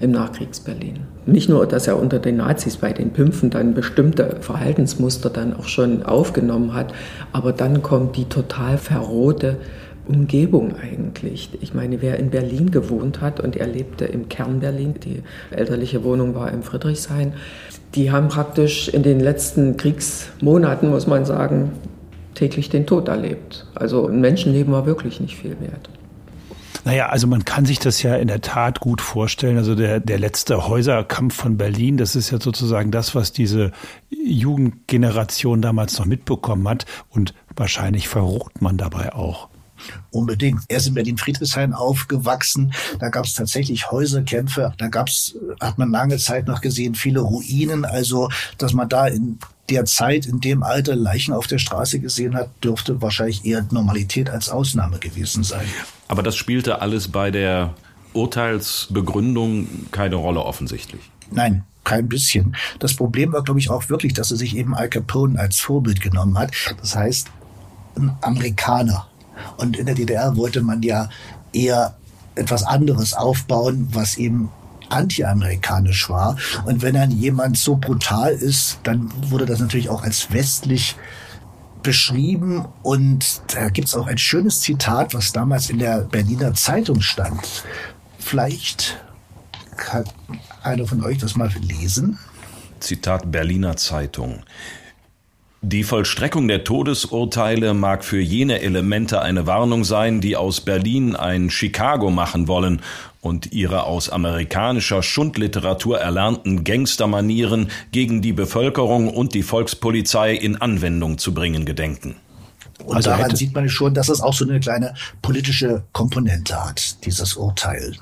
im 0.00 0.10
Nachkriegsberlin. 0.10 1.00
Nicht 1.26 1.48
nur, 1.48 1.66
dass 1.66 1.86
er 1.86 2.00
unter 2.00 2.18
den 2.18 2.38
Nazis 2.38 2.78
bei 2.78 2.92
den 2.92 3.10
Pimpfen 3.10 3.50
dann 3.50 3.74
bestimmte 3.74 4.36
Verhaltensmuster 4.40 5.30
dann 5.30 5.54
auch 5.54 5.68
schon 5.68 6.02
aufgenommen 6.02 6.74
hat, 6.74 6.92
aber 7.32 7.52
dann 7.52 7.82
kommt 7.82 8.16
die 8.16 8.24
total 8.24 8.78
verrohte 8.78 9.56
Umgebung 10.08 10.74
eigentlich. 10.76 11.50
Ich 11.60 11.74
meine, 11.74 12.02
wer 12.02 12.18
in 12.18 12.30
Berlin 12.30 12.70
gewohnt 12.70 13.20
hat 13.20 13.40
und 13.40 13.56
er 13.56 13.66
lebte 13.66 14.04
im 14.04 14.28
Kern 14.28 14.60
Berlin, 14.60 14.94
die 15.02 15.22
elterliche 15.50 16.04
Wohnung 16.04 16.34
war 16.34 16.50
im 16.52 16.62
Friedrichshain, 16.62 17.34
die 17.94 18.10
haben 18.10 18.28
praktisch 18.28 18.88
in 18.88 19.02
den 19.02 19.20
letzten 19.20 19.76
Kriegsmonaten, 19.76 20.90
muss 20.90 21.06
man 21.06 21.24
sagen, 21.24 21.72
täglich 22.34 22.68
den 22.68 22.86
Tod 22.86 23.08
erlebt. 23.08 23.66
Also 23.74 24.06
ein 24.06 24.20
Menschenleben 24.20 24.72
war 24.72 24.86
wirklich 24.86 25.20
nicht 25.20 25.36
viel 25.36 25.56
wert. 25.60 25.88
Naja, 26.84 27.08
also 27.08 27.26
man 27.26 27.44
kann 27.44 27.64
sich 27.64 27.80
das 27.80 28.00
ja 28.04 28.14
in 28.14 28.28
der 28.28 28.42
Tat 28.42 28.78
gut 28.78 29.00
vorstellen. 29.00 29.56
Also 29.56 29.74
der, 29.74 29.98
der 29.98 30.20
letzte 30.20 30.68
Häuserkampf 30.68 31.34
von 31.34 31.56
Berlin, 31.56 31.96
das 31.96 32.14
ist 32.14 32.30
ja 32.30 32.40
sozusagen 32.40 32.92
das, 32.92 33.16
was 33.16 33.32
diese 33.32 33.72
Jugendgeneration 34.08 35.62
damals 35.62 35.98
noch 35.98 36.06
mitbekommen 36.06 36.68
hat. 36.68 36.86
Und 37.10 37.34
wahrscheinlich 37.56 38.06
verrucht 38.06 38.62
man 38.62 38.76
dabei 38.76 39.12
auch. 39.14 39.48
Unbedingt. 40.16 40.62
Er 40.68 40.78
ist 40.78 40.86
in 40.86 40.94
Berlin-Friedrichshain 40.94 41.74
aufgewachsen. 41.74 42.72
Da 42.98 43.10
gab 43.10 43.26
es 43.26 43.34
tatsächlich 43.34 43.90
Häuserkämpfe. 43.90 44.72
Da 44.78 44.88
gab's, 44.88 45.34
hat 45.60 45.76
man 45.76 45.90
lange 45.90 46.16
Zeit 46.16 46.46
noch 46.46 46.62
gesehen, 46.62 46.94
viele 46.94 47.20
Ruinen. 47.20 47.84
Also, 47.84 48.30
dass 48.56 48.72
man 48.72 48.88
da 48.88 49.06
in 49.08 49.38
der 49.68 49.84
Zeit, 49.84 50.24
in 50.24 50.40
dem 50.40 50.62
Alter 50.62 50.96
Leichen 50.96 51.34
auf 51.34 51.46
der 51.46 51.58
Straße 51.58 52.00
gesehen 52.00 52.34
hat, 52.34 52.48
dürfte 52.64 53.02
wahrscheinlich 53.02 53.44
eher 53.44 53.66
Normalität 53.70 54.30
als 54.30 54.48
Ausnahme 54.48 54.98
gewesen 54.98 55.44
sein. 55.44 55.66
Aber 56.08 56.22
das 56.22 56.36
spielte 56.36 56.80
alles 56.80 57.08
bei 57.08 57.30
der 57.30 57.74
Urteilsbegründung 58.14 59.68
keine 59.90 60.16
Rolle 60.16 60.40
offensichtlich. 60.40 61.02
Nein, 61.30 61.64
kein 61.84 62.08
bisschen. 62.08 62.56
Das 62.78 62.94
Problem 62.94 63.32
war, 63.34 63.44
glaube 63.44 63.60
ich, 63.60 63.68
auch 63.68 63.90
wirklich, 63.90 64.14
dass 64.14 64.30
er 64.30 64.38
sich 64.38 64.56
eben 64.56 64.74
Al 64.74 64.88
Capone 64.88 65.38
als 65.38 65.60
Vorbild 65.60 66.00
genommen 66.00 66.38
hat. 66.38 66.52
Das 66.80 66.96
heißt, 66.96 67.28
ein 67.96 68.16
Amerikaner, 68.22 69.08
und 69.56 69.76
in 69.76 69.86
der 69.86 69.94
DDR 69.94 70.36
wollte 70.36 70.62
man 70.62 70.82
ja 70.82 71.08
eher 71.52 71.96
etwas 72.34 72.64
anderes 72.64 73.14
aufbauen, 73.14 73.88
was 73.92 74.16
eben 74.16 74.50
anti-amerikanisch 74.88 76.08
war. 76.08 76.36
Und 76.64 76.82
wenn 76.82 76.94
dann 76.94 77.10
jemand 77.10 77.58
so 77.58 77.76
brutal 77.76 78.32
ist, 78.32 78.78
dann 78.84 79.10
wurde 79.30 79.46
das 79.46 79.58
natürlich 79.58 79.88
auch 79.88 80.02
als 80.02 80.32
westlich 80.32 80.96
beschrieben. 81.82 82.66
Und 82.82 83.40
da 83.54 83.68
gibt 83.68 83.88
es 83.88 83.94
auch 83.94 84.06
ein 84.06 84.18
schönes 84.18 84.60
Zitat, 84.60 85.14
was 85.14 85.32
damals 85.32 85.70
in 85.70 85.78
der 85.78 86.00
Berliner 86.00 86.54
Zeitung 86.54 87.00
stand. 87.00 87.64
Vielleicht 88.18 88.96
kann 89.76 90.04
einer 90.62 90.86
von 90.86 91.04
euch 91.04 91.18
das 91.18 91.36
mal 91.36 91.50
lesen. 91.60 92.18
Zitat 92.80 93.30
Berliner 93.30 93.76
Zeitung. 93.76 94.42
Die 95.68 95.82
Vollstreckung 95.82 96.46
der 96.46 96.62
Todesurteile 96.62 97.74
mag 97.74 98.04
für 98.04 98.20
jene 98.20 98.60
Elemente 98.60 99.20
eine 99.20 99.48
Warnung 99.48 99.82
sein, 99.82 100.20
die 100.20 100.36
aus 100.36 100.60
Berlin 100.60 101.16
ein 101.16 101.50
Chicago 101.50 102.08
machen 102.08 102.46
wollen 102.46 102.82
und 103.20 103.52
ihre 103.52 103.82
aus 103.82 104.08
amerikanischer 104.08 105.02
Schundliteratur 105.02 105.98
erlernten 105.98 106.62
Gangstermanieren 106.62 107.72
gegen 107.90 108.22
die 108.22 108.32
Bevölkerung 108.32 109.12
und 109.12 109.34
die 109.34 109.42
Volkspolizei 109.42 110.34
in 110.34 110.54
Anwendung 110.54 111.18
zu 111.18 111.34
bringen 111.34 111.64
gedenken. 111.64 112.14
Und 112.84 112.98
also 112.98 113.10
daran 113.10 113.34
sieht 113.34 113.52
man 113.52 113.68
schon, 113.68 113.92
dass 113.92 114.08
es 114.08 114.20
auch 114.20 114.34
so 114.34 114.44
eine 114.44 114.60
kleine 114.60 114.94
politische 115.20 115.82
Komponente 115.90 116.64
hat, 116.64 117.04
dieses 117.04 117.34
Urteil. 117.34 117.96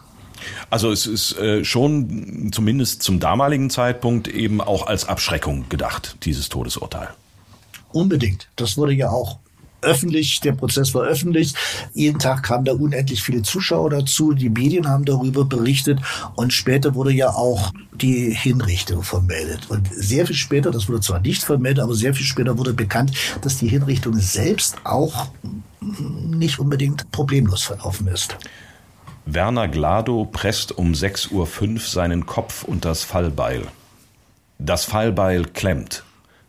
Also 0.68 0.92
es 0.92 1.06
ist 1.06 1.38
äh, 1.38 1.64
schon 1.64 2.50
zumindest 2.52 3.02
zum 3.02 3.20
damaligen 3.20 3.70
Zeitpunkt 3.70 4.28
eben 4.28 4.60
auch 4.60 4.86
als 4.86 5.08
Abschreckung 5.08 5.64
gedacht, 5.70 6.16
dieses 6.24 6.50
Todesurteil. 6.50 7.08
Unbedingt. 7.94 8.48
Das 8.56 8.76
wurde 8.76 8.92
ja 8.92 9.10
auch 9.10 9.38
öffentlich, 9.84 10.40
der 10.40 10.52
Prozess 10.52 10.94
war 10.94 11.02
öffentlich. 11.02 11.54
Jeden 11.92 12.18
Tag 12.18 12.42
kamen 12.42 12.64
da 12.64 12.72
unendlich 12.72 13.22
viele 13.22 13.42
Zuschauer 13.42 13.90
dazu. 13.90 14.32
Die 14.32 14.48
Medien 14.48 14.88
haben 14.88 15.04
darüber 15.04 15.44
berichtet 15.44 16.00
und 16.34 16.52
später 16.52 16.94
wurde 16.94 17.12
ja 17.12 17.30
auch 17.30 17.72
die 17.92 18.34
Hinrichtung 18.34 19.02
vermeldet. 19.04 19.70
Und 19.70 19.88
sehr 19.94 20.26
viel 20.26 20.34
später, 20.34 20.72
das 20.72 20.88
wurde 20.88 21.02
zwar 21.02 21.20
nicht 21.20 21.44
vermeldet, 21.44 21.84
aber 21.84 21.94
sehr 21.94 22.14
viel 22.14 22.26
später 22.26 22.58
wurde 22.58 22.72
bekannt, 22.72 23.12
dass 23.42 23.58
die 23.58 23.68
Hinrichtung 23.68 24.18
selbst 24.18 24.76
auch 24.84 25.28
nicht 25.80 26.58
unbedingt 26.58 27.10
problemlos 27.12 27.62
verlaufen 27.62 28.08
ist. 28.08 28.36
Werner 29.26 29.68
Glado 29.68 30.24
presst 30.24 30.76
um 30.76 30.92
6.05 30.92 31.32
Uhr 31.32 31.80
seinen 31.80 32.26
Kopf 32.26 32.64
unter 32.64 32.88
das 32.88 33.04
Fallbeil. 33.04 33.62
Das 34.58 34.84
Fallbeil 34.84 35.44
klemmt, 35.44 36.04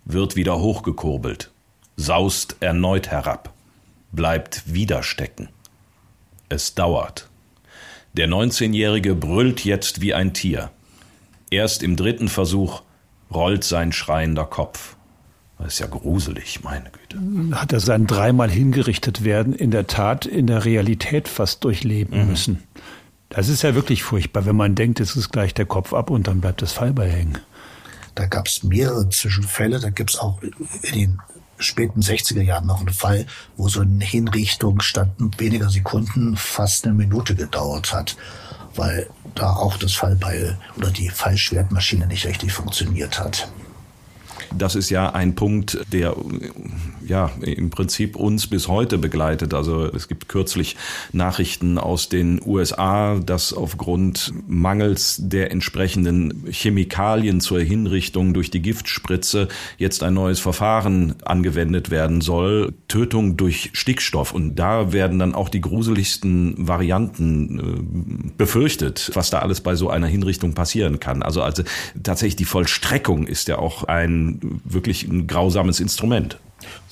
wird 0.06 0.36
wieder 0.36 0.60
hochgekurbelt 0.60 1.52
saust 1.98 2.58
erneut 2.60 3.10
herab, 3.10 3.54
bleibt 4.12 4.74
wieder 4.74 5.04
stecken. 5.04 5.50
Es 6.50 6.76
dauert. 6.76 7.30
Der 8.14 8.28
19-Jährige 8.28 9.16
brüllt 9.16 9.66
jetzt 9.66 10.02
wie 10.02 10.14
ein 10.14 10.34
Tier. 10.34 10.72
Erst 11.50 11.84
im 11.84 11.96
dritten 11.96 12.28
Versuch 12.28 12.82
rollt 13.34 13.64
sein 13.64 13.92
schreiender 13.92 14.46
Kopf. 14.46 14.96
Das 15.58 15.74
ist 15.74 15.80
ja 15.80 15.88
gruselig, 15.88 16.64
meine 16.64 16.92
Güte. 16.92 17.58
Hat 17.60 17.72
er 17.72 17.80
sein 17.80 18.08
dreimal 18.08 18.50
hingerichtet 18.50 19.24
werden 19.24 19.54
in 19.54 19.72
der 19.72 19.88
Tat 19.88 20.26
in 20.26 20.48
der 20.48 20.66
Realität 20.66 21.28
fast 21.28 21.64
durchleben 21.64 22.22
mhm. 22.22 22.30
müssen. 22.30 22.64
Das 23.30 23.48
ist 23.50 23.64
ja 23.64 23.74
wirklich 23.74 24.04
furchtbar, 24.04 24.46
wenn 24.46 24.56
man 24.56 24.76
denkt, 24.76 25.00
es 25.00 25.16
ist 25.16 25.32
gleich 25.32 25.54
der 25.54 25.66
Kopf 25.66 25.94
ab 25.94 26.10
und 26.10 26.28
dann 26.28 26.42
bleibt 26.42 26.62
das 26.62 26.74
Fallbeil 26.74 27.10
hängen. 27.10 27.40
Da 28.16 28.26
gab 28.26 28.48
es 28.48 28.64
mehrere 28.64 29.10
Zwischenfälle. 29.10 29.80
Da 29.80 29.90
gibt 29.90 30.12
es 30.12 30.20
auch 30.20 30.42
in 30.42 30.94
den 30.94 31.22
späten 31.58 32.02
60er 32.02 32.42
Jahren 32.42 32.66
noch 32.66 32.82
ein 32.82 32.90
Fall, 32.90 33.26
wo 33.58 33.70
so 33.70 33.82
eine 33.82 34.04
Hinrichtung 34.04 34.82
statt 34.82 35.10
weniger 35.38 35.70
Sekunden 35.70 36.36
fast 36.36 36.86
eine 36.86 36.94
Minute 36.94 37.36
gedauert 37.36 37.94
hat, 37.94 38.18
weil 38.76 39.10
da 39.36 39.52
auch 39.54 39.78
das 39.78 39.94
Fallbeil 39.94 40.58
oder 40.78 40.92
die 40.92 41.10
Fallschwertmaschine 41.10 42.08
nicht 42.08 42.26
richtig 42.26 42.52
funktioniert 42.52 43.20
hat. 43.20 43.50
Das 44.54 44.76
ist 44.76 44.90
ja 44.90 45.12
ein 45.12 45.36
Punkt, 45.36 45.80
der 45.92 46.16
ja 47.08 47.32
im 47.42 47.70
Prinzip 47.70 48.16
uns 48.16 48.48
bis 48.48 48.68
heute 48.68 48.98
begleitet. 48.98 49.54
Also 49.54 49.86
es 49.86 50.08
gibt 50.08 50.30
kürzlich 50.30 50.76
Nachrichten 51.12 51.78
aus 51.78 52.10
den 52.10 52.42
USA, 52.46 53.20
dass 53.20 53.54
aufgrund 53.54 54.34
Mangels 54.48 55.18
der 55.22 55.52
entsprechenden 55.52 56.46
Chemikalien 56.50 57.42
zur 57.42 57.62
Hinrichtung 57.62 58.34
durch 58.34 58.52
die 58.52 58.62
Giftspritze 58.62 59.48
jetzt 59.78 60.04
ein 60.04 60.14
neues 60.14 60.40
Verfahren 60.40 61.16
angewendet 61.24 61.92
werden 61.92 62.22
soll. 62.22 62.74
Tötung 62.88 63.38
durch 63.38 63.72
Stickstoff. 63.74 64.34
Und 64.34 64.56
da 64.56 64.94
werden 64.94 65.20
dann 65.20 65.36
auch 65.36 65.50
die 65.50 65.62
gruseligsten 65.62 66.68
Varianten 66.68 67.60
äh, 67.60 68.32
befürchtet, 68.38 69.12
was 69.14 69.30
da 69.30 69.40
alles 69.40 69.62
bei 69.62 69.76
so 69.76 69.90
einer 69.90 70.08
Hinrichtung 70.08 70.54
passieren 70.54 71.00
kann. 71.00 71.24
Also, 71.24 71.42
also 71.42 71.64
tatsächlich 72.04 72.36
die 72.36 72.46
Vollstreckung 72.46 73.28
ist 73.28 73.48
ja 73.48 73.58
auch 73.58 73.84
ein 73.84 74.62
wirklich 74.64 75.04
ein 75.04 75.28
grausames 75.28 75.80
Instrument. 75.80 76.40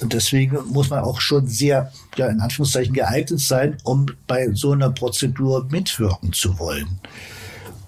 Und 0.03 0.13
deswegen 0.13 0.57
muss 0.67 0.89
man 0.89 0.99
auch 0.99 1.21
schon 1.21 1.47
sehr, 1.47 1.91
ja, 2.17 2.27
in 2.27 2.41
Anführungszeichen 2.41 2.93
geeignet 2.93 3.39
sein, 3.39 3.77
um 3.83 4.05
bei 4.27 4.51
so 4.53 4.73
einer 4.73 4.89
Prozedur 4.89 5.65
mitwirken 5.69 6.33
zu 6.33 6.59
wollen. 6.59 6.99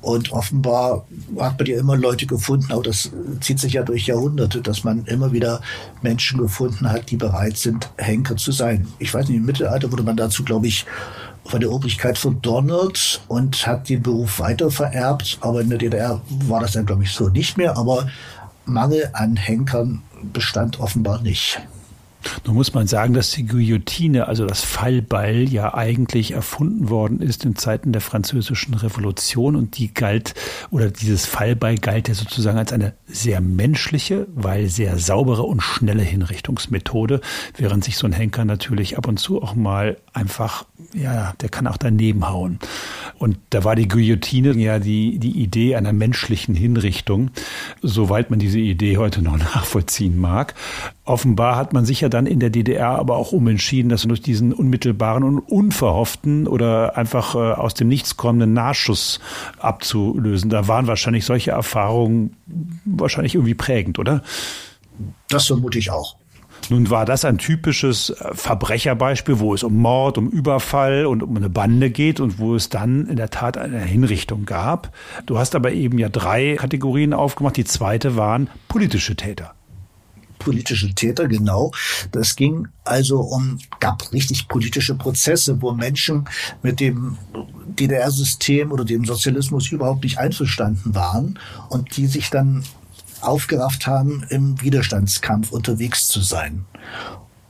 Und 0.01 0.31
offenbar 0.31 1.07
hat 1.39 1.57
man 1.57 1.67
ja 1.67 1.79
immer 1.79 1.97
Leute 1.97 2.27
gefunden, 2.27 2.71
auch 2.71 2.83
das 2.83 3.09
zieht 3.41 3.59
sich 3.59 3.73
ja 3.73 3.81
durch 3.81 4.05
Jahrhunderte, 4.05 4.61
dass 4.61 4.83
man 4.83 5.03
immer 5.05 5.31
wieder 5.31 5.61
Menschen 6.03 6.37
gefunden 6.37 6.91
hat, 6.91 7.09
die 7.09 7.17
bereit 7.17 7.57
sind, 7.57 7.89
Henker 7.97 8.37
zu 8.37 8.51
sein. 8.51 8.87
Ich 8.99 9.11
weiß 9.13 9.27
nicht, 9.27 9.37
im 9.37 9.45
Mittelalter 9.45 9.91
wurde 9.91 10.03
man 10.03 10.15
dazu, 10.15 10.43
glaube 10.43 10.67
ich, 10.67 10.85
von 11.43 11.59
der 11.59 11.71
Obrigkeit 11.71 12.17
verdonnert 12.17 13.21
und 13.27 13.65
hat 13.65 13.89
den 13.89 14.03
Beruf 14.03 14.39
weiter 14.39 14.69
vererbt. 14.69 15.39
Aber 15.41 15.61
in 15.61 15.69
der 15.69 15.79
DDR 15.79 16.21
war 16.47 16.61
das 16.61 16.73
dann, 16.73 16.85
glaube 16.85 17.03
ich, 17.03 17.11
so 17.11 17.29
nicht 17.29 17.57
mehr. 17.57 17.75
Aber 17.75 18.07
Mangel 18.65 19.09
an 19.13 19.35
Henkern 19.35 20.03
bestand 20.33 20.79
offenbar 20.79 21.21
nicht. 21.21 21.59
Nun 22.45 22.55
muss 22.55 22.73
man 22.73 22.87
sagen, 22.87 23.13
dass 23.13 23.31
die 23.31 23.45
Guillotine, 23.45 24.27
also 24.27 24.45
das 24.45 24.63
Fallbeil, 24.63 25.49
ja 25.49 25.73
eigentlich 25.73 26.31
erfunden 26.31 26.89
worden 26.89 27.21
ist 27.21 27.45
in 27.45 27.55
Zeiten 27.55 27.91
der 27.91 28.01
Französischen 28.01 28.73
Revolution 28.73 29.55
und 29.55 29.77
die 29.77 29.93
galt, 29.93 30.33
oder 30.71 30.89
dieses 30.89 31.25
Fallbeil 31.25 31.77
galt 31.77 32.07
ja 32.07 32.13
sozusagen 32.13 32.57
als 32.57 32.73
eine 32.73 32.93
sehr 33.07 33.41
menschliche, 33.41 34.27
weil 34.35 34.67
sehr 34.67 34.97
saubere 34.97 35.43
und 35.43 35.61
schnelle 35.61 36.03
Hinrichtungsmethode, 36.03 37.21
während 37.57 37.83
sich 37.83 37.97
so 37.97 38.07
ein 38.07 38.13
Henker 38.13 38.45
natürlich 38.45 38.97
ab 38.97 39.07
und 39.07 39.17
zu 39.17 39.41
auch 39.41 39.55
mal 39.55 39.97
einfach, 40.13 40.65
ja, 40.93 41.33
der 41.41 41.49
kann 41.49 41.67
auch 41.67 41.77
daneben 41.77 42.29
hauen. 42.29 42.59
Und 43.17 43.37
da 43.49 43.63
war 43.63 43.75
die 43.75 43.87
Guillotine 43.87 44.53
ja 44.53 44.79
die, 44.79 45.19
die 45.19 45.41
Idee 45.41 45.75
einer 45.75 45.93
menschlichen 45.93 46.55
Hinrichtung, 46.55 47.31
soweit 47.81 48.29
man 48.29 48.39
diese 48.39 48.59
Idee 48.59 48.97
heute 48.97 49.21
noch 49.21 49.37
nachvollziehen 49.55 50.19
mag. 50.19 50.53
Offenbar 51.05 51.55
hat 51.55 51.73
man 51.73 51.85
sich 51.85 52.01
ja 52.01 52.09
dann 52.09 52.25
in 52.25 52.39
der 52.39 52.49
DDR 52.49 52.89
aber 52.89 53.15
auch 53.15 53.31
umentschieden, 53.31 53.89
dass 53.89 54.03
durch 54.03 54.21
diesen 54.21 54.53
unmittelbaren 54.53 55.23
und 55.23 55.39
unverhofften 55.39 56.47
oder 56.47 56.97
einfach 56.97 57.35
äh, 57.35 57.37
aus 57.37 57.73
dem 57.73 57.87
Nichts 57.87 58.17
kommenden 58.17 58.53
Nachschuss 58.53 59.19
abzulösen. 59.59 60.49
Da 60.49 60.67
waren 60.67 60.87
wahrscheinlich 60.87 61.25
solche 61.25 61.51
Erfahrungen 61.51 62.35
wahrscheinlich 62.85 63.35
irgendwie 63.35 63.53
prägend, 63.53 63.99
oder? 63.99 64.23
Das 65.29 65.47
vermute 65.47 65.79
ich 65.79 65.91
auch. 65.91 66.15
Nun 66.69 66.89
war 66.89 67.05
das 67.05 67.25
ein 67.25 67.37
typisches 67.37 68.09
äh, 68.09 68.33
Verbrecherbeispiel, 68.33 69.39
wo 69.39 69.53
es 69.53 69.63
um 69.63 69.77
Mord, 69.77 70.17
um 70.17 70.29
Überfall 70.29 71.05
und 71.05 71.23
um 71.23 71.35
eine 71.35 71.49
Bande 71.49 71.89
geht 71.89 72.19
und 72.19 72.39
wo 72.39 72.55
es 72.55 72.69
dann 72.69 73.07
in 73.07 73.15
der 73.15 73.29
Tat 73.29 73.57
eine 73.57 73.79
Hinrichtung 73.79 74.45
gab. 74.45 74.91
Du 75.25 75.37
hast 75.37 75.55
aber 75.55 75.71
eben 75.71 75.97
ja 75.97 76.09
drei 76.09 76.55
Kategorien 76.55 77.13
aufgemacht. 77.13 77.57
Die 77.57 77.65
zweite 77.65 78.15
waren 78.15 78.49
politische 78.67 79.15
Täter 79.15 79.55
politische 80.45 80.93
Täter, 80.93 81.27
genau. 81.27 81.71
Das 82.11 82.35
ging 82.35 82.67
also 82.83 83.19
um, 83.19 83.57
gab 83.79 84.11
richtig 84.13 84.47
politische 84.47 84.93
Prozesse, 84.93 85.59
wo 85.61 85.73
Menschen 85.73 86.29
mit 86.61 86.79
dem 86.79 87.17
DDR-System 87.67 88.71
oder 88.71 88.85
dem 88.85 89.05
Sozialismus 89.05 89.71
überhaupt 89.71 90.03
nicht 90.03 90.19
einverstanden 90.19 90.93
waren 90.93 91.39
und 91.69 91.97
die 91.97 92.05
sich 92.05 92.29
dann 92.29 92.63
aufgerafft 93.21 93.87
haben, 93.87 94.25
im 94.29 94.61
Widerstandskampf 94.61 95.51
unterwegs 95.51 96.07
zu 96.07 96.21
sein. 96.21 96.65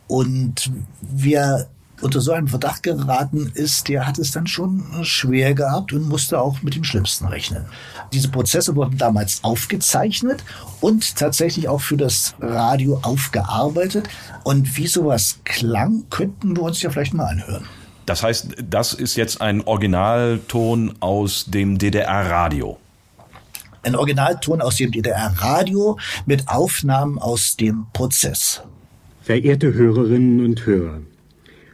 Und 0.07 0.71
wer 1.01 1.67
unter 2.01 2.21
so 2.21 2.33
einen 2.33 2.47
Verdacht 2.47 2.83
geraten 2.83 3.51
ist, 3.53 3.87
der 3.87 4.05
hat 4.05 4.19
es 4.19 4.31
dann 4.31 4.47
schon 4.47 4.83
schwer 5.03 5.53
gehabt 5.53 5.93
und 5.93 6.07
musste 6.07 6.39
auch 6.39 6.61
mit 6.61 6.75
dem 6.75 6.83
Schlimmsten 6.83 7.25
rechnen. 7.25 7.65
Diese 8.13 8.29
Prozesse 8.29 8.75
wurden 8.75 8.97
damals 8.97 9.43
aufgezeichnet 9.43 10.43
und 10.81 11.15
tatsächlich 11.15 11.67
auch 11.69 11.81
für 11.81 11.97
das 11.97 12.35
Radio 12.39 12.99
aufgearbeitet. 13.01 14.09
Und 14.43 14.77
wie 14.77 14.87
sowas 14.87 15.39
klang, 15.45 16.03
könnten 16.09 16.55
wir 16.55 16.63
uns 16.63 16.81
ja 16.81 16.89
vielleicht 16.89 17.13
mal 17.13 17.27
anhören. 17.27 17.65
Das 18.05 18.21
heißt, 18.21 18.49
das 18.69 18.93
ist 18.93 19.15
jetzt 19.15 19.41
ein 19.41 19.61
Originalton 19.61 20.93
aus 20.99 21.45
dem 21.47 21.77
DDR-Radio. 21.79 22.77
Ein 23.85 23.95
Originalton 23.95 24.61
aus 24.61 24.77
dem 24.77 24.91
DDR-Radio 24.91 25.99
mit 26.25 26.47
Aufnahmen 26.47 27.19
aus 27.19 27.55
dem 27.55 27.85
Prozess. 27.93 28.63
Verehrte 29.21 29.75
Hörerinnen 29.75 30.43
und 30.43 30.65
Hörer, 30.65 31.01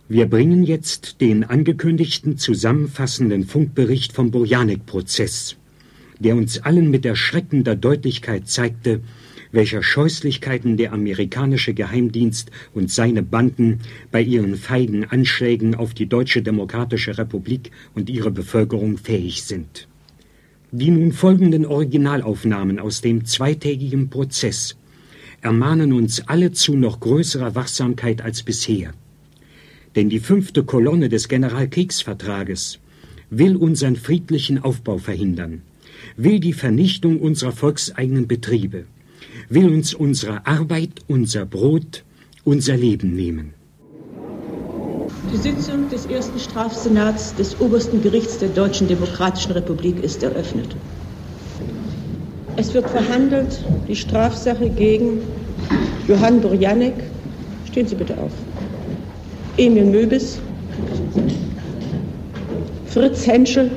wir 0.10 0.30
bringen 0.30 0.64
jetzt 0.66 1.22
den 1.22 1.46
angekündigten 1.46 2.38
zusammenfassenden 2.38 3.46
Funkbericht 3.46 4.12
vom 4.12 4.30
Burjanik-Prozess, 4.30 5.56
der 6.20 6.36
uns 6.36 6.62
allen 6.62 6.92
mit 6.92 7.06
erschreckender 7.06 7.78
Deutlichkeit 7.78 8.50
zeigte, 8.50 9.00
welcher 9.54 9.82
Scheußlichkeiten 9.82 10.76
der 10.76 10.92
amerikanische 10.92 11.74
Geheimdienst 11.74 12.52
und 12.74 12.92
seine 12.92 13.24
Banden 13.24 13.80
bei 14.12 14.22
ihren 14.22 14.58
feigen 14.58 15.06
Anschlägen 15.06 15.76
auf 15.76 15.94
die 15.94 16.08
Deutsche 16.08 16.42
Demokratische 16.42 17.18
Republik 17.18 17.72
und 17.96 18.10
ihre 18.10 18.32
Bevölkerung 18.32 18.98
fähig 18.98 19.44
sind. 19.44 19.88
Die 20.74 20.90
nun 20.90 21.12
folgenden 21.12 21.66
Originalaufnahmen 21.66 22.80
aus 22.80 23.02
dem 23.02 23.26
zweitägigen 23.26 24.10
Prozess 24.10 24.78
ermahnen 25.42 25.92
uns 25.92 26.26
alle 26.30 26.54
zu 26.54 26.78
noch 26.78 27.02
größerer 27.02 27.56
Wachsamkeit 27.56 28.22
als 28.22 28.44
bisher. 28.44 28.94
Denn 29.98 30.08
die 30.08 30.22
fünfte 30.22 30.64
Kolonne 30.64 31.10
des 31.10 31.28
Generalkriegsvertrages 31.28 32.80
will 33.30 33.58
unseren 33.58 33.98
friedlichen 33.98 34.64
Aufbau 34.64 34.98
verhindern, 34.98 35.62
will 36.16 36.40
die 36.40 36.54
Vernichtung 36.54 37.20
unserer 37.20 37.52
volkseigenen 37.52 38.28
Betriebe, 38.28 38.86
will 39.50 39.68
uns 39.68 39.94
unsere 39.94 40.46
Arbeit, 40.48 41.02
unser 41.10 41.46
Brot, 41.46 42.06
unser 42.46 42.78
Leben 42.78 43.14
nehmen. 43.14 43.61
Die 45.32 45.38
Sitzung 45.38 45.88
des 45.88 46.08
ersten 46.08 46.38
Strafsenats 46.40 47.34
des 47.36 47.58
obersten 47.62 48.02
Gerichts 48.02 48.38
der 48.40 48.50
Deutschen 48.50 48.90
Demokratischen 48.90 49.54
Republik 49.54 50.04
ist 50.04 50.22
eröffnet. 50.24 50.76
Es 52.58 52.74
wird 52.74 52.90
verhandelt 52.90 53.64
die 53.88 53.96
Strafsache 53.96 54.70
gegen 54.70 55.22
Johann 56.10 56.42
Burjanek. 56.42 56.96
Stehen 57.66 57.88
Sie 57.88 57.96
bitte 57.96 58.18
auf. 58.18 58.32
Emil 59.56 59.86
Möbis, 59.86 60.38
Fritz 62.88 63.26
Henschel, 63.26 63.72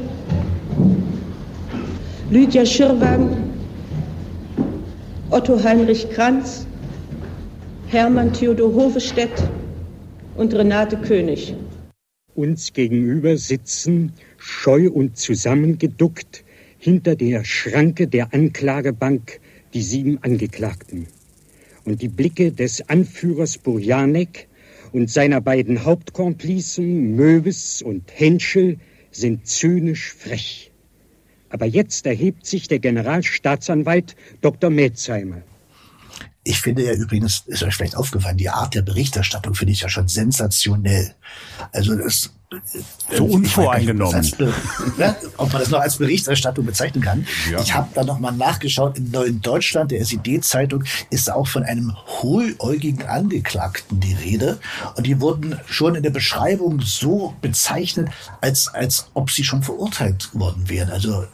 Lydia 2.31 2.67
Schirwan, 2.67 3.29
Otto 5.31 5.63
Heinrich 5.63 6.11
Kranz, 6.11 6.67
Hermann 7.87 8.33
Theodor 8.33 8.75
Hovestedt 8.75 9.41
und 10.37 10.55
Renate 10.55 10.97
König. 10.97 11.55
Uns 12.35 12.73
gegenüber 12.73 13.37
sitzen, 13.37 14.13
scheu 14.37 14.91
und 14.91 15.17
zusammengeduckt, 15.17 16.45
hinter 16.79 17.15
der 17.17 17.45
Schranke 17.45 18.09
der 18.09 18.35
Anklagebank 18.35 19.41
die 19.73 19.83
sieben 19.83 20.19
Angeklagten. 20.23 21.07
Und 21.85 22.03
die 22.03 22.09
Blicke 22.09 22.53
des 22.53 22.89
Anführers 22.89 23.59
Burjanek 23.59 24.49
und 24.93 25.11
seiner 25.11 25.41
beiden 25.41 25.85
Hauptkomplizen 25.85 27.15
Möwes 27.17 27.83
und 27.83 28.11
Henschel 28.13 28.79
sind 29.11 29.47
zynisch 29.47 30.13
frech. 30.13 30.73
Aber 31.49 31.67
jetzt 31.67 32.07
erhebt 32.07 32.47
sich 32.47 32.69
der 32.69 32.81
Generalstaatsanwalt 32.81 34.17
Dr. 34.41 34.71
Metzheimer. 34.71 35.43
Ich 36.45 36.61
finde 36.61 36.85
ja 36.85 36.93
übrigens, 36.93 37.43
ist 37.47 37.63
euch 37.63 37.75
vielleicht 37.75 37.97
aufgefallen, 37.97 38.37
die 38.37 38.51
Art 38.51 38.75
der 38.75 38.83
Berichterstattung 38.83 39.55
finde 39.55 39.73
ich 39.73 39.81
ja 39.81 39.89
schon 39.89 40.09
sensationell. 40.09 41.15
Also 41.73 41.97
das 41.97 42.31
so 43.13 43.25
unvoreingenommen. 43.25 44.31
Ja, 44.99 45.17
ob 45.37 45.53
man 45.53 45.63
das 45.63 45.71
noch 45.71 45.81
als 45.81 45.97
Berichterstattung 45.97 46.65
bezeichnen 46.65 47.03
kann. 47.03 47.27
Ja. 47.51 47.61
Ich 47.61 47.75
habe 47.75 47.89
da 47.95 48.05
nochmal 48.05 48.33
nachgeschaut. 48.33 48.97
In 48.99 49.11
Neuen 49.11 49.41
Deutschland, 49.41 49.91
der 49.91 50.01
SED-Zeitung, 50.01 50.85
ist 51.11 51.31
auch 51.31 51.47
von 51.47 51.65
einem 51.65 51.97
hohläugigen 52.23 53.07
Angeklagten 53.07 54.01
die 54.01 54.15
Rede. 54.15 54.59
Und 54.97 55.07
die 55.07 55.21
wurden 55.21 55.59
schon 55.67 55.95
in 55.95 56.03
der 56.03 56.11
Beschreibung 56.11 56.81
so 56.81 57.35
bezeichnet, 57.41 58.09
als, 58.41 58.69
als 58.69 59.11
ob 59.15 59.31
sie 59.31 59.45
schon 59.45 59.63
verurteilt 59.63 60.31
worden 60.35 60.69
wären. 60.69 60.91
Also 60.91 61.25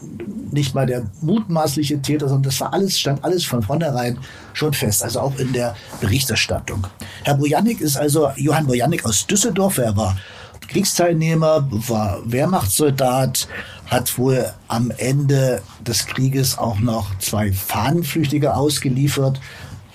nicht 0.51 0.75
mal 0.75 0.87
der 0.87 1.11
mutmaßliche 1.21 2.03
Täter, 2.03 2.29
sondern 2.29 2.45
das 2.45 2.61
war 2.61 2.73
alles, 2.73 2.99
stand 2.99 3.25
alles 3.25 3.45
von 3.45 3.63
vornherein 3.63 4.19
schon 4.53 4.73
fest. 4.73 5.03
Also 5.03 5.21
auch 5.21 5.39
in 5.39 5.53
der 5.53 5.77
Berichterstattung. 6.01 6.87
Herr 7.25 7.35
Bojanik 7.35 7.81
ist 7.81 7.97
also 7.97 8.31
Johann 8.37 8.67
Bojanik 8.67 9.05
aus 9.05 9.27
Düsseldorf. 9.27 9.79
Er 9.79 9.97
war 9.97 10.17
Kriegsteilnehmer, 10.71 11.67
war 11.71 12.21
Wehrmachtssoldat, 12.25 13.49
hat 13.87 14.17
wohl 14.19 14.53
am 14.69 14.93
Ende 14.97 15.63
des 15.81 16.07
Krieges 16.07 16.59
auch 16.59 16.79
noch 16.79 17.19
zwei 17.19 17.53
Fahnenflüchtige 17.53 18.55
ausgeliefert, 18.55 19.41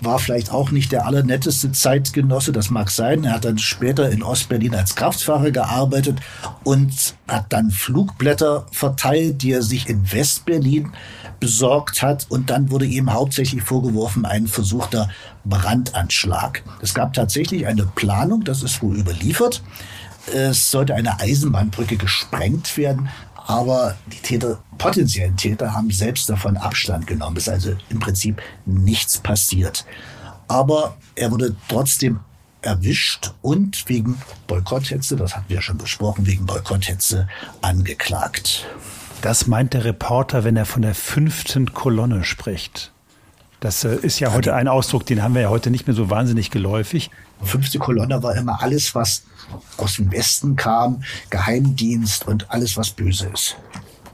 war 0.02 0.20
vielleicht 0.20 0.52
auch 0.52 0.72
nicht 0.72 0.92
der 0.92 1.06
allernetteste 1.06 1.72
Zeitgenosse, 1.72 2.52
das 2.52 2.70
mag 2.70 2.90
sein. 2.90 3.24
Er 3.24 3.36
hat 3.36 3.46
dann 3.46 3.58
später 3.58 4.10
in 4.10 4.22
Ostberlin 4.22 4.76
als 4.76 4.96
Kraftfahrer 4.96 5.52
gearbeitet 5.52 6.20
und 6.66 7.16
hat 7.30 7.46
dann 7.54 7.72
Flugblätter 7.72 8.66
verteilt, 8.72 9.42
die 9.44 9.54
er 9.54 9.64
sich 9.64 9.88
in 9.88 10.12
Westberlin 10.12 10.92
besorgt 11.40 12.02
hat. 12.02 12.28
Und 12.28 12.50
dann 12.50 12.70
wurde 12.70 12.86
ihm 12.86 13.14
hauptsächlich 13.14 13.62
vorgeworfen, 13.62 14.26
ein 14.26 14.48
versuchter 14.48 15.10
Brandanschlag. 15.46 16.64
Es 16.82 16.94
gab 16.94 17.14
tatsächlich 17.14 17.66
eine 17.66 17.86
Planung, 17.86 18.44
das 18.44 18.62
ist 18.62 18.84
wohl 18.84 18.98
überliefert. 18.98 19.64
Es 20.34 20.72
sollte 20.72 20.96
eine 20.96 21.20
Eisenbahnbrücke 21.20 21.98
gesprengt 21.98 22.78
werden, 22.78 23.10
aber 23.36 23.96
die 24.08 24.18
Täter, 24.18 24.60
potenziellen 24.78 25.38
Täter 25.38 25.74
haben 25.74 25.92
selbst 25.92 26.30
davon 26.30 26.58
Abstand 26.58 27.06
genommen. 27.06 27.38
Es 27.38 27.44
ist 27.44 27.54
also 27.54 27.76
im 27.90 28.00
Prinzip 28.00 28.42
nichts 28.66 29.20
passiert. 29.20 29.86
Aber 30.48 30.98
er 31.16 31.32
wurde 31.32 31.56
trotzdem 31.68 32.20
erwischt 32.62 33.34
und 33.42 33.88
wegen 33.88 34.18
Boykotthetze, 34.48 35.16
das 35.16 35.36
hatten 35.36 35.50
wir 35.50 35.62
schon 35.62 35.78
besprochen, 35.78 36.26
wegen 36.26 36.46
Boykotthetze 36.48 37.28
angeklagt. 37.62 38.66
Das 39.22 39.48
meint 39.48 39.74
der 39.74 39.86
Reporter, 39.86 40.44
wenn 40.44 40.58
er 40.58 40.66
von 40.66 40.82
der 40.82 40.96
fünften 40.96 41.74
Kolonne 41.74 42.24
spricht. 42.24 42.92
Das 43.60 43.84
äh, 43.84 43.96
ist 43.96 44.20
ja 44.20 44.34
heute 44.34 44.54
ein 44.54 44.68
Ausdruck, 44.68 45.06
den 45.06 45.24
haben 45.24 45.34
wir 45.34 45.42
ja 45.42 45.50
heute 45.50 45.72
nicht 45.72 45.88
mehr 45.88 45.96
so 45.96 46.10
wahnsinnig 46.10 46.52
geläufig. 46.52 47.10
Fünfte 47.42 47.80
Kolonne 47.80 48.22
war 48.24 48.36
immer 48.36 48.62
alles, 48.62 48.96
was 48.96 49.24
aus 49.78 49.96
dem 49.96 50.12
Westen 50.12 50.56
kam, 50.56 51.04
Geheimdienst 51.30 52.28
und 52.28 52.52
alles, 52.52 52.78
was 52.78 52.92
böse 52.92 53.28
ist. 53.34 53.58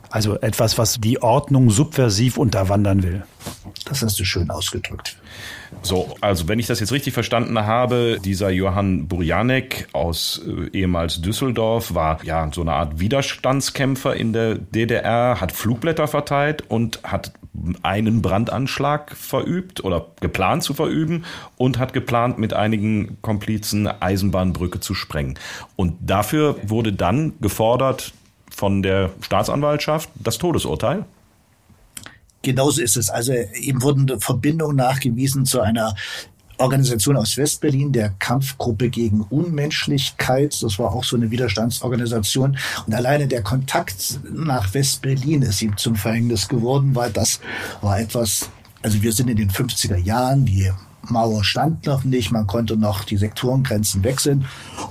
Also 0.09 0.37
etwas, 0.39 0.77
was 0.77 0.99
die 0.99 1.21
Ordnung 1.21 1.69
subversiv 1.69 2.37
unterwandern 2.37 3.01
will. 3.01 3.23
Das 3.85 4.01
hast 4.01 4.19
du 4.19 4.25
schön 4.25 4.49
ausgedrückt. 4.49 5.17
So, 5.83 6.15
also 6.19 6.49
wenn 6.49 6.59
ich 6.59 6.67
das 6.67 6.81
jetzt 6.81 6.91
richtig 6.91 7.13
verstanden 7.13 7.57
habe, 7.59 8.19
dieser 8.23 8.49
Johann 8.49 9.07
Burjanek 9.07 9.87
aus 9.93 10.41
äh, 10.45 10.77
ehemals 10.77 11.21
Düsseldorf 11.21 11.93
war 11.93 12.23
ja 12.23 12.49
so 12.53 12.61
eine 12.61 12.73
Art 12.73 12.99
Widerstandskämpfer 12.99 14.15
in 14.15 14.33
der 14.33 14.55
DDR, 14.55 15.39
hat 15.39 15.53
Flugblätter 15.53 16.07
verteilt 16.07 16.63
und 16.67 16.99
hat 17.03 17.31
einen 17.83 18.21
Brandanschlag 18.21 19.15
verübt 19.15 19.83
oder 19.83 20.07
geplant 20.21 20.63
zu 20.63 20.73
verüben 20.73 21.25
und 21.57 21.79
hat 21.79 21.93
geplant, 21.93 22.37
mit 22.39 22.53
einigen 22.53 23.17
Komplizen 23.21 23.87
Eisenbahnbrücke 23.87 24.79
zu 24.79 24.93
sprengen. 24.93 25.37
Und 25.75 25.97
dafür 25.99 26.55
wurde 26.63 26.93
dann 26.93 27.33
gefordert 27.41 28.13
von 28.49 28.81
der 28.81 29.11
Staatsanwaltschaft 29.21 30.09
das 30.15 30.37
Todesurteil. 30.37 31.05
Genauso 32.41 32.81
ist 32.81 32.97
es. 32.97 33.09
Also 33.09 33.33
ihm 33.33 33.81
wurden 33.81 34.19
Verbindungen 34.19 34.77
nachgewiesen 34.77 35.45
zu 35.45 35.61
einer 35.61 35.95
Organisation 36.61 37.17
aus 37.17 37.37
Westberlin, 37.37 37.91
der 37.91 38.09
Kampfgruppe 38.19 38.89
gegen 38.89 39.21
Unmenschlichkeit. 39.21 40.61
Das 40.61 40.79
war 40.79 40.93
auch 40.93 41.03
so 41.03 41.15
eine 41.15 41.31
Widerstandsorganisation. 41.31 42.57
Und 42.85 42.93
alleine 42.93 43.27
der 43.27 43.41
Kontakt 43.41 44.19
nach 44.31 44.73
Westberlin 44.73 45.41
ist 45.41 45.61
ihm 45.61 45.75
zum 45.77 45.95
Verhängnis 45.95 46.47
geworden, 46.47 46.95
weil 46.95 47.11
das 47.11 47.39
war 47.81 47.99
etwas, 47.99 48.49
also 48.81 49.01
wir 49.01 49.11
sind 49.11 49.29
in 49.29 49.37
den 49.37 49.49
50er 49.49 49.97
Jahren, 49.97 50.45
die 50.45 50.71
Mauer 51.03 51.43
stand 51.43 51.85
noch 51.87 52.03
nicht, 52.03 52.31
man 52.31 52.45
konnte 52.45 52.77
noch 52.77 53.03
die 53.03 53.17
Sektorengrenzen 53.17 54.03
wechseln 54.03 54.45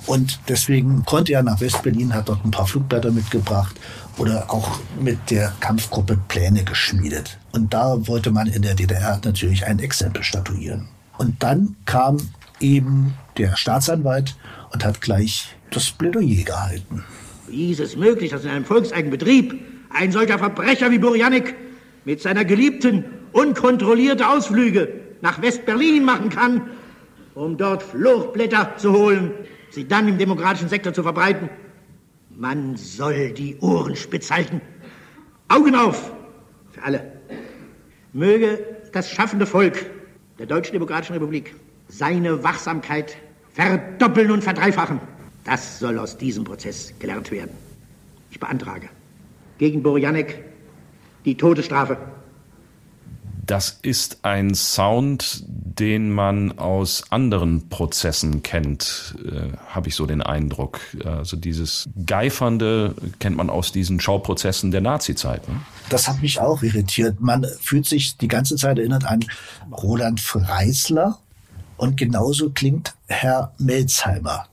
und 0.06 0.40
deswegen 0.48 1.04
konnte 1.04 1.32
er 1.32 1.42
nach 1.42 1.60
Westberlin, 1.60 2.12
hat 2.14 2.28
dort 2.28 2.44
ein 2.44 2.50
paar 2.50 2.66
Flugblätter 2.66 3.12
mitgebracht 3.12 3.76
oder 4.18 4.50
auch 4.50 4.80
mit 5.00 5.30
der 5.30 5.52
Kampfgruppe 5.60 6.18
Pläne 6.28 6.64
geschmiedet. 6.64 7.38
Und 7.52 7.72
da 7.72 8.06
wollte 8.06 8.30
man 8.30 8.48
in 8.48 8.62
der 8.62 8.74
DDR 8.74 9.20
natürlich 9.24 9.66
ein 9.66 9.78
Exempel 9.78 10.22
statuieren. 10.24 10.88
Und 11.20 11.42
dann 11.42 11.76
kam 11.84 12.16
eben 12.60 13.12
der 13.36 13.54
Staatsanwalt 13.54 14.36
und 14.72 14.86
hat 14.86 15.02
gleich 15.02 15.54
das 15.70 15.90
Plädoyer 15.90 16.44
gehalten. 16.46 17.04
Wie 17.46 17.72
ist 17.72 17.80
es 17.80 17.94
möglich, 17.94 18.30
dass 18.30 18.44
in 18.44 18.50
einem 18.50 18.64
volkseigenen 18.64 19.10
Betrieb 19.10 19.60
ein 19.90 20.12
solcher 20.12 20.38
Verbrecher 20.38 20.90
wie 20.90 20.98
Burjanik 20.98 21.56
mit 22.06 22.22
seiner 22.22 22.46
Geliebten 22.46 23.04
unkontrollierte 23.32 24.30
Ausflüge 24.30 24.94
nach 25.20 25.42
West-Berlin 25.42 26.06
machen 26.06 26.30
kann, 26.30 26.70
um 27.34 27.58
dort 27.58 27.82
Fluchtblätter 27.82 28.76
zu 28.78 28.94
holen, 28.94 29.32
sie 29.68 29.86
dann 29.86 30.08
im 30.08 30.16
demokratischen 30.16 30.70
Sektor 30.70 30.94
zu 30.94 31.02
verbreiten? 31.02 31.50
Man 32.30 32.76
soll 32.76 33.32
die 33.32 33.58
Ohren 33.60 33.94
spitz 33.94 34.30
halten. 34.30 34.62
Augen 35.48 35.74
auf 35.74 36.12
für 36.70 36.82
alle. 36.82 37.12
Möge 38.14 38.58
das 38.94 39.10
schaffende 39.10 39.44
Volk 39.44 39.84
der 40.40 40.46
Deutschen 40.46 40.72
Demokratischen 40.72 41.12
Republik 41.12 41.54
seine 41.88 42.42
Wachsamkeit 42.42 43.14
verdoppeln 43.52 44.30
und 44.30 44.42
verdreifachen. 44.42 44.98
Das 45.44 45.78
soll 45.78 45.98
aus 45.98 46.16
diesem 46.16 46.44
Prozess 46.44 46.94
gelernt 46.98 47.30
werden. 47.30 47.50
Ich 48.30 48.40
beantrage 48.40 48.88
gegen 49.58 49.82
Borjanek 49.82 50.42
die 51.26 51.36
Todesstrafe. 51.36 51.98
Das 53.44 53.80
ist 53.82 54.24
ein 54.24 54.54
Sound, 54.54 55.44
den 55.46 56.10
man 56.10 56.58
aus 56.58 57.04
anderen 57.10 57.68
Prozessen 57.68 58.42
kennt, 58.42 59.16
äh, 59.22 59.54
habe 59.66 59.88
ich 59.88 59.94
so 59.94 60.06
den 60.06 60.22
Eindruck. 60.22 60.80
Also 61.04 61.36
dieses 61.36 61.90
Geifernde 62.06 62.94
kennt 63.18 63.36
man 63.36 63.50
aus 63.50 63.72
diesen 63.72 64.00
Schauprozessen 64.00 64.70
der 64.70 64.80
Nazizeit. 64.80 65.46
Ne? 65.48 65.56
Das 65.90 66.08
hat 66.08 66.22
mich 66.22 66.40
auch 66.40 66.62
irritiert. 66.62 67.20
Man 67.20 67.44
fühlt 67.60 67.84
sich 67.84 68.16
die 68.16 68.28
ganze 68.28 68.56
Zeit 68.56 68.78
erinnert 68.78 69.04
an 69.04 69.24
Roland 69.70 70.20
Freisler 70.20 71.18
und 71.76 71.96
genauso 71.96 72.50
klingt 72.50 72.94
Herr 73.08 73.52
Melzheimer. 73.58 74.46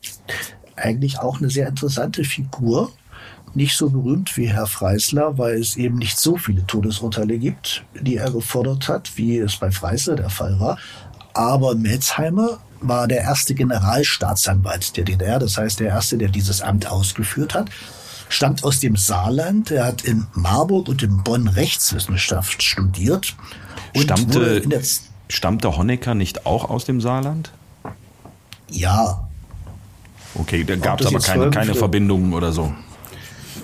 Eigentlich 0.76 1.20
auch 1.20 1.38
eine 1.38 1.50
sehr 1.50 1.68
interessante 1.68 2.24
Figur 2.24 2.92
nicht 3.54 3.76
so 3.76 3.90
berühmt 3.90 4.36
wie 4.38 4.48
Herr 4.48 4.68
Freisler, 4.68 5.38
weil 5.38 5.60
es 5.60 5.78
eben 5.78 5.98
nicht 5.98 6.20
so 6.20 6.38
viele 6.38 6.66
Todesurteile 6.68 7.38
gibt, 7.38 7.84
die 8.00 8.18
er 8.18 8.32
gefordert 8.32 8.88
hat, 8.88 9.14
wie 9.16 9.38
es 9.38 9.58
bei 9.58 9.72
Freisler 9.72 10.16
der 10.16 10.30
Fall 10.30 10.60
war. 10.60 10.78
Aber 11.34 11.76
Metzheimer 11.76 12.60
war 12.82 13.08
der 13.08 13.22
erste 13.22 13.56
Generalstaatsanwalt 13.56 14.98
der 14.98 15.06
DDR, 15.06 15.40
das 15.40 15.58
heißt 15.58 15.80
der 15.80 15.88
erste, 15.88 16.18
der 16.18 16.30
dieses 16.30 16.62
Amt 16.62 16.88
ausgeführt 16.88 17.56
hat, 17.56 17.70
stammt 18.30 18.64
aus 18.64 18.80
dem 18.80 18.96
Saarland. 18.96 19.72
Er 19.72 19.86
hat 19.86 20.04
in 20.04 20.28
Marburg 20.34 20.88
und 20.88 21.04
in 21.04 21.24
Bonn 21.24 21.48
Rechtswissenschaft 21.48 22.62
studiert. 22.64 23.36
Stammte, 23.96 24.64
stammte 25.30 25.78
Honecker 25.78 26.14
nicht 26.16 26.46
auch 26.46 26.70
aus 26.70 26.86
dem 26.86 27.02
Saarland? 27.02 27.52
Ja, 28.70 29.28
Okay, 30.40 30.64
da 30.64 30.76
gab 30.76 31.02
es 31.02 31.08
aber 31.08 31.20
keine, 31.20 31.50
keine 31.50 31.76
Verbindungen 31.76 32.34
oder 32.34 32.52
so. 32.52 32.74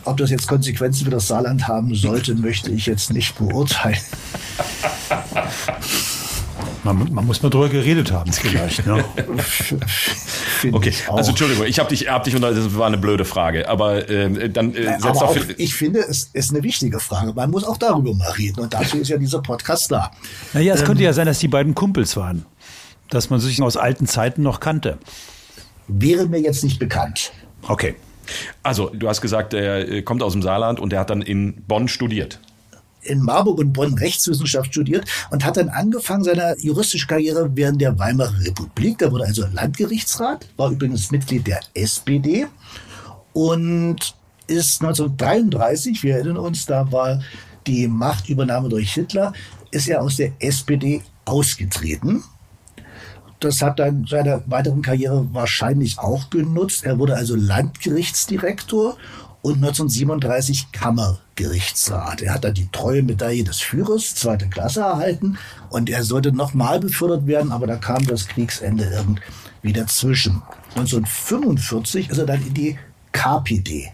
Ob 0.05 0.18
das 0.18 0.32
jetzt 0.32 0.47
Konsequenzen 0.47 1.05
für 1.05 1.11
das 1.11 1.28
Saarland 1.28 1.68
haben 1.68 1.93
sollte, 1.95 2.36
möchte 2.36 2.72
ich 2.72 2.86
jetzt 2.88 3.14
nicht 3.14 3.38
beurteilen. 3.38 3.97
Man, 6.84 7.13
man, 7.13 7.25
muss 7.25 7.41
mal 7.41 7.49
drüber 7.49 7.69
geredet 7.69 8.11
haben, 8.11 8.34
vielleicht. 8.34 8.86
Ne? 8.86 9.03
okay, 10.71 10.93
also 11.07 11.29
Entschuldigung, 11.29 11.65
ich 11.65 11.79
habe 11.79 11.89
dich, 11.89 12.09
hab 12.09 12.23
dich 12.25 12.36
unter, 12.36 12.53
das 12.53 12.77
war 12.77 12.88
eine 12.88 12.97
blöde 12.97 13.23
Frage, 13.23 13.69
aber 13.69 14.09
äh, 14.09 14.49
dann 14.49 14.75
äh, 14.75 14.99
setz 14.99 15.05
aber 15.05 15.29
auch, 15.29 15.38
Ich 15.57 15.75
finde, 15.75 15.99
es 15.99 16.29
ist 16.34 16.51
eine 16.51 16.61
wichtige 16.63 16.99
Frage. 16.99 17.34
Man 17.34 17.51
muss 17.51 17.63
auch 17.63 17.77
darüber 17.77 18.13
mal 18.13 18.31
reden 18.31 18.59
und 18.59 18.73
dazu 18.73 18.97
ist 18.97 19.07
ja 19.07 19.17
dieser 19.17 19.41
Podcast 19.41 19.91
da. 19.91 20.11
Naja, 20.51 20.73
es 20.73 20.81
ähm, 20.81 20.88
könnte 20.88 21.03
ja 21.03 21.13
sein, 21.13 21.25
dass 21.25 21.39
die 21.39 21.47
beiden 21.47 21.73
Kumpels 21.73 22.17
waren, 22.17 22.45
dass 23.09 23.29
man 23.29 23.39
sich 23.39 23.61
aus 23.61 23.77
alten 23.77 24.05
Zeiten 24.05 24.41
noch 24.41 24.59
kannte. 24.59 24.97
Wäre 25.88 26.27
mir 26.27 26.41
jetzt 26.41 26.65
nicht 26.65 26.79
bekannt. 26.79 27.31
Okay. 27.65 27.95
Also, 28.61 28.89
du 28.89 29.07
hast 29.07 29.21
gesagt, 29.21 29.53
er 29.53 29.88
äh, 29.88 30.01
kommt 30.01 30.21
aus 30.21 30.34
dem 30.34 30.41
Saarland 30.41 30.79
und 30.79 30.91
er 30.91 30.99
hat 30.99 31.09
dann 31.09 31.21
in 31.21 31.63
Bonn 31.65 31.88
studiert 31.88 32.39
in 33.06 33.22
Marburg 33.22 33.60
und 33.60 33.74
Bonn 33.74 33.93
Rechtswissenschaft 33.95 34.72
studiert 34.72 35.06
und 35.32 35.45
hat 35.45 35.58
dann 35.58 35.70
angefangen 35.70 36.24
seine 36.24 36.56
juristische 36.60 37.08
Karriere 37.08 37.49
während 37.56 37.82
der 37.82 37.97
Weimarer 37.97 38.39
Republik. 38.45 38.97
Da 38.99 39.12
wurde 39.12 39.26
also 39.26 39.45
Landgerichtsrat, 39.51 40.47
war 40.58 40.72
übrigens 40.72 41.12
Mitglied 41.12 41.47
der 41.47 41.60
SPD 41.74 42.47
und 43.34 44.16
ist 44.47 44.82
1933, 44.82 46.04
wir 46.04 46.16
erinnern 46.16 46.38
uns, 46.38 46.66
da 46.66 46.91
war 46.91 47.22
die 47.66 47.88
Machtübernahme 47.88 48.70
durch 48.70 48.93
Hitler, 48.93 49.34
ist 49.72 49.88
er 49.88 50.01
aus 50.01 50.18
der 50.18 50.34
SPD 50.39 51.01
ausgetreten. 51.26 52.24
Das 53.39 53.62
hat 53.62 53.80
dann 53.80 54.06
seine 54.08 54.41
weiteren 54.45 54.82
Karriere 54.82 55.28
wahrscheinlich 55.34 55.99
auch 55.99 56.30
genutzt. 56.30 56.86
Er 56.86 56.97
wurde 56.97 57.16
also 57.16 57.36
Landgerichtsdirektor 57.36 58.97
und 59.44 59.56
1937 59.56 60.72
Kammergerichtsrat. 60.72 62.22
Er 62.22 62.34
hat 62.34 62.46
dann 62.46 62.54
die 62.54 62.70
treue 62.72 63.04
Medaille 63.04 63.44
des 63.44 63.60
Führers, 63.60 64.16
zweite 64.16 64.48
Klasse, 64.48 64.80
erhalten 64.80 65.38
und 65.70 65.89
er 65.89 66.04
sollte 66.04 66.32
nochmal 66.32 66.80
befördert 66.80 67.28
werden, 67.28 67.52
aber 67.52 67.68
da 67.68 67.76
kam 67.76 68.08
das 68.08 68.28
Kriegsende 68.28 68.86
irgendwie 68.86 69.74
dazwischen. 69.74 70.41
1945 70.76 72.10
ist 72.10 72.18
er 72.18 72.26
dann 72.26 72.41
in 72.48 72.54
die 72.54 72.80
KPD 73.12 73.91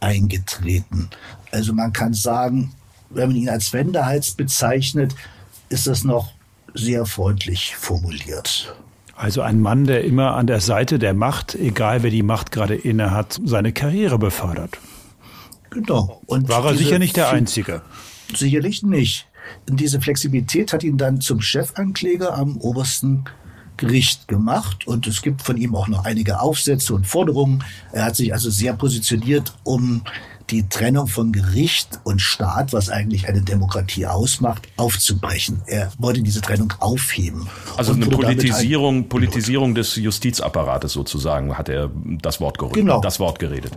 eingetreten. 0.00 1.10
Also 1.52 1.74
man 1.74 1.92
kann 1.92 2.14
sagen, 2.14 2.72
wenn 3.10 3.28
man 3.28 3.36
ihn 3.36 3.50
als 3.50 3.74
Wendehals 3.74 4.32
bezeichnet, 4.32 5.14
ist 5.68 5.86
das 5.86 6.02
noch 6.02 6.32
sehr 6.72 7.04
freundlich 7.04 7.76
formuliert. 7.76 8.74
Also 9.18 9.42
ein 9.42 9.60
Mann, 9.60 9.84
der 9.84 10.04
immer 10.04 10.36
an 10.36 10.46
der 10.46 10.60
Seite 10.60 11.00
der 11.00 11.12
Macht, 11.12 11.56
egal 11.56 12.04
wer 12.04 12.10
die 12.10 12.22
Macht 12.22 12.52
gerade 12.52 12.76
inne 12.76 13.10
hat, 13.10 13.40
seine 13.44 13.72
Karriere 13.72 14.16
befördert. 14.16 14.78
Genau. 15.70 16.22
Und 16.26 16.48
war 16.48 16.64
er 16.64 16.76
sicher 16.76 17.00
nicht 17.00 17.16
der 17.16 17.30
Einzige? 17.30 17.82
Sicherlich 18.32 18.84
nicht. 18.84 19.26
Diese 19.68 20.00
Flexibilität 20.00 20.72
hat 20.72 20.84
ihn 20.84 20.98
dann 20.98 21.20
zum 21.20 21.40
Chefankläger 21.40 22.38
am 22.38 22.58
obersten 22.58 23.24
Gericht 23.76 24.28
gemacht 24.28 24.86
und 24.86 25.08
es 25.08 25.20
gibt 25.20 25.42
von 25.42 25.56
ihm 25.56 25.74
auch 25.74 25.88
noch 25.88 26.04
einige 26.04 26.40
Aufsätze 26.40 26.94
und 26.94 27.04
Forderungen. 27.04 27.64
Er 27.90 28.04
hat 28.04 28.14
sich 28.14 28.32
also 28.32 28.50
sehr 28.50 28.74
positioniert, 28.74 29.52
um 29.64 30.02
die 30.50 30.68
Trennung 30.68 31.06
von 31.06 31.32
Gericht 31.32 32.00
und 32.04 32.20
Staat, 32.20 32.72
was 32.72 32.88
eigentlich 32.90 33.28
eine 33.28 33.42
Demokratie 33.42 34.06
ausmacht, 34.06 34.68
aufzubrechen. 34.76 35.62
Er 35.66 35.92
wollte 35.98 36.22
diese 36.22 36.40
Trennung 36.40 36.72
aufheben. 36.80 37.48
Also 37.76 37.92
eine 37.92 38.06
Politisierung, 38.06 39.08
Politisierung 39.08 39.74
des 39.74 39.96
Justizapparates 39.96 40.92
sozusagen 40.92 41.56
hat 41.56 41.68
er 41.68 41.90
das 42.22 42.40
Wort 42.40 42.58
geredet. 42.58 42.76
Genau. 42.76 43.00
Das 43.00 43.20
Wort 43.20 43.38
geredet. 43.38 43.72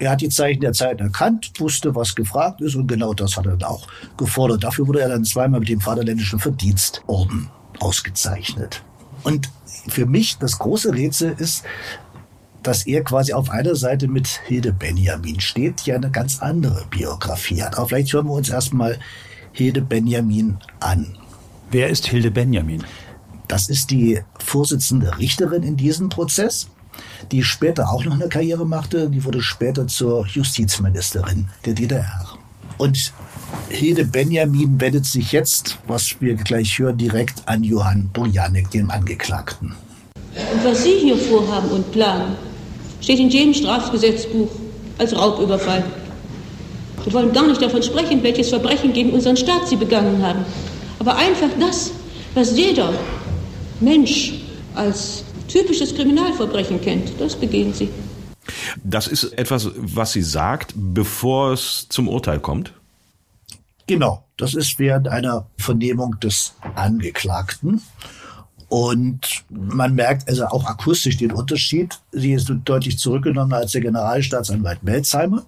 Er 0.00 0.10
hat 0.12 0.20
die 0.20 0.28
Zeichen 0.28 0.60
der 0.60 0.72
Zeit 0.72 1.00
erkannt, 1.00 1.52
wusste, 1.58 1.94
was 1.94 2.14
gefragt 2.14 2.60
ist 2.60 2.76
und 2.76 2.86
genau 2.86 3.14
das 3.14 3.36
hat 3.36 3.46
er 3.46 3.56
dann 3.56 3.68
auch 3.68 3.86
gefordert. 4.16 4.62
Dafür 4.62 4.86
wurde 4.86 5.00
er 5.00 5.08
dann 5.08 5.24
zweimal 5.24 5.60
mit 5.60 5.68
dem 5.68 5.80
Vaterländischen 5.80 6.38
Verdienstorden 6.38 7.48
ausgezeichnet. 7.80 8.82
Und 9.24 9.50
für 9.88 10.06
mich 10.06 10.38
das 10.38 10.58
große 10.58 10.94
Rätsel 10.94 11.34
ist, 11.38 11.64
dass 12.62 12.86
er 12.86 13.04
quasi 13.04 13.32
auf 13.32 13.50
einer 13.50 13.74
Seite 13.74 14.08
mit 14.08 14.28
Hilde 14.46 14.72
Benjamin 14.72 15.40
steht, 15.40 15.86
die 15.86 15.92
eine 15.92 16.10
ganz 16.10 16.40
andere 16.40 16.84
Biografie 16.90 17.62
hat. 17.62 17.78
Aber 17.78 17.88
vielleicht 17.88 18.12
hören 18.12 18.26
wir 18.26 18.32
uns 18.32 18.48
erstmal 18.48 18.98
Hilde 19.52 19.82
Benjamin 19.82 20.58
an. 20.80 21.16
Wer 21.70 21.88
ist 21.88 22.06
Hilde 22.06 22.30
Benjamin? 22.30 22.84
Das 23.46 23.68
ist 23.68 23.90
die 23.90 24.20
Vorsitzende 24.38 25.18
Richterin 25.18 25.62
in 25.62 25.76
diesem 25.76 26.08
Prozess, 26.08 26.68
die 27.32 27.42
später 27.42 27.90
auch 27.90 28.04
noch 28.04 28.14
eine 28.14 28.28
Karriere 28.28 28.66
machte. 28.66 29.08
Die 29.08 29.24
wurde 29.24 29.42
später 29.42 29.86
zur 29.86 30.26
Justizministerin 30.26 31.48
der 31.64 31.74
DDR. 31.74 32.26
Und 32.76 33.12
Hilde 33.68 34.04
Benjamin 34.04 34.80
wendet 34.80 35.06
sich 35.06 35.32
jetzt, 35.32 35.78
was 35.86 36.20
wir 36.20 36.34
gleich 36.34 36.78
hören, 36.78 36.98
direkt 36.98 37.48
an 37.48 37.64
Johann 37.64 38.10
Burjanek, 38.12 38.70
dem 38.70 38.90
Angeklagten. 38.90 39.74
Und 40.52 40.64
was 40.64 40.82
Sie 40.82 40.94
hier 40.94 41.16
vorhaben 41.16 41.68
und 41.70 41.90
planen, 41.92 42.36
steht 43.00 43.18
in 43.18 43.30
jedem 43.30 43.54
Strafgesetzbuch 43.54 44.48
als 44.98 45.16
Raubüberfall. 45.16 45.84
Wir 47.04 47.12
wollen 47.12 47.32
gar 47.32 47.46
nicht 47.46 47.62
davon 47.62 47.82
sprechen, 47.82 48.22
welches 48.22 48.48
Verbrechen 48.48 48.92
gegen 48.92 49.10
unseren 49.12 49.36
Staat 49.36 49.68
Sie 49.68 49.76
begangen 49.76 50.22
haben. 50.22 50.44
Aber 50.98 51.16
einfach 51.16 51.48
das, 51.58 51.92
was 52.34 52.56
jeder 52.56 52.92
Mensch 53.80 54.34
als 54.74 55.24
typisches 55.48 55.94
Kriminalverbrechen 55.94 56.80
kennt, 56.80 57.12
das 57.18 57.36
begehen 57.36 57.72
Sie. 57.72 57.88
Das 58.82 59.06
ist 59.06 59.24
etwas, 59.38 59.70
was 59.76 60.12
sie 60.12 60.22
sagt, 60.22 60.72
bevor 60.76 61.52
es 61.52 61.86
zum 61.88 62.08
Urteil 62.08 62.40
kommt? 62.40 62.72
Genau, 63.86 64.24
das 64.36 64.54
ist 64.54 64.78
während 64.78 65.08
einer 65.08 65.46
Vernehmung 65.58 66.18
des 66.20 66.54
Angeklagten. 66.74 67.82
Und 68.68 69.44
man 69.48 69.94
merkt 69.94 70.28
also 70.28 70.46
auch 70.46 70.66
akustisch 70.66 71.16
den 71.16 71.32
Unterschied. 71.32 71.98
Sie 72.12 72.32
ist 72.32 72.52
deutlich 72.64 72.98
zurückgenommen 72.98 73.52
als 73.52 73.72
der 73.72 73.80
Generalstaatsanwalt 73.80 74.82
Melzheimer. 74.82 75.44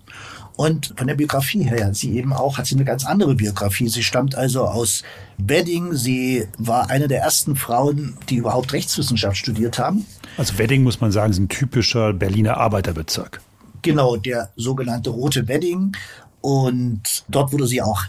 Und 0.56 0.92
von 0.96 1.06
der 1.06 1.14
Biografie 1.14 1.62
her 1.62 1.86
hat 1.86 1.96
sie 1.96 2.16
eben 2.16 2.32
auch, 2.32 2.58
hat 2.58 2.66
sie 2.66 2.74
eine 2.74 2.84
ganz 2.84 3.06
andere 3.06 3.34
Biografie. 3.34 3.88
Sie 3.88 4.02
stammt 4.02 4.34
also 4.34 4.64
aus 4.64 5.02
Wedding. 5.38 5.94
Sie 5.94 6.46
war 6.58 6.90
eine 6.90 7.08
der 7.08 7.20
ersten 7.20 7.56
Frauen, 7.56 8.16
die 8.28 8.36
überhaupt 8.36 8.72
Rechtswissenschaft 8.72 9.36
studiert 9.36 9.78
haben. 9.78 10.04
Also 10.36 10.58
Wedding, 10.58 10.82
muss 10.82 11.00
man 11.00 11.12
sagen, 11.12 11.30
ist 11.30 11.38
ein 11.38 11.48
typischer 11.48 12.12
Berliner 12.12 12.56
Arbeiterbezirk. 12.58 13.40
Genau, 13.82 14.16
der 14.16 14.50
sogenannte 14.56 15.10
Rote 15.10 15.48
Wedding. 15.48 15.96
Und 16.42 17.24
dort 17.28 17.52
wurde 17.52 17.66
sie 17.66 17.80
auch 17.80 18.02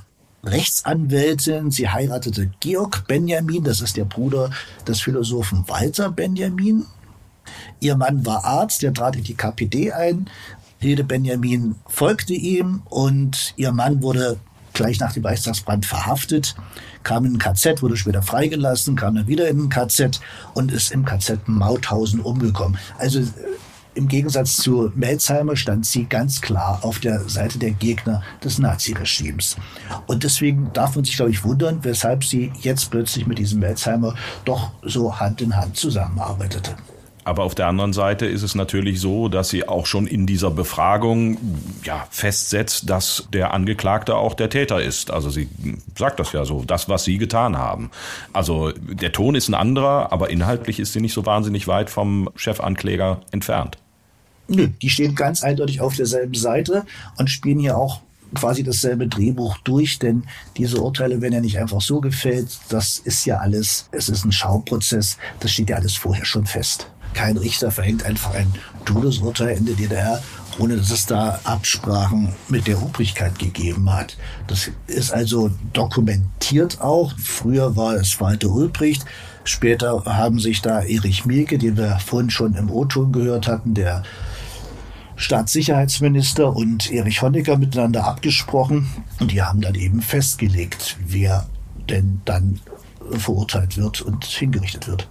Rechtsanwältin. 0.44 1.72
Sie 1.72 1.90
heiratete 1.90 2.52
Georg 2.60 3.08
Benjamin, 3.08 3.64
das 3.64 3.82
ist 3.82 3.98
der 3.98 4.06
Bruder 4.06 4.50
des 4.88 5.02
Philosophen 5.02 5.68
Walter 5.68 6.12
Benjamin. 6.12 6.86
Ihr 7.80 7.96
Mann 7.96 8.26
war 8.26 8.46
Arzt, 8.46 8.82
der 8.82 8.94
trat 8.94 9.16
in 9.16 9.24
die 9.24 9.36
KPD 9.36 9.92
ein. 9.92 10.30
Hilde 10.80 11.04
Benjamin 11.04 11.76
folgte 11.88 12.34
ihm 12.34 12.82
und 12.86 13.54
ihr 13.56 13.72
Mann 13.72 14.02
wurde 14.02 14.40
gleich 14.74 15.00
nach 15.00 15.14
dem 15.14 15.26
Reichstagsbrand 15.26 15.86
verhaftet, 15.86 16.56
kam 17.04 17.26
in 17.26 17.34
ein 17.34 17.40
KZ, 17.40 17.82
wurde 17.82 17.98
später 17.98 18.22
freigelassen, 18.22 18.96
kam 18.96 19.16
dann 19.16 19.28
wieder 19.28 19.48
in 19.48 19.60
ein 19.60 19.70
KZ 19.70 20.22
und 20.54 20.72
ist 20.72 20.92
im 20.92 21.06
KZ 21.06 21.48
Mauthausen 21.48 22.22
umgekommen. 22.22 22.80
Also 22.98 23.22
im 23.94 24.08
Gegensatz 24.08 24.58
zu 24.58 24.92
Melzheimer 24.96 25.56
stand 25.56 25.86
sie 25.86 26.06
ganz 26.06 26.42
klar 26.42 26.80
auf 26.82 27.00
der 27.00 27.28
Seite 27.28 27.60
der 27.60 27.72
Gegner 27.72 28.24
des 28.44 28.58
Naziregimes. 28.58 29.58
Und 30.08 30.24
deswegen 30.24 30.72
darf 30.74 30.96
man 30.96 31.04
sich, 31.04 31.16
glaube 31.16 31.32
ich, 31.32 31.44
wundern, 31.44 31.84
weshalb 31.84 32.24
sie 32.24 32.52
jetzt 32.62 32.90
plötzlich 32.90 33.28
mit 33.28 33.38
diesem 33.38 33.60
Melzheimer 33.60 34.16
doch 34.46 34.72
so 34.84 35.20
Hand 35.20 35.42
in 35.42 35.56
Hand 35.56 35.78
zusammenarbeitete. 35.78 36.76
Aber 37.24 37.44
auf 37.44 37.54
der 37.54 37.68
anderen 37.68 37.94
Seite 37.94 38.26
ist 38.26 38.42
es 38.42 38.56
natürlich 38.56 39.00
so, 39.00 39.28
dass 39.28 39.50
sie 39.50 39.68
auch 39.68 39.86
schon 39.86 40.08
in 40.08 40.26
dieser 40.26 40.50
Befragung 40.50 41.38
ja, 41.84 42.08
festsetzt, 42.10 42.90
dass 42.90 43.28
der 43.32 43.54
Angeklagte 43.54 44.16
auch 44.16 44.34
der 44.34 44.50
Täter 44.50 44.82
ist. 44.82 45.12
Also 45.12 45.30
sie 45.30 45.48
sagt 45.96 46.20
das 46.20 46.32
ja 46.32 46.46
so, 46.46 46.64
das, 46.66 46.90
was 46.90 47.04
sie 47.04 47.18
getan 47.18 47.58
haben. 47.58 47.92
Also 48.34 48.72
der 48.72 49.12
Ton 49.12 49.36
ist 49.36 49.50
ein 49.50 49.54
anderer, 49.54 50.12
aber 50.12 50.30
inhaltlich 50.32 50.80
ist 50.80 50.94
sie 50.94 51.02
nicht 51.02 51.14
so 51.14 51.26
wahnsinnig 51.26 51.68
weit 51.68 51.90
vom 51.90 52.30
Chefankläger 52.36 53.22
entfernt. 53.32 53.78
Nö, 54.48 54.68
die 54.82 54.90
stehen 54.90 55.16
ganz 55.16 55.44
eindeutig 55.44 55.80
auf 55.80 55.96
derselben 55.96 56.34
Seite 56.34 56.86
und 57.18 57.30
spielen 57.30 57.60
hier 57.60 57.78
auch 57.78 58.02
quasi 58.34 58.64
dasselbe 58.64 59.08
Drehbuch 59.08 59.58
durch, 59.60 60.00
denn 60.00 60.24
diese 60.58 60.82
Urteile 60.82 61.22
werden 61.22 61.34
ja 61.34 61.42
nicht 61.42 61.60
einfach 61.60 61.82
so 61.82 62.02
gefällt. 62.02 62.60
Das 62.70 62.98
ist 63.00 63.26
ja 63.26 63.38
alles, 63.38 63.88
es 63.92 64.10
ist 64.10 64.26
ein 64.26 64.32
Schauprozess, 64.32 65.18
das 65.40 65.52
steht 65.52 65.70
ja 65.70 65.78
alles 65.78 65.96
vorher 65.96 66.26
schon 66.26 66.46
fest. 66.46 66.91
Kein 67.14 67.38
Richter 67.38 67.72
verhängt 67.72 68.06
einfach 68.06 68.34
ein 68.34 68.54
Todesurteil 68.86 69.58
in 69.58 69.66
der 69.66 69.76
DDR, 69.76 70.22
ohne 70.60 70.78
dass 70.78 70.92
es 70.92 71.06
da 71.06 71.40
Absprachen 71.44 72.34
mit 72.50 72.68
der 72.68 72.82
Obrigkeit 72.82 73.38
gegeben 73.40 73.92
hat. 73.92 74.18
Das 74.48 74.70
ist 74.88 75.12
also 75.12 75.52
dokumentiert 75.74 76.82
auch. 76.82 77.14
Früher 77.18 77.76
war 77.76 77.96
es 77.96 78.20
Walter 78.20 78.50
Ulbricht, 78.50 79.06
Später 79.44 80.04
haben 80.06 80.40
sich 80.40 80.62
da 80.62 80.82
Erich 80.82 81.26
Mielke, 81.26 81.58
den 81.58 81.78
wir 81.78 81.98
vorhin 82.00 82.30
schon 82.30 82.56
im 82.56 82.70
O-Ton 82.70 83.12
gehört 83.12 83.48
hatten, 83.48 83.74
der 83.74 84.04
Staatssicherheitsminister 85.16 86.56
und 86.56 86.92
Erich 86.92 87.22
Honecker 87.22 87.58
miteinander 87.58 88.06
abgesprochen 88.06 88.90
und 89.20 89.32
die 89.32 89.42
haben 89.42 89.62
dann 89.62 89.76
eben 89.76 90.02
festgelegt, 90.02 90.98
wer 91.08 91.48
denn 91.90 92.22
dann 92.26 92.60
verurteilt 93.12 93.78
wird 93.78 94.02
und 94.02 94.26
hingerichtet 94.26 94.88
wird. 94.88 95.08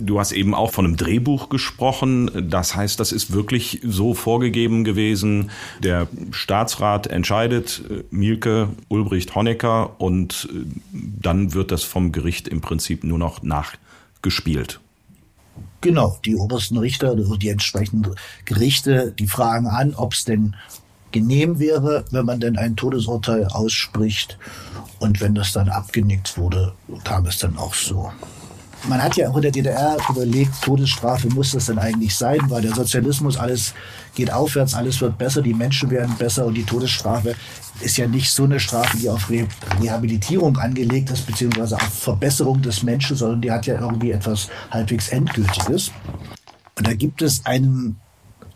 Du 0.00 0.18
hast 0.18 0.32
eben 0.32 0.54
auch 0.54 0.72
von 0.72 0.84
einem 0.84 0.96
Drehbuch 0.96 1.48
gesprochen. 1.48 2.30
Das 2.50 2.74
heißt, 2.74 2.98
das 2.98 3.12
ist 3.12 3.32
wirklich 3.32 3.80
so 3.84 4.14
vorgegeben 4.14 4.84
gewesen. 4.84 5.50
Der 5.82 6.08
Staatsrat 6.30 7.06
entscheidet, 7.06 7.82
äh, 7.90 8.02
Mielke, 8.10 8.68
Ulbricht, 8.88 9.34
Honecker 9.34 10.00
und 10.00 10.48
äh, 10.52 10.66
dann 10.92 11.54
wird 11.54 11.70
das 11.70 11.82
vom 11.82 12.12
Gericht 12.12 12.48
im 12.48 12.60
Prinzip 12.60 13.04
nur 13.04 13.18
noch 13.18 13.42
nachgespielt. 13.42 14.80
Genau, 15.80 16.18
die 16.24 16.36
obersten 16.36 16.76
Richter 16.76 17.12
oder 17.12 17.36
die 17.38 17.48
entsprechenden 17.48 18.14
Gerichte, 18.44 19.14
die 19.18 19.26
fragen 19.26 19.66
an, 19.66 19.94
ob 19.94 20.12
es 20.12 20.24
denn 20.24 20.54
genehm 21.12 21.58
wäre, 21.58 22.04
wenn 22.10 22.26
man 22.26 22.40
denn 22.40 22.56
ein 22.56 22.76
Todesurteil 22.76 23.46
ausspricht. 23.46 24.38
Und 24.98 25.20
wenn 25.20 25.34
das 25.34 25.52
dann 25.52 25.68
abgenickt 25.68 26.36
wurde, 26.36 26.72
kam 27.04 27.26
es 27.26 27.38
dann 27.38 27.56
auch 27.56 27.74
so. 27.74 28.12
Man 28.88 29.02
hat 29.02 29.16
ja 29.16 29.28
auch 29.28 29.36
in 29.36 29.42
der 29.42 29.50
DDR 29.50 29.96
überlegt, 30.08 30.62
Todesstrafe 30.62 31.28
muss 31.28 31.52
das 31.52 31.66
denn 31.66 31.78
eigentlich 31.78 32.14
sein, 32.14 32.38
weil 32.48 32.62
der 32.62 32.74
Sozialismus, 32.74 33.36
alles 33.36 33.74
geht 34.14 34.32
aufwärts, 34.32 34.74
alles 34.74 35.00
wird 35.00 35.18
besser, 35.18 35.42
die 35.42 35.54
Menschen 35.54 35.90
werden 35.90 36.16
besser 36.16 36.46
und 36.46 36.54
die 36.54 36.64
Todesstrafe 36.64 37.34
ist 37.80 37.96
ja 37.96 38.06
nicht 38.06 38.30
so 38.30 38.44
eine 38.44 38.58
Strafe, 38.58 38.96
die 38.96 39.08
auf 39.08 39.30
Rehabilitierung 39.30 40.56
angelegt 40.56 41.10
ist, 41.10 41.26
beziehungsweise 41.26 41.76
auf 41.76 41.82
Verbesserung 41.82 42.62
des 42.62 42.82
Menschen, 42.82 43.16
sondern 43.16 43.40
die 43.42 43.50
hat 43.50 43.66
ja 43.66 43.78
irgendwie 43.78 44.12
etwas 44.12 44.48
halbwegs 44.70 45.08
Endgültiges. 45.08 45.92
Und 46.76 46.86
da 46.86 46.94
gibt 46.94 47.22
es 47.22 47.44
einen 47.46 48.00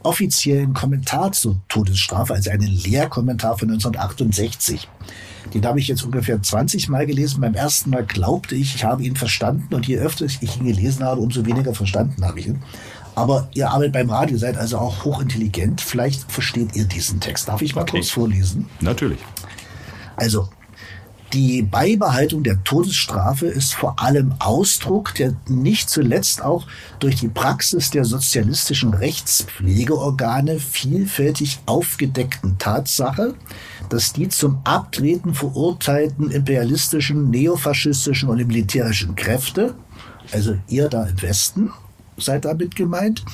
offiziellen 0.02 0.74
Kommentar 0.74 1.32
zur 1.32 1.60
Todesstrafe, 1.68 2.34
also 2.34 2.50
einen 2.50 2.68
Lehrkommentar 2.68 3.58
von 3.58 3.70
1968. 3.70 4.88
Den 5.52 5.64
habe 5.66 5.78
ich 5.78 5.88
jetzt 5.88 6.04
ungefähr 6.04 6.42
20 6.42 6.88
Mal 6.88 7.06
gelesen. 7.06 7.40
Beim 7.40 7.54
ersten 7.54 7.90
Mal 7.90 8.04
glaubte 8.04 8.54
ich, 8.54 8.74
ich 8.74 8.84
habe 8.84 9.02
ihn 9.02 9.16
verstanden 9.16 9.74
und 9.74 9.86
je 9.86 9.98
öfter 9.98 10.24
ich 10.24 10.42
ihn 10.42 10.66
gelesen 10.66 11.04
habe, 11.04 11.20
umso 11.20 11.44
weniger 11.44 11.74
verstanden 11.74 12.24
habe 12.24 12.40
ich 12.40 12.46
ihn. 12.46 12.62
Aber 13.14 13.48
ihr 13.54 13.70
arbeitet 13.70 13.92
beim 13.92 14.10
Radio, 14.10 14.36
seid 14.38 14.56
also 14.56 14.78
auch 14.78 15.04
hochintelligent. 15.04 15.80
Vielleicht 15.80 16.30
versteht 16.32 16.74
ihr 16.74 16.84
diesen 16.84 17.20
Text. 17.20 17.48
Darf 17.48 17.62
ich 17.62 17.74
mal 17.74 17.82
okay. 17.82 17.98
kurz 17.98 18.10
vorlesen? 18.10 18.68
Natürlich. 18.80 19.20
Also, 20.16 20.48
die 21.34 21.62
Beibehaltung 21.62 22.44
der 22.44 22.62
Todesstrafe 22.62 23.46
ist 23.46 23.74
vor 23.74 24.00
allem 24.00 24.34
Ausdruck 24.38 25.14
der 25.16 25.34
nicht 25.48 25.90
zuletzt 25.90 26.42
auch 26.42 26.66
durch 27.00 27.16
die 27.16 27.28
Praxis 27.28 27.90
der 27.90 28.04
sozialistischen 28.04 28.94
Rechtspflegeorgane 28.94 30.60
vielfältig 30.60 31.58
aufgedeckten 31.66 32.58
Tatsache, 32.58 33.34
dass 33.94 34.12
die 34.12 34.28
zum 34.28 34.58
Abtreten 34.64 35.34
verurteilten 35.34 36.32
imperialistischen, 36.32 37.30
neofaschistischen 37.30 38.28
und 38.28 38.44
militärischen 38.44 39.14
Kräfte, 39.14 39.76
also 40.32 40.56
ihr 40.66 40.88
da 40.88 41.04
im 41.04 41.22
Westen, 41.22 41.70
seid 42.16 42.44
damit 42.44 42.74
gemeint, 42.74 43.24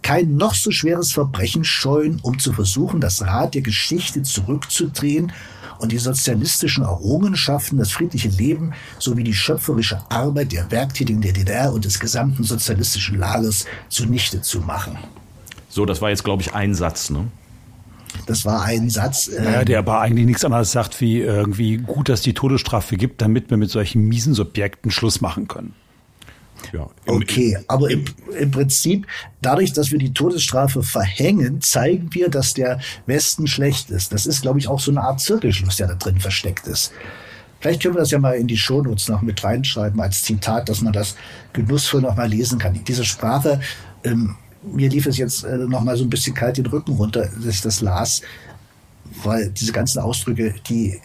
kein 0.00 0.36
noch 0.36 0.54
so 0.54 0.70
schweres 0.70 1.12
Verbrechen 1.12 1.64
scheuen, 1.64 2.18
um 2.22 2.38
zu 2.38 2.54
versuchen, 2.54 2.98
das 2.98 3.20
Rad 3.20 3.52
der 3.52 3.60
Geschichte 3.60 4.22
zurückzudrehen 4.22 5.32
und 5.80 5.92
die 5.92 5.98
sozialistischen 5.98 6.84
Errungenschaften, 6.84 7.76
das 7.76 7.92
friedliche 7.92 8.30
Leben 8.30 8.72
sowie 8.98 9.22
die 9.22 9.34
schöpferische 9.34 10.00
Arbeit 10.08 10.52
der 10.52 10.70
Werktätigen 10.70 11.20
der 11.20 11.34
DDR 11.34 11.74
und 11.74 11.84
des 11.84 12.00
gesamten 12.00 12.42
sozialistischen 12.42 13.18
Lagers 13.18 13.66
zunichte 13.90 14.40
zu 14.40 14.60
machen. 14.60 14.96
So, 15.68 15.84
das 15.84 16.00
war 16.00 16.08
jetzt, 16.08 16.24
glaube 16.24 16.40
ich, 16.40 16.54
ein 16.54 16.74
Satz, 16.74 17.10
ne? 17.10 17.26
Das 18.26 18.44
war 18.44 18.62
ein 18.62 18.90
Satz. 18.90 19.28
Äh, 19.28 19.42
naja, 19.42 19.64
der 19.64 19.78
aber 19.78 20.00
eigentlich 20.00 20.26
nichts 20.26 20.44
anderes 20.44 20.72
sagt, 20.72 21.00
wie 21.00 21.20
irgendwie 21.20 21.78
gut, 21.78 22.08
dass 22.08 22.22
die 22.22 22.34
Todesstrafe 22.34 22.96
gibt, 22.96 23.20
damit 23.22 23.50
wir 23.50 23.56
mit 23.56 23.70
solchen 23.70 24.02
miesen 24.02 24.34
Subjekten 24.34 24.90
Schluss 24.90 25.20
machen 25.20 25.48
können. 25.48 25.74
Ja, 26.72 26.88
im, 27.04 27.14
okay, 27.14 27.58
aber 27.68 27.90
im, 27.90 28.04
im 28.38 28.50
Prinzip, 28.50 29.06
dadurch, 29.42 29.72
dass 29.72 29.92
wir 29.92 29.98
die 29.98 30.12
Todesstrafe 30.12 30.82
verhängen, 30.82 31.60
zeigen 31.60 32.08
wir, 32.12 32.28
dass 32.28 32.54
der 32.54 32.80
Westen 33.06 33.46
schlecht 33.46 33.90
ist. 33.90 34.12
Das 34.12 34.26
ist, 34.26 34.42
glaube 34.42 34.58
ich, 34.58 34.68
auch 34.68 34.80
so 34.80 34.90
eine 34.90 35.02
Art 35.02 35.20
Zirkelschluss, 35.20 35.76
der 35.76 35.88
da 35.88 35.94
drin 35.94 36.18
versteckt 36.18 36.66
ist. 36.66 36.92
Vielleicht 37.60 37.82
können 37.82 37.94
wir 37.94 38.00
das 38.00 38.10
ja 38.10 38.18
mal 38.18 38.36
in 38.36 38.46
die 38.46 38.56
Shownotes 38.56 39.08
noch 39.08 39.22
mit 39.22 39.42
reinschreiben 39.42 40.00
als 40.00 40.22
Zitat, 40.22 40.68
dass 40.68 40.82
man 40.82 40.92
das 40.92 41.16
genussvoll 41.52 42.02
noch 42.02 42.16
mal 42.16 42.28
lesen 42.28 42.58
kann. 42.58 42.78
Diese 42.84 43.04
Sprache, 43.04 43.60
ähm, 44.04 44.36
mir 44.72 44.88
lief 44.88 45.06
es 45.06 45.16
jetzt 45.16 45.44
äh, 45.44 45.56
noch 45.56 45.82
mal 45.82 45.96
so 45.96 46.04
ein 46.04 46.10
bisschen 46.10 46.34
kalt 46.34 46.56
den 46.56 46.66
Rücken 46.66 46.92
runter, 46.92 47.28
dass 47.36 47.46
ich 47.46 47.60
das 47.60 47.80
las, 47.80 48.22
weil 49.22 49.50
diese 49.50 49.72
ganzen 49.72 50.00
Ausdrücke, 50.00 50.54
die 50.68 51.00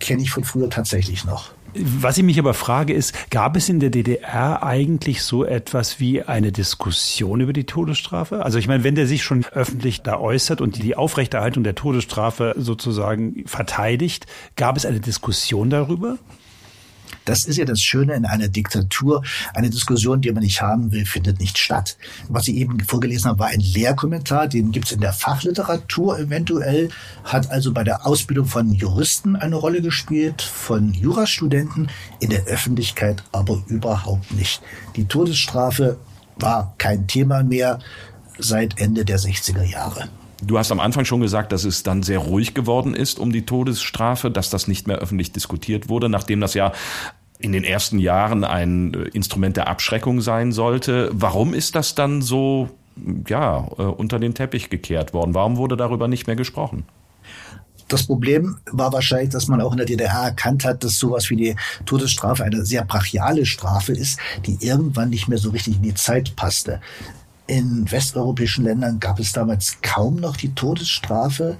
kenne 0.00 0.22
ich 0.22 0.30
von 0.30 0.44
früher 0.44 0.70
tatsächlich 0.70 1.24
noch. 1.24 1.52
Was 1.74 2.16
ich 2.16 2.24
mich 2.24 2.38
aber 2.38 2.54
frage 2.54 2.94
ist, 2.94 3.30
gab 3.30 3.54
es 3.56 3.68
in 3.68 3.78
der 3.78 3.90
DDR 3.90 4.62
eigentlich 4.62 5.22
so 5.22 5.44
etwas 5.44 6.00
wie 6.00 6.22
eine 6.22 6.50
Diskussion 6.50 7.40
über 7.40 7.52
die 7.52 7.64
Todesstrafe? 7.64 8.42
Also 8.42 8.58
ich 8.58 8.66
meine, 8.68 8.84
wenn 8.84 8.94
der 8.94 9.06
sich 9.06 9.22
schon 9.22 9.44
öffentlich 9.52 10.02
da 10.02 10.18
äußert 10.18 10.60
und 10.60 10.82
die 10.82 10.96
Aufrechterhaltung 10.96 11.64
der 11.64 11.74
Todesstrafe 11.74 12.54
sozusagen 12.56 13.44
verteidigt, 13.46 14.26
gab 14.56 14.76
es 14.76 14.86
eine 14.86 15.00
Diskussion 15.00 15.68
darüber? 15.68 16.18
Das 17.24 17.44
ist 17.44 17.56
ja 17.56 17.64
das 17.64 17.80
Schöne 17.80 18.14
in 18.14 18.24
einer 18.24 18.48
Diktatur. 18.48 19.22
Eine 19.54 19.70
Diskussion, 19.70 20.20
die 20.20 20.32
man 20.32 20.42
nicht 20.42 20.62
haben 20.62 20.92
will, 20.92 21.06
findet 21.06 21.40
nicht 21.40 21.58
statt. 21.58 21.96
Was 22.28 22.48
ich 22.48 22.56
eben 22.56 22.80
vorgelesen 22.80 23.28
habe, 23.28 23.40
war 23.40 23.48
ein 23.48 23.60
Lehrkommentar. 23.60 24.48
Den 24.48 24.72
gibt 24.72 24.86
es 24.86 24.92
in 24.92 25.00
der 25.00 25.12
Fachliteratur 25.12 26.18
eventuell. 26.18 26.88
Hat 27.24 27.50
also 27.50 27.72
bei 27.72 27.84
der 27.84 28.06
Ausbildung 28.06 28.46
von 28.46 28.72
Juristen 28.72 29.36
eine 29.36 29.56
Rolle 29.56 29.82
gespielt, 29.82 30.42
von 30.42 30.94
Jurastudenten, 30.94 31.90
in 32.20 32.30
der 32.30 32.44
Öffentlichkeit 32.44 33.22
aber 33.32 33.62
überhaupt 33.66 34.32
nicht. 34.32 34.62
Die 34.96 35.04
Todesstrafe 35.04 35.98
war 36.36 36.74
kein 36.78 37.06
Thema 37.06 37.42
mehr 37.42 37.78
seit 38.38 38.80
Ende 38.80 39.04
der 39.04 39.18
60er 39.18 39.64
Jahre. 39.64 40.08
Du 40.42 40.56
hast 40.56 40.70
am 40.70 40.80
Anfang 40.80 41.04
schon 41.04 41.20
gesagt, 41.20 41.52
dass 41.52 41.64
es 41.64 41.82
dann 41.82 42.02
sehr 42.02 42.18
ruhig 42.18 42.54
geworden 42.54 42.94
ist 42.94 43.18
um 43.18 43.32
die 43.32 43.44
Todesstrafe, 43.44 44.30
dass 44.30 44.50
das 44.50 44.68
nicht 44.68 44.86
mehr 44.86 44.98
öffentlich 44.98 45.32
diskutiert 45.32 45.88
wurde, 45.88 46.08
nachdem 46.08 46.40
das 46.40 46.54
ja 46.54 46.72
in 47.40 47.52
den 47.52 47.64
ersten 47.64 47.98
Jahren 47.98 48.44
ein 48.44 48.94
äh, 48.94 49.08
Instrument 49.08 49.56
der 49.56 49.68
Abschreckung 49.68 50.20
sein 50.20 50.52
sollte. 50.52 51.10
Warum 51.12 51.54
ist 51.54 51.74
das 51.74 51.94
dann 51.94 52.22
so, 52.22 52.68
ja, 53.28 53.68
äh, 53.78 53.82
unter 53.82 54.18
den 54.18 54.34
Teppich 54.34 54.70
gekehrt 54.70 55.12
worden? 55.12 55.34
Warum 55.34 55.56
wurde 55.56 55.76
darüber 55.76 56.08
nicht 56.08 56.26
mehr 56.26 56.36
gesprochen? 56.36 56.84
Das 57.88 58.06
Problem 58.06 58.58
war 58.70 58.92
wahrscheinlich, 58.92 59.30
dass 59.30 59.48
man 59.48 59.62
auch 59.62 59.72
in 59.72 59.78
der 59.78 59.86
DDR 59.86 60.24
erkannt 60.24 60.64
hat, 60.64 60.84
dass 60.84 60.98
sowas 60.98 61.30
wie 61.30 61.36
die 61.36 61.56
Todesstrafe 61.86 62.44
eine 62.44 62.64
sehr 62.66 62.84
brachiale 62.84 63.46
Strafe 63.46 63.92
ist, 63.92 64.20
die 64.46 64.58
irgendwann 64.60 65.08
nicht 65.08 65.26
mehr 65.28 65.38
so 65.38 65.50
richtig 65.50 65.76
in 65.76 65.82
die 65.82 65.94
Zeit 65.94 66.36
passte. 66.36 66.80
In 67.48 67.90
westeuropäischen 67.90 68.64
Ländern 68.66 69.00
gab 69.00 69.18
es 69.18 69.32
damals 69.32 69.78
kaum 69.80 70.16
noch 70.16 70.36
die 70.36 70.54
Todesstrafe 70.54 71.56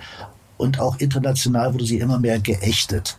und 0.58 0.80
auch 0.80 0.98
international 0.98 1.72
wurde 1.72 1.86
sie 1.86 1.98
immer 1.98 2.18
mehr 2.18 2.38
geächtet. 2.38 3.16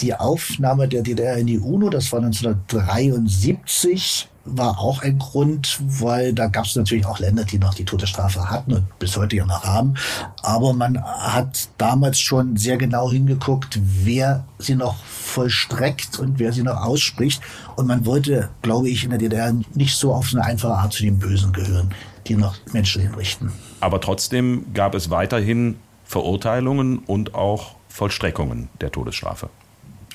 Die 0.00 0.14
Aufnahme 0.14 0.88
der 0.88 1.02
DDR 1.02 1.36
in 1.36 1.46
die 1.46 1.58
UNO, 1.58 1.90
das 1.90 2.10
war 2.12 2.20
1973, 2.20 4.28
war 4.44 4.78
auch 4.78 5.02
ein 5.02 5.18
Grund, 5.18 5.78
weil 5.80 6.32
da 6.32 6.46
gab 6.46 6.64
es 6.64 6.74
natürlich 6.74 7.06
auch 7.06 7.18
Länder, 7.18 7.44
die 7.44 7.58
noch 7.58 7.74
die 7.74 7.84
Todesstrafe 7.84 8.50
hatten 8.50 8.72
und 8.72 8.98
bis 8.98 9.16
heute 9.16 9.36
ja 9.36 9.44
noch 9.44 9.64
haben. 9.64 9.94
Aber 10.42 10.72
man 10.72 11.02
hat 11.02 11.68
damals 11.78 12.18
schon 12.18 12.56
sehr 12.56 12.76
genau 12.76 13.10
hingeguckt, 13.10 13.78
wer 13.82 14.44
sie 14.58 14.74
noch 14.74 14.96
vollstreckt 15.04 16.18
und 16.18 16.38
wer 16.38 16.52
sie 16.52 16.62
noch 16.62 16.82
ausspricht. 16.82 17.42
Und 17.76 17.86
man 17.86 18.06
wollte, 18.06 18.48
glaube 18.62 18.88
ich, 18.88 19.04
in 19.04 19.10
der 19.10 19.18
DDR 19.18 19.54
nicht 19.74 19.96
so 19.96 20.14
auf 20.14 20.30
eine 20.32 20.44
einfache 20.44 20.74
Art 20.74 20.92
zu 20.92 21.02
den 21.02 21.18
Bösen 21.18 21.52
gehören, 21.52 21.94
die 22.26 22.36
noch 22.36 22.56
Menschen 22.72 23.02
hinrichten. 23.02 23.52
Aber 23.80 24.00
trotzdem 24.00 24.72
gab 24.72 24.94
es 24.94 25.10
weiterhin 25.10 25.76
Verurteilungen 26.04 26.98
und 26.98 27.34
auch 27.34 27.76
Vollstreckungen 27.88 28.68
der 28.80 28.90
Todesstrafe. 28.90 29.50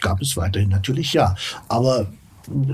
Gab 0.06 0.22
es 0.22 0.38
weiterhin 0.38 0.70
natürlich 0.70 1.14
ja. 1.14 1.36
Aber 1.68 2.08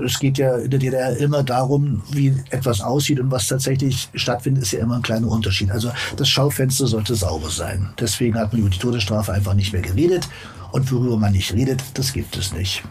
es 0.04 0.18
geht 0.18 0.38
ja 0.38 0.56
in 0.56 0.70
der 0.70 0.78
DDR 0.78 1.16
immer 1.16 1.42
darum, 1.42 2.02
wie 2.10 2.34
etwas 2.50 2.80
aussieht 2.80 3.20
und 3.20 3.30
was 3.30 3.48
tatsächlich 3.48 4.08
stattfindet, 4.14 4.64
ist 4.64 4.72
ja 4.72 4.80
immer 4.80 4.96
ein 4.96 5.02
kleiner 5.02 5.28
Unterschied. 5.28 5.70
Also 5.70 5.90
das 6.16 6.28
Schaufenster 6.28 6.86
sollte 6.86 7.14
sauber 7.14 7.48
sein. 7.48 7.88
Deswegen 7.98 8.38
hat 8.38 8.52
man 8.52 8.60
über 8.60 8.70
die 8.70 8.78
Todesstrafe 8.78 9.32
einfach 9.32 9.54
nicht 9.54 9.72
mehr 9.72 9.82
geredet. 9.82 10.28
Und 10.72 10.90
worüber 10.90 11.16
man 11.18 11.32
nicht 11.32 11.52
redet, 11.52 11.82
das 11.94 12.12
gibt 12.12 12.36
es 12.36 12.52
nicht. 12.52 12.82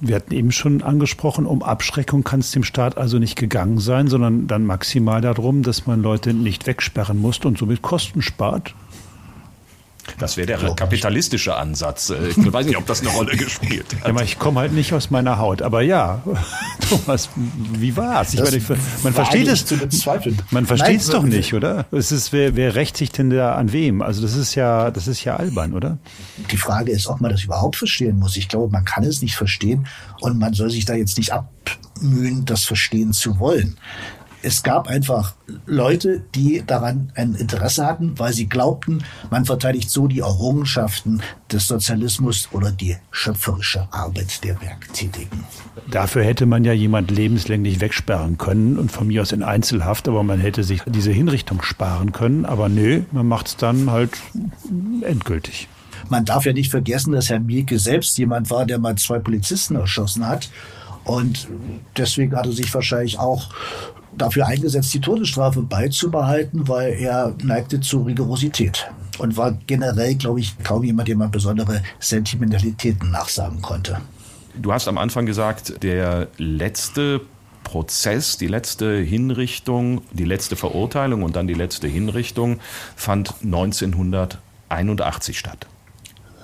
Wir 0.00 0.16
hatten 0.16 0.34
eben 0.34 0.52
schon 0.52 0.82
angesprochen, 0.82 1.46
um 1.46 1.62
Abschreckung 1.62 2.22
kann 2.22 2.40
es 2.40 2.50
dem 2.50 2.64
Staat 2.64 2.98
also 2.98 3.18
nicht 3.18 3.36
gegangen 3.36 3.78
sein, 3.78 4.08
sondern 4.08 4.46
dann 4.46 4.66
maximal 4.66 5.22
darum, 5.22 5.62
dass 5.62 5.86
man 5.86 6.02
Leute 6.02 6.34
nicht 6.34 6.66
wegsperren 6.66 7.18
muss 7.18 7.38
und 7.38 7.56
somit 7.56 7.80
Kosten 7.80 8.20
spart. 8.20 8.74
Das 10.18 10.36
wäre 10.36 10.46
der 10.46 10.58
kapitalistische 10.74 11.56
Ansatz. 11.56 12.10
Äh, 12.10 12.28
ich 12.28 12.52
weiß 12.52 12.66
nicht, 12.66 12.76
ob 12.76 12.86
das 12.86 13.00
eine 13.00 13.10
Rolle 13.10 13.36
gespielt 13.36 13.86
hat. 14.00 14.14
Ja, 14.14 14.22
ich 14.22 14.38
komme 14.38 14.60
halt 14.60 14.72
nicht 14.72 14.92
aus 14.92 15.10
meiner 15.10 15.38
Haut. 15.38 15.62
Aber 15.62 15.82
ja, 15.82 16.22
Thomas, 16.88 17.28
wie 17.34 17.96
war's? 17.96 18.34
Ich 18.34 18.40
meine, 18.40 18.60
man 19.02 19.12
versteht 19.12 19.48
es. 19.48 19.64
Man 20.50 20.66
versteht 20.66 21.00
es 21.00 21.08
doch 21.08 21.22
nicht, 21.22 21.54
oder? 21.54 21.86
Es 21.90 22.12
ist, 22.12 22.32
wer, 22.32 22.56
wer 22.56 22.74
rächt 22.74 22.96
sich 22.96 23.10
denn 23.10 23.30
da 23.30 23.54
an 23.54 23.72
wem? 23.72 24.02
Also 24.02 24.22
das 24.22 24.34
ist 24.34 24.54
ja, 24.54 24.90
das 24.90 25.08
ist 25.08 25.24
ja 25.24 25.36
albern, 25.36 25.74
oder? 25.74 25.98
Die 26.50 26.56
Frage 26.56 26.92
ist, 26.92 27.06
ob 27.08 27.20
man 27.20 27.30
das 27.30 27.44
überhaupt 27.44 27.76
verstehen 27.76 28.18
muss. 28.18 28.36
Ich 28.36 28.48
glaube, 28.48 28.72
man 28.72 28.84
kann 28.84 29.04
es 29.04 29.22
nicht 29.22 29.36
verstehen 29.36 29.86
und 30.20 30.38
man 30.38 30.54
soll 30.54 30.70
sich 30.70 30.84
da 30.84 30.94
jetzt 30.94 31.18
nicht 31.18 31.32
abmühen, 31.32 32.44
das 32.44 32.64
verstehen 32.64 33.12
zu 33.12 33.38
wollen 33.38 33.76
es 34.46 34.62
gab 34.62 34.86
einfach 34.86 35.34
Leute, 35.66 36.22
die 36.36 36.62
daran 36.64 37.10
ein 37.16 37.34
Interesse 37.34 37.84
hatten, 37.84 38.16
weil 38.16 38.32
sie 38.32 38.46
glaubten, 38.46 39.02
man 39.28 39.44
verteidigt 39.44 39.90
so 39.90 40.06
die 40.06 40.20
Errungenschaften 40.20 41.20
des 41.50 41.66
Sozialismus 41.66 42.48
oder 42.52 42.70
die 42.70 42.96
schöpferische 43.10 43.88
Arbeit 43.90 44.44
der 44.44 44.60
Werktätigen. 44.62 45.42
Dafür 45.90 46.22
hätte 46.22 46.46
man 46.46 46.62
ja 46.62 46.72
jemand 46.72 47.10
lebenslänglich 47.10 47.80
wegsperren 47.80 48.38
können 48.38 48.78
und 48.78 48.92
von 48.92 49.08
mir 49.08 49.22
aus 49.22 49.32
in 49.32 49.42
Einzelhaft, 49.42 50.06
aber 50.06 50.22
man 50.22 50.38
hätte 50.38 50.62
sich 50.62 50.80
diese 50.86 51.10
Hinrichtung 51.10 51.60
sparen 51.62 52.12
können. 52.12 52.46
Aber 52.46 52.68
nö, 52.68 53.02
man 53.10 53.26
macht 53.26 53.48
es 53.48 53.56
dann 53.56 53.90
halt 53.90 54.12
endgültig. 55.02 55.66
Man 56.08 56.24
darf 56.24 56.46
ja 56.46 56.52
nicht 56.52 56.70
vergessen, 56.70 57.12
dass 57.14 57.30
Herr 57.30 57.40
Mielke 57.40 57.80
selbst 57.80 58.16
jemand 58.16 58.48
war, 58.50 58.64
der 58.64 58.78
mal 58.78 58.94
zwei 58.94 59.18
Polizisten 59.18 59.74
erschossen 59.74 60.24
hat. 60.28 60.50
Und 61.02 61.48
deswegen 61.96 62.36
hat 62.36 62.46
er 62.46 62.52
sich 62.52 62.72
wahrscheinlich 62.72 63.18
auch 63.18 63.48
dafür 64.16 64.46
eingesetzt, 64.46 64.92
die 64.94 65.00
Todesstrafe 65.00 65.62
beizubehalten, 65.62 66.68
weil 66.68 66.92
er 66.94 67.34
neigte 67.42 67.80
zu 67.80 68.02
Rigorosität 68.02 68.90
und 69.18 69.36
war 69.36 69.52
generell, 69.66 70.14
glaube 70.14 70.40
ich, 70.40 70.58
kaum 70.62 70.84
jemand, 70.84 71.08
dem 71.08 71.18
man 71.18 71.30
besondere 71.30 71.82
Sentimentalitäten 71.98 73.10
nachsagen 73.10 73.62
konnte. 73.62 74.00
Du 74.54 74.72
hast 74.72 74.88
am 74.88 74.98
Anfang 74.98 75.26
gesagt, 75.26 75.82
der 75.82 76.28
letzte 76.38 77.20
Prozess, 77.62 78.38
die 78.38 78.46
letzte 78.46 78.96
Hinrichtung, 78.96 80.02
die 80.12 80.24
letzte 80.24 80.56
Verurteilung 80.56 81.22
und 81.22 81.36
dann 81.36 81.46
die 81.46 81.54
letzte 81.54 81.88
Hinrichtung 81.88 82.60
fand 82.94 83.34
1981 83.42 85.38
statt. 85.38 85.66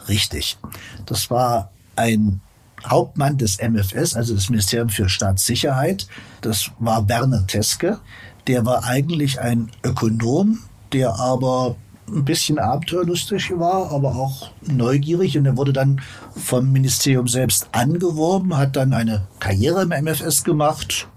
Richtig. 0.08 0.58
Das 1.06 1.30
war 1.30 1.70
ein 1.96 2.40
Hauptmann 2.86 3.38
des 3.38 3.58
MFS, 3.58 4.14
also 4.14 4.34
des 4.34 4.50
Ministerium 4.50 4.88
für 4.88 5.08
Staatssicherheit. 5.08 6.06
Das 6.40 6.70
war 6.78 7.08
Werner 7.08 7.46
Teske. 7.46 7.98
Der 8.46 8.64
war 8.66 8.84
eigentlich 8.84 9.40
ein 9.40 9.70
Ökonom, 9.84 10.58
der 10.92 11.14
aber 11.14 11.76
ein 12.08 12.24
bisschen 12.24 12.58
abenteuerlustig 12.58 13.52
war, 13.56 13.92
aber 13.92 14.16
auch 14.16 14.50
neugierig. 14.62 15.38
Und 15.38 15.46
er 15.46 15.56
wurde 15.56 15.72
dann 15.72 16.00
vom 16.36 16.72
Ministerium 16.72 17.28
selbst 17.28 17.68
angeworben, 17.72 18.56
hat 18.56 18.76
dann 18.76 18.92
eine 18.92 19.26
Karriere 19.38 19.82
im 19.82 20.04
MFS 20.04 20.44
gemacht 20.44 21.08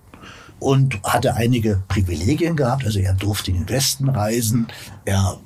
und 0.60 1.02
hatte 1.04 1.36
einige 1.36 1.84
Privilegien 1.88 2.56
gehabt. 2.56 2.86
Also 2.86 3.00
er 3.00 3.14
durfte 3.14 3.52
in 3.52 3.58
den 3.58 3.70
Westen 3.70 4.10
reisen. 4.10 4.68
Er 5.04 5.38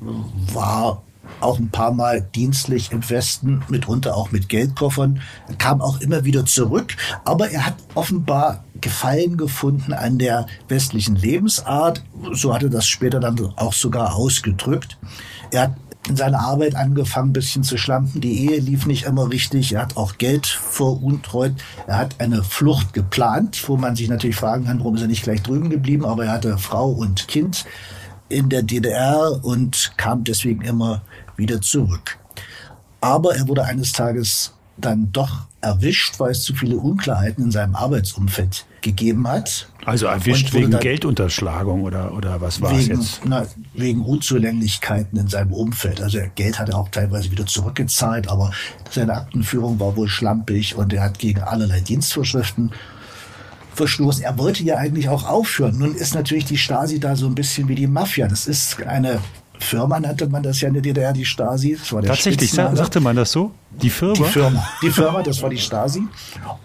war 0.53 1.03
auch 1.39 1.59
ein 1.59 1.69
paar 1.69 1.93
Mal 1.93 2.21
dienstlich 2.21 2.91
im 2.91 3.07
Westen, 3.09 3.63
mitunter 3.69 4.15
auch 4.15 4.31
mit 4.31 4.49
Geldkoffern, 4.49 5.21
kam 5.57 5.81
auch 5.81 6.01
immer 6.01 6.23
wieder 6.25 6.45
zurück. 6.45 6.95
Aber 7.25 7.49
er 7.49 7.65
hat 7.65 7.75
offenbar 7.95 8.63
Gefallen 8.81 9.35
gefunden 9.35 9.93
an 9.93 10.19
der 10.19 10.47
westlichen 10.67 11.15
Lebensart. 11.15 12.03
So 12.31 12.53
hatte 12.53 12.69
das 12.69 12.87
später 12.87 13.19
dann 13.19 13.37
auch 13.57 13.73
sogar 13.73 14.15
ausgedrückt. 14.15 14.97
Er 15.51 15.63
hat 15.63 15.73
in 16.07 16.15
seiner 16.15 16.39
Arbeit 16.39 16.75
angefangen, 16.75 17.29
ein 17.29 17.33
bisschen 17.33 17.63
zu 17.63 17.77
schlampen. 17.77 18.21
Die 18.21 18.47
Ehe 18.47 18.59
lief 18.59 18.85
nicht 18.85 19.03
immer 19.03 19.29
richtig. 19.29 19.73
Er 19.73 19.81
hat 19.81 19.97
auch 19.97 20.17
Geld 20.17 20.47
veruntreut. 20.47 21.53
Er 21.87 21.97
hat 21.97 22.19
eine 22.19 22.43
Flucht 22.43 22.93
geplant, 22.93 23.61
wo 23.67 23.77
man 23.77 23.95
sich 23.95 24.09
natürlich 24.09 24.35
fragen 24.35 24.65
kann, 24.65 24.79
warum 24.79 24.95
ist 24.95 25.01
er 25.01 25.07
nicht 25.07 25.23
gleich 25.23 25.43
drüben 25.43 25.69
geblieben. 25.69 26.05
Aber 26.05 26.25
er 26.25 26.31
hatte 26.31 26.57
Frau 26.57 26.89
und 26.89 27.27
Kind 27.27 27.65
in 28.29 28.49
der 28.49 28.63
DDR 28.63 29.39
und 29.43 29.93
kam 29.97 30.23
deswegen 30.23 30.61
immer 30.61 31.01
wieder 31.35 31.61
zurück. 31.61 32.17
Aber 33.01 33.35
er 33.35 33.47
wurde 33.47 33.63
eines 33.63 33.91
Tages 33.91 34.53
dann 34.77 35.11
doch 35.11 35.47
erwischt, 35.61 36.19
weil 36.19 36.31
es 36.31 36.43
zu 36.43 36.53
viele 36.53 36.77
Unklarheiten 36.77 37.45
in 37.45 37.51
seinem 37.51 37.75
Arbeitsumfeld 37.75 38.65
gegeben 38.81 39.27
hat. 39.27 39.67
Also 39.85 40.05
erwischt 40.05 40.53
wegen 40.53 40.71
Geldunterschlagung 40.79 41.83
oder, 41.83 42.13
oder 42.13 42.39
was 42.39 42.61
war 42.61 42.71
es 42.71 42.87
jetzt? 42.87 43.21
Na, 43.25 43.45
wegen 43.73 44.05
Unzulänglichkeiten 44.05 45.19
in 45.19 45.27
seinem 45.27 45.51
Umfeld. 45.51 46.01
Also 46.01 46.19
Geld 46.35 46.59
hat 46.59 46.69
er 46.69 46.77
auch 46.77 46.89
teilweise 46.89 47.29
wieder 47.31 47.45
zurückgezahlt, 47.45 48.29
aber 48.29 48.51
seine 48.89 49.15
Aktenführung 49.15 49.79
war 49.79 49.97
wohl 49.97 50.07
schlampig 50.07 50.75
und 50.75 50.93
er 50.93 51.03
hat 51.03 51.19
gegen 51.19 51.41
allerlei 51.41 51.81
Dienstvorschriften 51.81 52.71
verstoßen. 53.79 54.23
Er 54.23 54.37
wollte 54.37 54.63
ja 54.63 54.75
eigentlich 54.77 55.09
auch 55.09 55.27
aufhören. 55.27 55.77
Nun 55.77 55.95
ist 55.95 56.13
natürlich 56.13 56.45
die 56.45 56.57
Stasi 56.57 56.99
da 56.99 57.15
so 57.15 57.27
ein 57.27 57.35
bisschen 57.35 57.67
wie 57.67 57.75
die 57.75 57.87
Mafia. 57.87 58.27
Das 58.27 58.45
ist 58.45 58.81
eine 58.83 59.19
Firma 59.59 59.99
nannte 59.99 60.27
man 60.27 60.41
das 60.41 60.61
ja 60.61 60.67
in 60.69 60.73
der 60.73 60.83
DDR, 60.83 61.13
die 61.13 61.25
Stasi. 61.25 61.77
Das 61.77 61.91
war 61.91 62.01
der 62.01 62.11
Tatsächlich, 62.11 62.51
sagte 62.51 62.99
man 62.99 63.15
das 63.15 63.31
so? 63.31 63.51
Die 63.81 63.89
Firma? 63.89 64.15
Die 64.15 64.23
Firma, 64.23 64.69
die 64.81 64.89
Firma, 64.89 65.23
das 65.23 65.41
war 65.41 65.49
die 65.49 65.57
Stasi. 65.57 66.03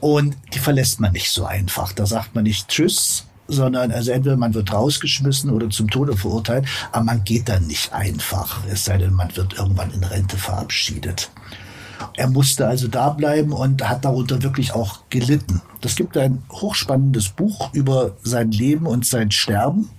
Und 0.01 0.37
die 0.53 0.59
verlässt 0.59 1.01
man 1.01 1.13
nicht 1.13 1.31
so 1.31 1.45
einfach. 1.45 1.93
Da 1.93 2.07
sagt 2.07 2.35
man 2.35 2.45
nicht 2.45 2.69
Tschüss, 2.69 3.27
sondern 3.49 3.91
also 3.93 4.13
entweder 4.13 4.37
man 4.37 4.55
wird 4.55 4.73
rausgeschmissen 4.73 5.51
oder 5.51 5.71
zum 5.71 5.91
Tode 5.91 6.17
verurteilt, 6.17 6.67
aber 6.93 7.05
man 7.05 7.25
geht 7.25 7.49
dann 7.49 7.67
nicht 7.67 7.93
einfach, 7.93 8.61
es 8.71 8.85
sei 8.85 8.97
denn, 8.99 9.13
man 9.13 9.37
wird 9.37 9.55
irgendwann 9.55 9.91
in 9.93 10.05
Rente 10.05 10.37
verabschiedet. 10.37 11.31
Er 12.15 12.29
musste 12.29 12.67
also 12.67 12.89
da 12.89 13.11
bleiben 13.11 13.53
und 13.53 13.89
hat 13.89 14.05
darunter 14.05 14.43
wirklich 14.43 14.73
auch 14.73 15.01
gelitten. 15.11 15.63
Es 15.83 15.97
gibt 15.97 16.17
ein 16.17 16.43
hochspannendes 16.51 17.31
Buch 17.31 17.73
über 17.73 18.17
sein 18.23 18.51
Leben 18.51 18.87
und 18.87 19.07
sein 19.07 19.31
Sterben. 19.31 19.91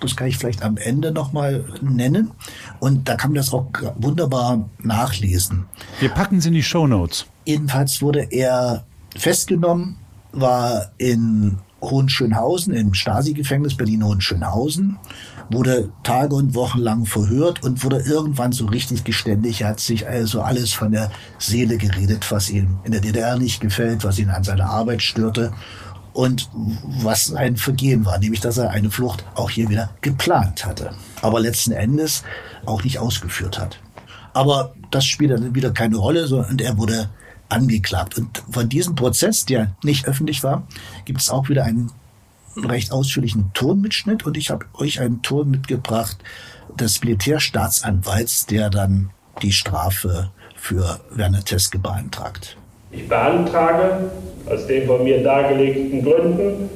Das 0.00 0.16
kann 0.16 0.26
ich 0.26 0.38
vielleicht 0.38 0.62
am 0.62 0.76
Ende 0.76 1.12
nochmal 1.12 1.64
nennen. 1.80 2.32
Und 2.80 3.08
da 3.08 3.16
kann 3.16 3.30
man 3.30 3.36
das 3.36 3.52
auch 3.52 3.66
wunderbar 3.96 4.68
nachlesen. 4.78 5.66
Wir 6.00 6.10
packen 6.10 6.38
es 6.38 6.46
in 6.46 6.54
die 6.54 6.62
Show 6.62 6.86
Notes. 6.86 7.26
Jedenfalls 7.44 8.00
wurde 8.02 8.26
er 8.30 8.84
festgenommen, 9.16 9.96
war 10.32 10.90
in 10.98 11.58
Hohenschönhausen, 11.80 12.74
im 12.74 12.94
Stasi-Gefängnis 12.94 13.76
Berlin-Hohenschönhausen, 13.76 14.98
wurde 15.50 15.90
Tage 16.02 16.34
und 16.34 16.54
Wochen 16.54 16.78
lang 16.78 17.06
verhört 17.06 17.62
und 17.62 17.84
wurde 17.84 18.00
irgendwann 18.00 18.52
so 18.52 18.66
richtig 18.66 19.04
geständig. 19.04 19.60
Er 19.60 19.68
hat 19.68 19.80
sich 19.80 20.06
also 20.06 20.42
alles 20.42 20.72
von 20.72 20.92
der 20.92 21.10
Seele 21.38 21.78
geredet, 21.78 22.30
was 22.30 22.50
ihm 22.50 22.78
in 22.84 22.92
der 22.92 23.00
DDR 23.00 23.36
nicht 23.38 23.60
gefällt, 23.60 24.04
was 24.04 24.18
ihn 24.18 24.30
an 24.30 24.44
seiner 24.44 24.66
Arbeit 24.66 25.02
störte 25.02 25.52
und 26.12 26.48
was 27.02 27.34
ein 27.34 27.56
Vergehen 27.56 28.04
war, 28.04 28.18
nämlich 28.18 28.40
dass 28.40 28.56
er 28.56 28.70
eine 28.70 28.90
Flucht 28.90 29.24
auch 29.34 29.50
hier 29.50 29.68
wieder 29.68 29.90
geplant 30.00 30.64
hatte, 30.64 30.92
aber 31.22 31.40
letzten 31.40 31.72
Endes 31.72 32.22
auch 32.64 32.84
nicht 32.84 32.98
ausgeführt 32.98 33.58
hat. 33.58 33.80
Aber 34.32 34.74
das 34.90 35.04
spielt 35.04 35.32
dann 35.32 35.54
wieder 35.54 35.72
keine 35.72 35.96
Rolle, 35.96 36.26
sondern 36.26 36.58
er 36.58 36.78
wurde 36.78 37.10
angeklagt. 37.48 38.16
Und 38.16 38.42
von 38.50 38.68
diesem 38.68 38.94
Prozess, 38.94 39.44
der 39.44 39.76
nicht 39.82 40.06
öffentlich 40.06 40.42
war, 40.42 40.66
gibt 41.04 41.20
es 41.20 41.30
auch 41.30 41.48
wieder 41.48 41.64
einen 41.64 41.90
recht 42.56 42.92
ausführlichen 42.92 43.50
Tonmitschnitt 43.54 44.24
und 44.26 44.36
ich 44.36 44.50
habe 44.50 44.66
euch 44.74 45.00
einen 45.00 45.22
Ton 45.22 45.50
mitgebracht 45.50 46.18
des 46.78 47.02
Militärstaatsanwalts, 47.02 48.46
der 48.46 48.70
dann 48.70 49.10
die 49.42 49.52
Strafe 49.52 50.30
für 50.56 51.00
Werner 51.10 51.44
Teske 51.44 51.78
beantragt. 51.78 52.56
Ich 52.90 53.08
beantrage 53.08 54.10
aus 54.48 54.66
den 54.66 54.86
von 54.86 55.04
mir 55.04 55.22
dargelegten 55.22 56.02
Gründen 56.02 56.68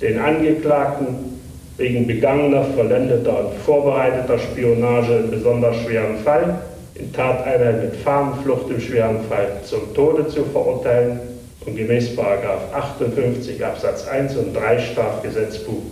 den 0.00 0.18
Angeklagten 0.18 1.32
wegen 1.76 2.06
begangener, 2.06 2.64
vollendeter 2.76 3.46
und 3.46 3.54
vorbereiteter 3.60 4.38
Spionage 4.38 5.16
in 5.18 5.30
besonders 5.30 5.76
schweren 5.76 6.18
Fall, 6.22 6.60
in 6.94 7.12
Tateinheit 7.12 7.82
mit 7.82 7.96
Fahnenflucht 7.96 8.70
im 8.70 8.80
schweren 8.80 9.24
Fall 9.28 9.60
zum 9.64 9.94
Tode 9.94 10.28
zu 10.28 10.44
verurteilen 10.44 11.31
und 11.66 11.76
gemäß 11.76 12.16
58 12.18 13.64
Absatz 13.64 14.06
1 14.06 14.36
und 14.36 14.54
3 14.54 14.80
Strafgesetzbuch 14.80 15.82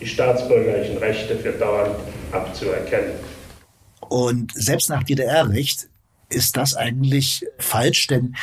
die 0.00 0.06
staatsbürgerlichen 0.06 0.96
Rechte 0.98 1.36
für 1.36 1.52
dauernd 1.52 1.94
abzuerkennen. 2.32 3.12
Und 4.08 4.52
selbst 4.54 4.88
nach 4.88 5.04
DDR-Recht 5.04 5.88
ist 6.30 6.56
das 6.56 6.74
eigentlich 6.74 7.44
falsch, 7.58 8.06
denn 8.06 8.34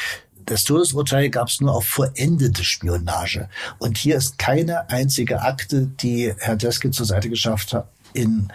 das 0.46 0.64
Todesurteil 0.64 1.30
gab 1.30 1.50
es 1.50 1.60
nur 1.60 1.76
auf 1.76 1.86
vollendete 1.86 2.64
Spionage. 2.64 3.50
Und 3.80 3.98
hier 3.98 4.16
ist 4.16 4.38
keine 4.38 4.90
einzige 4.90 5.42
Akte, 5.42 5.88
die 5.88 6.34
Herr 6.40 6.56
Deske 6.56 6.92
zur 6.92 7.06
Seite 7.06 7.30
geschafft 7.30 7.74
hat, 7.74 7.90
in 8.18 8.48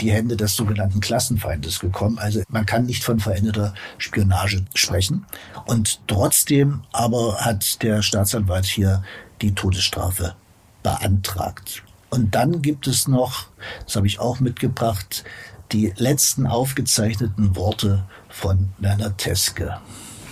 die 0.00 0.12
Hände 0.12 0.36
des 0.36 0.54
sogenannten 0.54 1.00
Klassenfeindes 1.00 1.80
gekommen. 1.80 2.18
Also 2.18 2.42
man 2.48 2.66
kann 2.66 2.84
nicht 2.84 3.02
von 3.02 3.18
verendeter 3.18 3.72
Spionage 3.96 4.66
sprechen. 4.74 5.24
Und 5.64 6.00
trotzdem 6.06 6.82
aber 6.92 7.38
hat 7.38 7.82
der 7.82 8.02
Staatsanwalt 8.02 8.66
hier 8.66 9.02
die 9.40 9.54
Todesstrafe 9.54 10.34
beantragt. 10.82 11.82
Und 12.10 12.34
dann 12.34 12.60
gibt 12.60 12.86
es 12.86 13.08
noch, 13.08 13.46
das 13.84 13.96
habe 13.96 14.06
ich 14.06 14.20
auch 14.20 14.38
mitgebracht, 14.38 15.24
die 15.72 15.92
letzten 15.96 16.46
aufgezeichneten 16.46 17.56
Worte 17.56 18.04
von 18.28 18.68
Werner 18.78 19.16
Teske. 19.16 19.78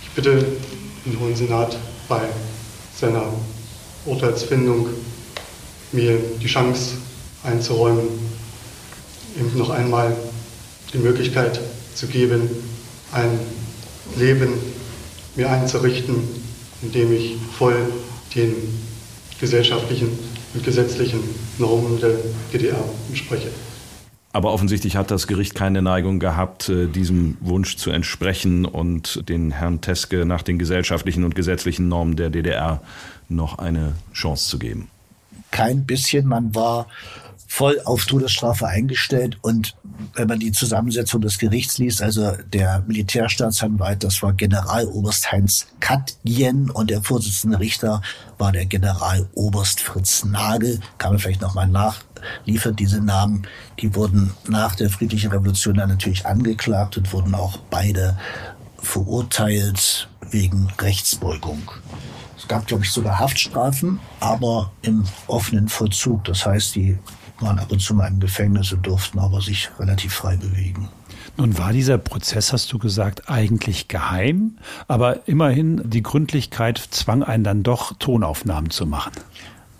Ich 0.01 0.09
bitte 0.11 0.45
den 1.05 1.19
Hohen 1.19 1.35
Senat 1.35 1.75
bei 2.07 2.21
seiner 2.95 3.33
Urteilsfindung 4.05 4.87
mir 5.91 6.19
die 6.39 6.47
Chance 6.47 6.97
einzuräumen, 7.43 8.07
ihm 9.35 9.57
noch 9.57 9.69
einmal 9.69 10.15
die 10.93 10.97
Möglichkeit 10.97 11.59
zu 11.93 12.07
geben, 12.07 12.49
ein 13.11 13.39
Leben 14.17 14.53
mir 15.35 15.49
einzurichten, 15.49 16.15
in 16.81 16.91
dem 16.91 17.13
ich 17.13 17.35
voll 17.57 17.75
den 18.35 18.53
gesellschaftlichen 19.39 20.09
und 20.53 20.63
gesetzlichen 20.63 21.19
Normen 21.57 21.99
der 21.99 22.11
DDR 22.53 22.83
entspreche. 23.09 23.49
Aber 24.31 24.51
offensichtlich 24.51 24.97
hat 24.97 25.11
das 25.11 25.27
Gericht 25.27 25.55
keine 25.55 25.81
Neigung 25.81 26.19
gehabt, 26.19 26.67
äh, 26.67 26.87
diesem 26.87 27.37
Wunsch 27.39 27.77
zu 27.77 27.89
entsprechen 27.89 28.65
und 28.65 29.29
den 29.29 29.51
Herrn 29.51 29.79
Teske 29.79 30.25
nach 30.25 30.41
den 30.41 30.59
gesellschaftlichen 30.59 31.23
und 31.23 31.35
gesetzlichen 31.35 31.87
Normen 31.87 32.17
der 32.17 32.29
DDR 32.29 32.81
noch 33.29 33.59
eine 33.59 33.93
Chance 34.13 34.49
zu 34.49 34.59
geben. 34.59 34.89
Kein 35.51 35.85
bisschen. 35.85 36.27
Man 36.27 36.53
war 36.53 36.87
voll 37.47 37.79
auf 37.85 38.05
Todesstrafe 38.05 38.67
eingestellt. 38.67 39.37
Und 39.41 39.75
wenn 40.13 40.27
man 40.27 40.39
die 40.39 40.51
Zusammensetzung 40.51 41.21
des 41.21 41.37
Gerichts 41.37 41.77
liest, 41.77 42.01
also 42.01 42.33
der 42.53 42.83
Militärstaatsanwalt, 42.87 44.03
das 44.03 44.21
war 44.21 44.33
Generaloberst 44.33 45.31
Heinz 45.31 45.67
Katjen 45.79 46.69
und 46.69 46.89
der 46.89 47.01
Vorsitzende 47.01 47.59
Richter 47.59 48.01
war 48.37 48.51
der 48.51 48.65
Generaloberst 48.65 49.81
Fritz 49.81 50.25
Nagel. 50.25 50.79
Kann 50.97 51.11
man 51.11 51.19
vielleicht 51.19 51.41
nochmal 51.41 51.67
nachliefern, 51.67 52.75
diese 52.75 53.01
Namen. 53.01 53.47
Die 53.79 53.95
wurden 53.95 54.31
nach 54.47 54.75
der 54.75 54.89
friedlichen 54.89 55.31
Revolution 55.31 55.75
dann 55.75 55.89
natürlich 55.89 56.25
angeklagt 56.25 56.97
und 56.97 57.13
wurden 57.13 57.35
auch 57.35 57.57
beide 57.69 58.17
verurteilt 58.79 60.07
wegen 60.31 60.67
Rechtsbeugung. 60.79 61.71
Es 62.37 62.47
gab, 62.47 62.67
glaube 62.67 62.83
ich, 62.83 62.91
sogar 62.91 63.19
Haftstrafen, 63.19 63.99
aber 64.19 64.71
im 64.81 65.05
offenen 65.27 65.67
Vollzug. 65.67 66.25
Das 66.25 66.45
heißt, 66.45 66.75
die 66.75 66.97
waren 67.39 67.59
ab 67.59 67.71
und 67.71 67.79
zu 67.79 67.93
mal 67.93 68.07
im 68.07 68.19
Gefängnis 68.19 68.71
und 68.71 68.85
durften 68.85 69.19
aber 69.19 69.41
sich 69.41 69.69
relativ 69.79 70.13
frei 70.13 70.37
bewegen. 70.37 70.89
Nun 71.37 71.57
war 71.57 71.73
dieser 71.73 71.97
Prozess, 71.97 72.53
hast 72.53 72.71
du 72.71 72.79
gesagt, 72.79 73.29
eigentlich 73.29 73.87
geheim, 73.87 74.57
aber 74.87 75.27
immerhin 75.27 75.81
die 75.83 76.03
Gründlichkeit 76.03 76.77
zwang 76.91 77.23
einen 77.23 77.43
dann 77.43 77.63
doch 77.63 77.93
Tonaufnahmen 77.97 78.69
zu 78.69 78.85
machen. 78.85 79.11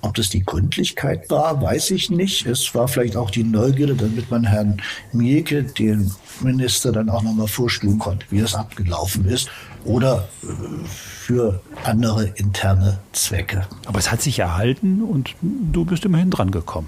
Ob 0.02 0.14
das 0.14 0.30
die 0.30 0.44
Gründlichkeit 0.44 1.32
war, 1.32 1.60
weiß 1.62 1.90
ich 1.92 2.12
nicht. 2.12 2.46
Es 2.46 2.76
war 2.76 2.88
vielleicht 2.88 3.16
auch 3.16 3.32
die 3.32 3.44
Neugierde, 3.44 3.96
damit 3.96 4.30
man 4.30 4.44
Herrn 4.44 4.82
Mielke, 5.14 5.64
den 5.64 6.12
Minister, 6.42 6.92
dann 6.92 7.10
auch 7.10 7.24
nochmal 7.24 7.48
vorstellen 7.48 7.98
konnte, 7.98 8.26
wie 8.30 8.40
das 8.40 8.54
abgelaufen 8.54 9.26
ist. 9.26 9.50
Oder 9.84 10.28
äh, 10.44 10.48
für 10.86 11.60
andere 11.84 12.26
interne 12.36 13.00
Zwecke. 13.14 13.66
Aber 13.88 13.98
es 13.98 14.12
hat 14.12 14.22
sich 14.22 14.38
erhalten 14.38 15.02
und 15.02 15.34
du 15.42 15.86
bist 15.86 16.06
immerhin 16.06 16.30
dran 16.30 16.52
gekommen. 16.52 16.88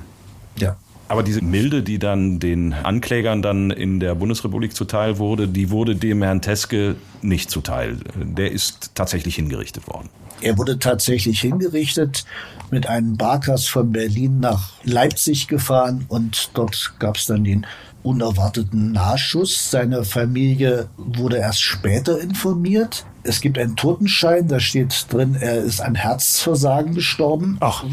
Ja. 0.58 0.78
Aber 1.10 1.24
diese 1.24 1.41
Milde, 1.41 1.84
die 1.84 1.99
dann 1.99 2.39
den 2.39 2.74
Anklägern 2.74 3.41
dann 3.41 3.72
in 3.72 3.99
der 3.99 4.16
Bundesrepublik 4.16 4.76
zuteil 4.76 5.20
wurde, 5.20 5.47
die 5.47 5.70
wurde 5.70 5.95
dem 5.95 6.22
Herrn 6.22 6.41
Teske 6.41 6.95
nicht 7.22 7.49
zuteil. 7.49 7.97
Der 8.16 8.51
ist 8.51 8.91
tatsächlich 8.93 9.36
hingerichtet 9.36 9.88
worden. 9.88 10.10
Er 10.41 10.58
wurde 10.58 10.78
tatsächlich 10.80 11.39
hingerichtet, 11.41 12.26
mit 12.70 12.88
einem 12.88 13.16
Barkas 13.16 13.68
von 13.68 13.91
Berlin 13.91 14.39
nach 14.41 14.74
Leipzig 14.84 15.47
gefahren 15.47 16.05
und 16.10 16.51
dort 16.53 16.93
gab 16.99 17.16
es 17.16 17.26
dann 17.26 17.45
den 17.45 17.66
unerwarteten 18.03 18.91
Nachschuss. 18.91 19.72
Seine 19.72 20.03
Familie 20.03 20.89
wurde 20.97 21.38
erst 21.38 21.62
später 21.62 22.20
informiert. 22.20 23.05
Es 23.24 23.41
gibt 23.41 23.58
einen 23.58 23.76
Totenschein, 23.76 24.47
da 24.47 24.60
steht 24.60 25.08
drin, 25.10 25.36
er 25.39 25.58
ist 25.58 25.82
an 25.82 25.95
Herzversagen 25.95 26.93
gestorben. 26.93 27.58
Ach. 27.62 27.84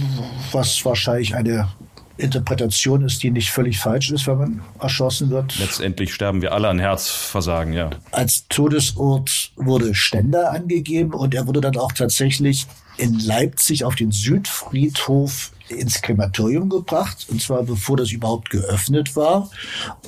Was 0.53 0.85
wahrscheinlich 0.85 1.35
eine 1.35 1.69
Interpretation 2.17 3.05
ist, 3.05 3.23
die 3.23 3.31
nicht 3.31 3.51
völlig 3.51 3.79
falsch 3.79 4.11
ist, 4.11 4.27
wenn 4.27 4.39
man 4.39 4.61
erschossen 4.81 5.31
wird. 5.31 5.59
Letztendlich 5.59 6.15
sterben 6.15 6.43
wir 6.43 6.53
alle 6.53 6.69
an 6.69 6.79
Herzversagen, 6.79 7.73
ja. 7.73 7.91
Als 8.13 8.47
Todesort 8.49 9.53
wurde 9.57 9.95
Stender 9.95 10.53
angegeben 10.53 11.13
und 11.13 11.35
er 11.35 11.47
wurde 11.47 11.61
dann 11.61 11.77
auch 11.77 11.93
tatsächlich 11.93 12.67
in 12.97 13.19
Leipzig 13.19 13.85
auf 13.85 13.97
den 13.97 14.13
Südfriedhof 14.13 15.51
ins 15.69 16.03
Krematorium 16.03 16.69
gebracht, 16.69 17.27
und 17.31 17.41
zwar 17.41 17.63
bevor 17.63 17.97
das 17.97 18.13
überhaupt 18.13 18.51
geöffnet 18.51 19.17
war. 19.17 19.51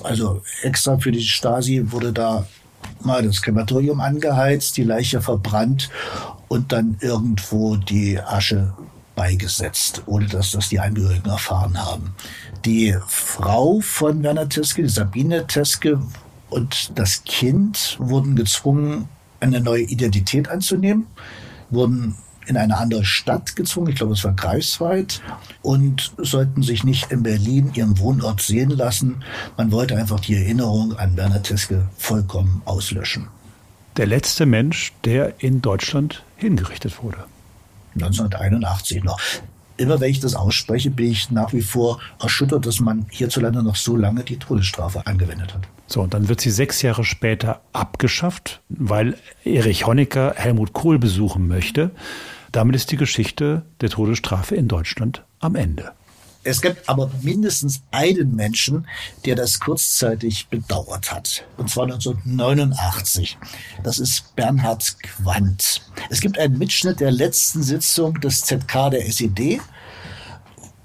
Also 0.03 0.43
extra 0.63 0.99
für 0.99 1.11
die 1.11 1.23
Stasi 1.23 1.91
wurde 1.91 2.13
da 2.13 2.47
mal 3.01 3.23
das 3.23 3.43
Krematorium 3.43 4.01
angeheizt, 4.01 4.77
die 4.77 4.85
Leiche 4.85 5.21
verbrannt 5.21 5.91
und 6.49 6.73
dann 6.73 6.99
irgendwo 7.01 7.77
die 7.77 8.21
Asche 8.21 8.75
beigesetzt, 9.17 10.03
ohne 10.07 10.27
dass 10.27 10.53
das 10.53 10.69
die 10.69 10.79
Angehörigen 10.79 11.29
erfahren 11.29 11.77
haben. 11.85 12.15
Die 12.65 12.97
Frau 13.09 13.81
von 13.81 14.23
Werner 14.23 14.49
Teske, 14.49 14.83
die 14.83 14.89
Sabine 14.89 15.49
Teske 15.49 16.01
und 16.51 16.93
das 16.95 17.25
Kind 17.25 17.97
wurden 17.99 18.37
gezwungen, 18.37 19.09
eine 19.41 19.61
neue 19.61 19.83
Identität 19.83 20.49
anzunehmen, 20.49 21.07
wurden 21.71 22.15
in 22.47 22.57
eine 22.57 22.77
andere 22.77 23.05
Stadt 23.05 23.57
gezwungen, 23.57 23.89
ich 23.89 23.97
glaube 23.97 24.13
es 24.13 24.23
war 24.23 24.33
Greifswald, 24.33 25.21
und 25.63 26.13
sollten 26.19 26.63
sich 26.63 26.85
nicht 26.85 27.11
in 27.11 27.25
Berlin 27.25 27.73
ihrem 27.75 27.99
Wohnort 27.99 28.41
sehen 28.41 28.71
lassen. 28.71 29.25
Man 29.57 29.73
wollte 29.73 29.97
einfach 29.97 30.21
die 30.21 30.37
Erinnerung 30.37 30.97
an 30.97 31.17
Werner 31.17 31.43
Teske 31.43 31.89
vollkommen 31.97 32.63
auslöschen. 32.65 33.29
Der 33.97 34.07
letzte 34.07 34.47
Mensch, 34.47 34.93
der 35.05 35.43
in 35.43 35.63
Deutschland 35.63 36.23
hingerichtet 36.37 37.03
wurde. 37.03 37.25
1981 38.03 39.05
noch. 39.05 39.19
Immer 39.79 40.01
wenn 40.01 40.11
ich 40.11 40.21
das 40.21 40.35
ausspreche, 40.35 40.91
bin 40.91 41.11
ich 41.11 41.31
nach 41.31 41.53
wie 41.53 41.61
vor 41.61 42.01
erschüttert, 42.19 42.65
dass 42.65 42.81
man 42.81 43.07
hierzulande 43.11 43.63
noch 43.63 43.77
so 43.77 43.95
lange 43.95 44.23
die 44.25 44.39
Todesstrafe 44.39 45.07
angewendet 45.07 45.53
hat. 45.53 45.69
So, 45.87 46.01
und 46.01 46.15
dann 46.15 46.29
wird 46.29 46.41
sie 46.41 46.51
sechs 46.51 46.81
Jahre 46.83 47.05
später 47.05 47.61
abgeschafft, 47.73 48.63
weil 48.69 49.19
Erich 49.45 49.87
Honecker 49.87 50.33
Helmut 50.35 50.73
Kohl 50.73 50.99
besuchen 50.99 51.47
möchte. 51.47 51.91
Damit 52.53 52.75
ist 52.75 52.91
die 52.91 52.97
Geschichte 52.97 53.63
der 53.83 53.91
Todesstrafe 53.91 54.55
in 54.55 54.67
Deutschland 54.67 55.23
am 55.41 55.55
Ende. 55.55 55.93
Es 56.47 56.63
gibt 56.63 56.89
aber 56.89 57.11
mindestens 57.23 57.83
einen 57.91 58.37
Menschen, 58.37 58.87
der 59.25 59.35
das 59.35 59.59
kurzzeitig 59.59 60.47
bedauert 60.47 61.11
hat. 61.11 61.45
Und 61.57 61.69
zwar 61.69 61.87
1989. 61.87 63.37
Das 63.83 63.99
ist 63.99 64.37
Bernhard 64.37 64.97
Quandt. 65.03 65.83
Es 66.09 66.21
gibt 66.21 66.39
einen 66.39 66.57
Mitschnitt 66.57 67.01
der 67.01 67.11
letzten 67.11 67.65
Sitzung 67.65 68.21
des 68.21 68.43
ZK 68.43 68.91
der 68.91 69.09
SED 69.09 69.61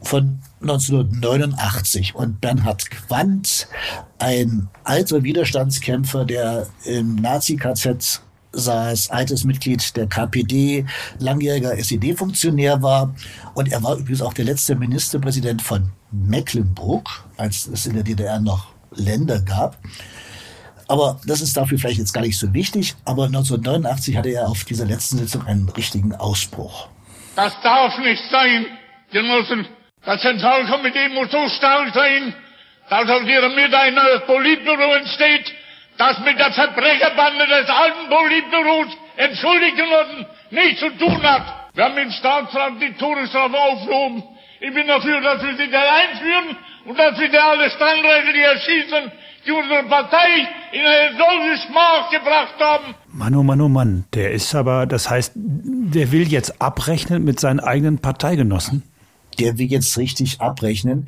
von 0.01 0.39
1989. 0.61 2.15
Und 2.15 2.41
Bernhard 2.41 2.89
Quandt, 2.89 3.67
ein 4.17 4.67
alter 4.83 5.21
Widerstandskämpfer, 5.21 6.25
der 6.25 6.69
im 6.85 7.17
Nazi-KZ 7.17 8.23
saß, 8.53 9.09
altes 9.09 9.43
Mitglied 9.43 9.95
der 9.95 10.07
KPD, 10.07 10.85
langjähriger 11.19 11.77
SED-Funktionär 11.77 12.81
war. 12.81 13.13
Und 13.53 13.71
er 13.71 13.83
war 13.83 13.95
übrigens 13.95 14.21
auch 14.21 14.33
der 14.33 14.45
letzte 14.45 14.75
Ministerpräsident 14.75 15.61
von 15.61 15.91
Mecklenburg, 16.11 17.23
als 17.37 17.67
es 17.67 17.85
in 17.85 17.93
der 17.93 18.03
DDR 18.03 18.39
noch 18.39 18.67
Länder 18.93 19.41
gab. 19.41 19.77
Aber 20.87 21.21
das 21.25 21.39
ist 21.39 21.55
dafür 21.55 21.79
vielleicht 21.79 21.99
jetzt 21.99 22.13
gar 22.13 22.21
nicht 22.21 22.37
so 22.37 22.53
wichtig. 22.53 22.95
Aber 23.05 23.25
1989 23.25 24.17
hatte 24.17 24.29
er 24.29 24.49
auf 24.49 24.65
dieser 24.65 24.85
letzten 24.85 25.17
Sitzung 25.19 25.45
einen 25.47 25.69
richtigen 25.69 26.13
Ausbruch. 26.13 26.89
Das 27.35 27.53
darf 27.63 27.97
nicht 27.99 28.21
sein, 28.29 28.65
Genossen. 29.11 29.65
Das 30.03 30.21
Zentralkomitee 30.21 31.09
muss 31.09 31.31
so 31.31 31.47
stark 31.49 31.93
sein, 31.93 32.33
dass 32.89 33.09
aus 33.09 33.23
ihrem 33.23 33.55
Mitte 33.55 33.77
ein 33.77 33.93
neues 33.93 34.21
Politbüro 34.25 34.95
entsteht, 34.95 35.53
das 36.01 36.17
mit 36.25 36.39
der 36.39 36.51
Verbrecherbande 36.51 37.45
des 37.45 37.69
alten 37.69 38.09
Politbüros, 38.09 38.97
entschuldigen 39.17 39.87
lassen, 39.87 40.25
nichts 40.49 40.79
zu 40.79 40.89
tun 40.97 41.21
hat. 41.21 41.45
Wir 41.75 41.85
haben 41.85 41.97
im 41.97 42.11
Staatsrat 42.11 42.73
die 42.81 42.93
Todesstrafe 42.93 43.55
aufgehoben. 43.55 44.23
Ich 44.59 44.73
bin 44.73 44.87
dafür, 44.87 45.21
dass 45.21 45.43
wir 45.43 45.55
sie 45.57 45.67
wieder 45.67 45.83
einführen 46.01 46.57
und 46.85 46.97
dass 46.97 47.19
wir 47.19 47.43
alle 47.43 47.69
Strandrechte, 47.69 48.33
die 48.33 48.41
erschießen, 48.41 49.11
die 49.45 49.51
unsere 49.51 49.83
Partei 49.83 50.47
in 50.71 50.81
eine 50.81 51.17
solche 51.17 51.67
Schmach 51.67 52.09
gebracht 52.09 52.55
haben. 52.59 52.95
Mann, 53.07 53.35
oh 53.35 53.43
Mann, 53.43 53.61
oh 53.61 53.69
Mann, 53.69 54.05
der 54.15 54.31
ist 54.31 54.55
aber, 54.55 54.87
das 54.87 55.07
heißt, 55.07 55.33
der 55.35 56.11
will 56.11 56.27
jetzt 56.27 56.61
abrechnen 56.61 57.23
mit 57.23 57.39
seinen 57.39 57.59
eigenen 57.59 57.99
Parteigenossen? 57.99 58.83
Der 59.39 59.59
will 59.59 59.67
jetzt 59.67 59.97
richtig 59.97 60.41
abrechnen 60.41 61.07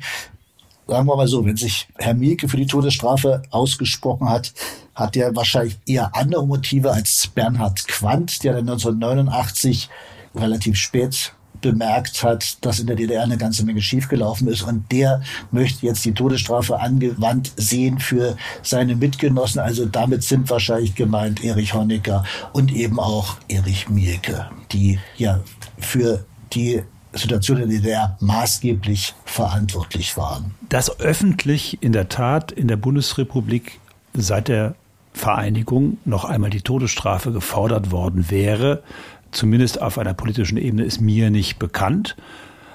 sagen 0.86 1.06
wir 1.06 1.16
mal 1.16 1.28
so, 1.28 1.44
wenn 1.44 1.56
sich 1.56 1.88
Herr 1.96 2.14
Mielke 2.14 2.48
für 2.48 2.56
die 2.56 2.66
Todesstrafe 2.66 3.42
ausgesprochen 3.50 4.28
hat, 4.28 4.52
hat 4.94 5.16
er 5.16 5.34
wahrscheinlich 5.34 5.78
eher 5.86 6.14
andere 6.14 6.46
Motive 6.46 6.92
als 6.92 7.26
Bernhard 7.28 7.86
Quandt, 7.88 8.44
der 8.44 8.52
dann 8.54 8.68
1989 8.68 9.88
relativ 10.34 10.76
spät 10.76 11.32
bemerkt 11.60 12.22
hat, 12.22 12.62
dass 12.64 12.78
in 12.78 12.86
der 12.86 12.96
DDR 12.96 13.22
eine 13.22 13.38
ganze 13.38 13.64
Menge 13.64 13.80
schiefgelaufen 13.80 14.48
ist. 14.48 14.62
Und 14.62 14.92
der 14.92 15.22
möchte 15.50 15.86
jetzt 15.86 16.04
die 16.04 16.12
Todesstrafe 16.12 16.78
angewandt 16.78 17.52
sehen 17.56 17.98
für 17.98 18.36
seine 18.62 18.96
Mitgenossen. 18.96 19.60
Also 19.60 19.86
damit 19.86 20.22
sind 20.24 20.50
wahrscheinlich 20.50 20.94
gemeint 20.94 21.42
Erich 21.42 21.72
Honecker 21.72 22.24
und 22.52 22.70
eben 22.70 23.00
auch 23.00 23.36
Erich 23.48 23.88
Mielke, 23.88 24.50
die 24.72 24.98
ja 25.16 25.40
für 25.78 26.26
die 26.52 26.82
Situation 27.18 27.58
in 27.58 27.68
der 27.68 27.78
DDR 27.78 28.16
maßgeblich 28.20 29.14
verantwortlich 29.24 30.16
waren. 30.16 30.54
Dass 30.68 31.00
öffentlich 31.00 31.82
in 31.82 31.92
der 31.92 32.08
Tat 32.08 32.52
in 32.52 32.68
der 32.68 32.76
Bundesrepublik 32.76 33.80
seit 34.14 34.48
der 34.48 34.74
Vereinigung 35.12 35.98
noch 36.04 36.24
einmal 36.24 36.50
die 36.50 36.60
Todesstrafe 36.60 37.32
gefordert 37.32 37.90
worden 37.90 38.30
wäre, 38.30 38.82
zumindest 39.30 39.80
auf 39.80 39.98
einer 39.98 40.14
politischen 40.14 40.58
Ebene, 40.58 40.84
ist 40.84 41.00
mir 41.00 41.30
nicht 41.30 41.58
bekannt. 41.58 42.16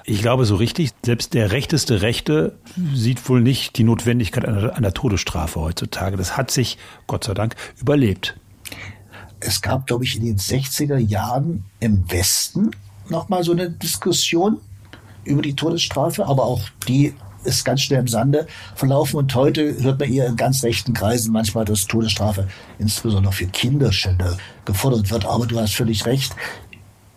Ich 0.04 0.22
glaube, 0.22 0.46
so 0.46 0.56
richtig, 0.56 0.90
selbst 1.04 1.34
der 1.34 1.52
rechteste 1.52 2.02
Rechte 2.02 2.56
sieht 2.94 3.28
wohl 3.28 3.42
nicht 3.42 3.76
die 3.76 3.84
Notwendigkeit 3.84 4.46
einer, 4.46 4.74
einer 4.74 4.92
Todesstrafe 4.92 5.60
heutzutage. 5.60 6.16
Das 6.16 6.36
hat 6.36 6.50
sich, 6.50 6.78
Gott 7.06 7.24
sei 7.24 7.34
Dank, 7.34 7.54
überlebt. 7.78 8.36
Es 9.40 9.60
gab, 9.60 9.86
glaube 9.86 10.04
ich, 10.04 10.16
in 10.16 10.24
den 10.24 10.38
60er 10.38 10.98
Jahren 10.98 11.64
im 11.80 12.10
Westen 12.10 12.70
nochmal 13.10 13.44
so 13.44 13.52
eine 13.52 13.70
Diskussion 13.70 14.58
über 15.24 15.42
die 15.42 15.54
Todesstrafe, 15.54 16.26
aber 16.26 16.44
auch 16.44 16.62
die 16.88 17.14
ist 17.44 17.64
ganz 17.64 17.82
schnell 17.82 18.00
im 18.00 18.08
Sande 18.08 18.46
verlaufen 18.74 19.16
und 19.16 19.34
heute 19.34 19.82
hört 19.82 19.98
man 19.98 20.12
eher 20.12 20.26
in 20.26 20.36
ganz 20.36 20.62
rechten 20.62 20.92
Kreisen 20.92 21.32
manchmal, 21.32 21.64
dass 21.64 21.86
Todesstrafe 21.86 22.48
insbesondere 22.78 23.32
für 23.32 23.46
Kinderschänder 23.46 24.36
gefordert 24.64 25.10
wird. 25.10 25.24
Aber 25.24 25.46
du 25.46 25.58
hast 25.58 25.74
völlig 25.74 26.04
recht. 26.06 26.34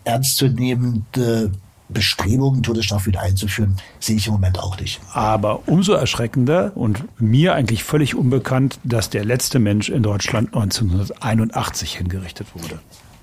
Ernstzunehmende 0.06 1.52
Bestrebungen, 1.90 2.64
Todesstrafe 2.64 3.08
wieder 3.08 3.22
einzuführen, 3.22 3.78
sehe 4.00 4.16
ich 4.16 4.28
im 4.28 4.34
Moment 4.34 4.60
auch 4.60 4.80
nicht. 4.80 5.00
Aber 5.14 5.68
umso 5.68 5.94
erschreckender 5.94 6.72
und 6.76 7.04
mir 7.22 7.54
eigentlich 7.54 7.84
völlig 7.84 8.16
unbekannt, 8.16 8.80
dass 8.84 9.10
der 9.10 9.26
letzte 9.26 9.60
Mensch 9.60 9.90
in 9.90 10.04
Deutschland 10.04 10.56
1981 10.56 11.98
hingerichtet 11.98 12.48
wurde. 12.56 12.80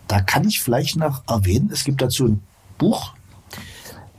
Da 0.09 0.21
kann 0.21 0.47
ich 0.47 0.61
vielleicht 0.61 0.97
noch 0.97 1.23
erwähnen, 1.29 1.71
es 1.73 1.85
gibt 1.85 2.03
dazu 2.03 2.27
ein 2.27 2.43
Buch 2.81 3.13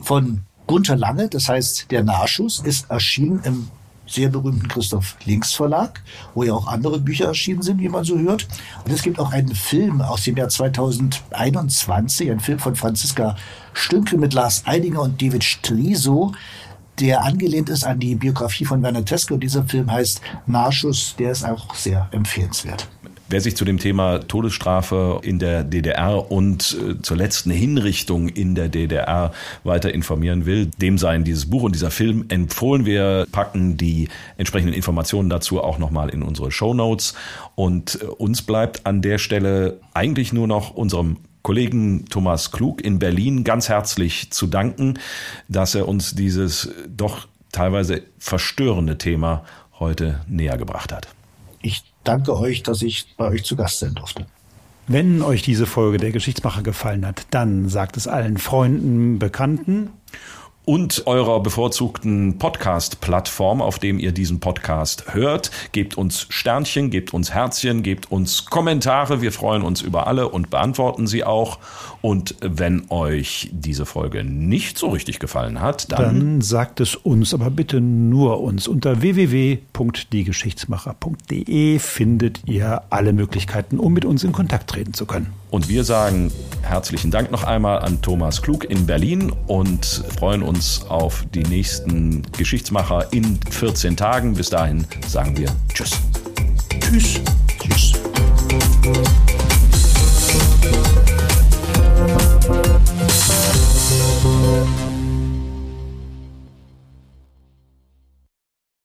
von 0.00 0.42
Gunther 0.66 0.96
Lange, 0.96 1.28
das 1.28 1.48
heißt 1.48 1.90
Der 1.90 2.02
Nachschuss, 2.02 2.60
ist 2.60 2.90
erschienen 2.90 3.42
im 3.44 3.68
sehr 4.06 4.28
berühmten 4.28 4.68
Christoph 4.68 5.16
Links 5.24 5.52
Verlag, 5.52 6.02
wo 6.34 6.44
ja 6.44 6.52
auch 6.52 6.66
andere 6.66 6.98
Bücher 6.98 7.26
erschienen 7.26 7.62
sind, 7.62 7.80
wie 7.80 7.88
man 7.88 8.04
so 8.04 8.18
hört. 8.18 8.46
Und 8.84 8.92
es 8.92 9.02
gibt 9.02 9.18
auch 9.18 9.32
einen 9.32 9.54
Film 9.54 10.00
aus 10.00 10.24
dem 10.24 10.36
Jahr 10.36 10.48
2021, 10.48 12.30
ein 12.30 12.40
Film 12.40 12.58
von 12.58 12.76
Franziska 12.76 13.36
Stünke 13.72 14.18
mit 14.18 14.34
Lars 14.34 14.62
Eidinger 14.66 15.02
und 15.02 15.20
David 15.20 15.44
Striso, 15.44 16.32
der 17.00 17.24
angelehnt 17.24 17.68
ist 17.68 17.84
an 17.84 18.00
die 18.00 18.14
Biografie 18.14 18.64
von 18.64 18.82
Werner 18.82 19.04
Teske. 19.04 19.34
Und 19.34 19.40
dieser 19.40 19.64
Film 19.64 19.90
heißt 19.90 20.20
Nachschuss, 20.46 21.16
der 21.18 21.32
ist 21.32 21.44
auch 21.44 21.74
sehr 21.74 22.08
empfehlenswert. 22.12 22.88
Wer 23.32 23.40
sich 23.40 23.56
zu 23.56 23.64
dem 23.64 23.78
Thema 23.78 24.18
Todesstrafe 24.18 25.20
in 25.22 25.38
der 25.38 25.64
DDR 25.64 26.30
und 26.30 26.76
äh, 26.78 27.00
zur 27.00 27.16
letzten 27.16 27.50
Hinrichtung 27.50 28.28
in 28.28 28.54
der 28.54 28.68
DDR 28.68 29.32
weiter 29.64 29.94
informieren 29.94 30.44
will, 30.44 30.66
dem 30.66 30.98
seien 30.98 31.24
dieses 31.24 31.48
Buch 31.48 31.62
und 31.62 31.74
dieser 31.74 31.90
Film 31.90 32.26
empfohlen. 32.28 32.84
Wir 32.84 33.26
packen 33.32 33.78
die 33.78 34.10
entsprechenden 34.36 34.74
Informationen 34.74 35.30
dazu 35.30 35.62
auch 35.62 35.78
nochmal 35.78 36.10
in 36.10 36.22
unsere 36.22 36.52
Show. 36.52 36.72
Und 37.54 37.98
äh, 38.02 38.04
uns 38.04 38.42
bleibt 38.42 38.84
an 38.84 39.00
der 39.00 39.16
Stelle 39.16 39.80
eigentlich 39.94 40.34
nur 40.34 40.46
noch 40.46 40.74
unserem 40.74 41.16
Kollegen 41.40 42.04
Thomas 42.10 42.52
Klug 42.52 42.84
in 42.84 42.98
Berlin 42.98 43.44
ganz 43.44 43.70
herzlich 43.70 44.30
zu 44.30 44.46
danken, 44.46 44.98
dass 45.48 45.74
er 45.74 45.88
uns 45.88 46.14
dieses 46.14 46.68
doch 46.86 47.28
teilweise 47.50 48.02
verstörende 48.18 48.98
Thema 48.98 49.42
heute 49.80 50.20
näher 50.28 50.58
gebracht 50.58 50.92
hat. 50.92 51.08
Ich 51.62 51.91
danke 52.04 52.36
euch, 52.36 52.62
dass 52.62 52.82
ich 52.82 53.06
bei 53.16 53.28
euch 53.28 53.44
zu 53.44 53.56
Gast 53.56 53.80
sein 53.80 53.94
durfte. 53.94 54.26
Wenn 54.88 55.22
euch 55.22 55.42
diese 55.42 55.66
Folge 55.66 55.98
der 55.98 56.10
Geschichtsmacher 56.10 56.62
gefallen 56.62 57.06
hat, 57.06 57.26
dann 57.30 57.68
sagt 57.68 57.96
es 57.96 58.08
allen 58.08 58.36
Freunden, 58.36 59.18
Bekannten 59.18 59.90
und 60.64 61.06
eurer 61.06 61.40
bevorzugten 61.40 62.38
Podcast-Plattform, 62.38 63.60
auf 63.60 63.78
dem 63.78 63.98
ihr 63.98 64.12
diesen 64.12 64.38
Podcast 64.38 65.14
hört. 65.14 65.50
Gebt 65.72 65.96
uns 65.96 66.26
Sternchen, 66.28 66.90
gebt 66.90 67.12
uns 67.12 67.32
Herzchen, 67.32 67.82
gebt 67.82 68.12
uns 68.12 68.46
Kommentare. 68.46 69.22
Wir 69.22 69.32
freuen 69.32 69.62
uns 69.62 69.82
über 69.82 70.06
alle 70.06 70.28
und 70.28 70.50
beantworten 70.50 71.06
sie 71.06 71.24
auch. 71.24 71.58
Und 72.02 72.34
wenn 72.40 72.90
euch 72.90 73.48
diese 73.52 73.86
Folge 73.86 74.24
nicht 74.24 74.76
so 74.76 74.88
richtig 74.88 75.20
gefallen 75.20 75.60
hat, 75.60 75.92
dann, 75.92 76.02
dann 76.02 76.40
sagt 76.40 76.80
es 76.80 76.96
uns, 76.96 77.32
aber 77.32 77.48
bitte 77.50 77.80
nur 77.80 78.40
uns. 78.40 78.66
Unter 78.66 79.00
www.diegeschichtsmacher.de 79.00 81.78
findet 81.78 82.40
ihr 82.44 82.82
alle 82.90 83.12
Möglichkeiten, 83.12 83.78
um 83.78 83.92
mit 83.92 84.04
uns 84.04 84.24
in 84.24 84.32
Kontakt 84.32 84.68
treten 84.68 84.94
zu 84.94 85.06
können. 85.06 85.28
Und 85.50 85.68
wir 85.68 85.84
sagen 85.84 86.32
herzlichen 86.62 87.12
Dank 87.12 87.30
noch 87.30 87.44
einmal 87.44 87.78
an 87.78 88.02
Thomas 88.02 88.42
Klug 88.42 88.64
in 88.64 88.84
Berlin 88.86 89.32
und 89.46 90.02
freuen 90.18 90.42
uns 90.42 90.84
auf 90.88 91.24
die 91.32 91.44
nächsten 91.44 92.22
Geschichtsmacher 92.36 93.12
in 93.12 93.38
14 93.50 93.96
Tagen. 93.96 94.34
Bis 94.34 94.50
dahin 94.50 94.84
sagen 95.06 95.36
wir 95.36 95.48
Tschüss. 95.72 95.92
Tschüss. 96.80 97.20
Tschüss. 97.60 97.92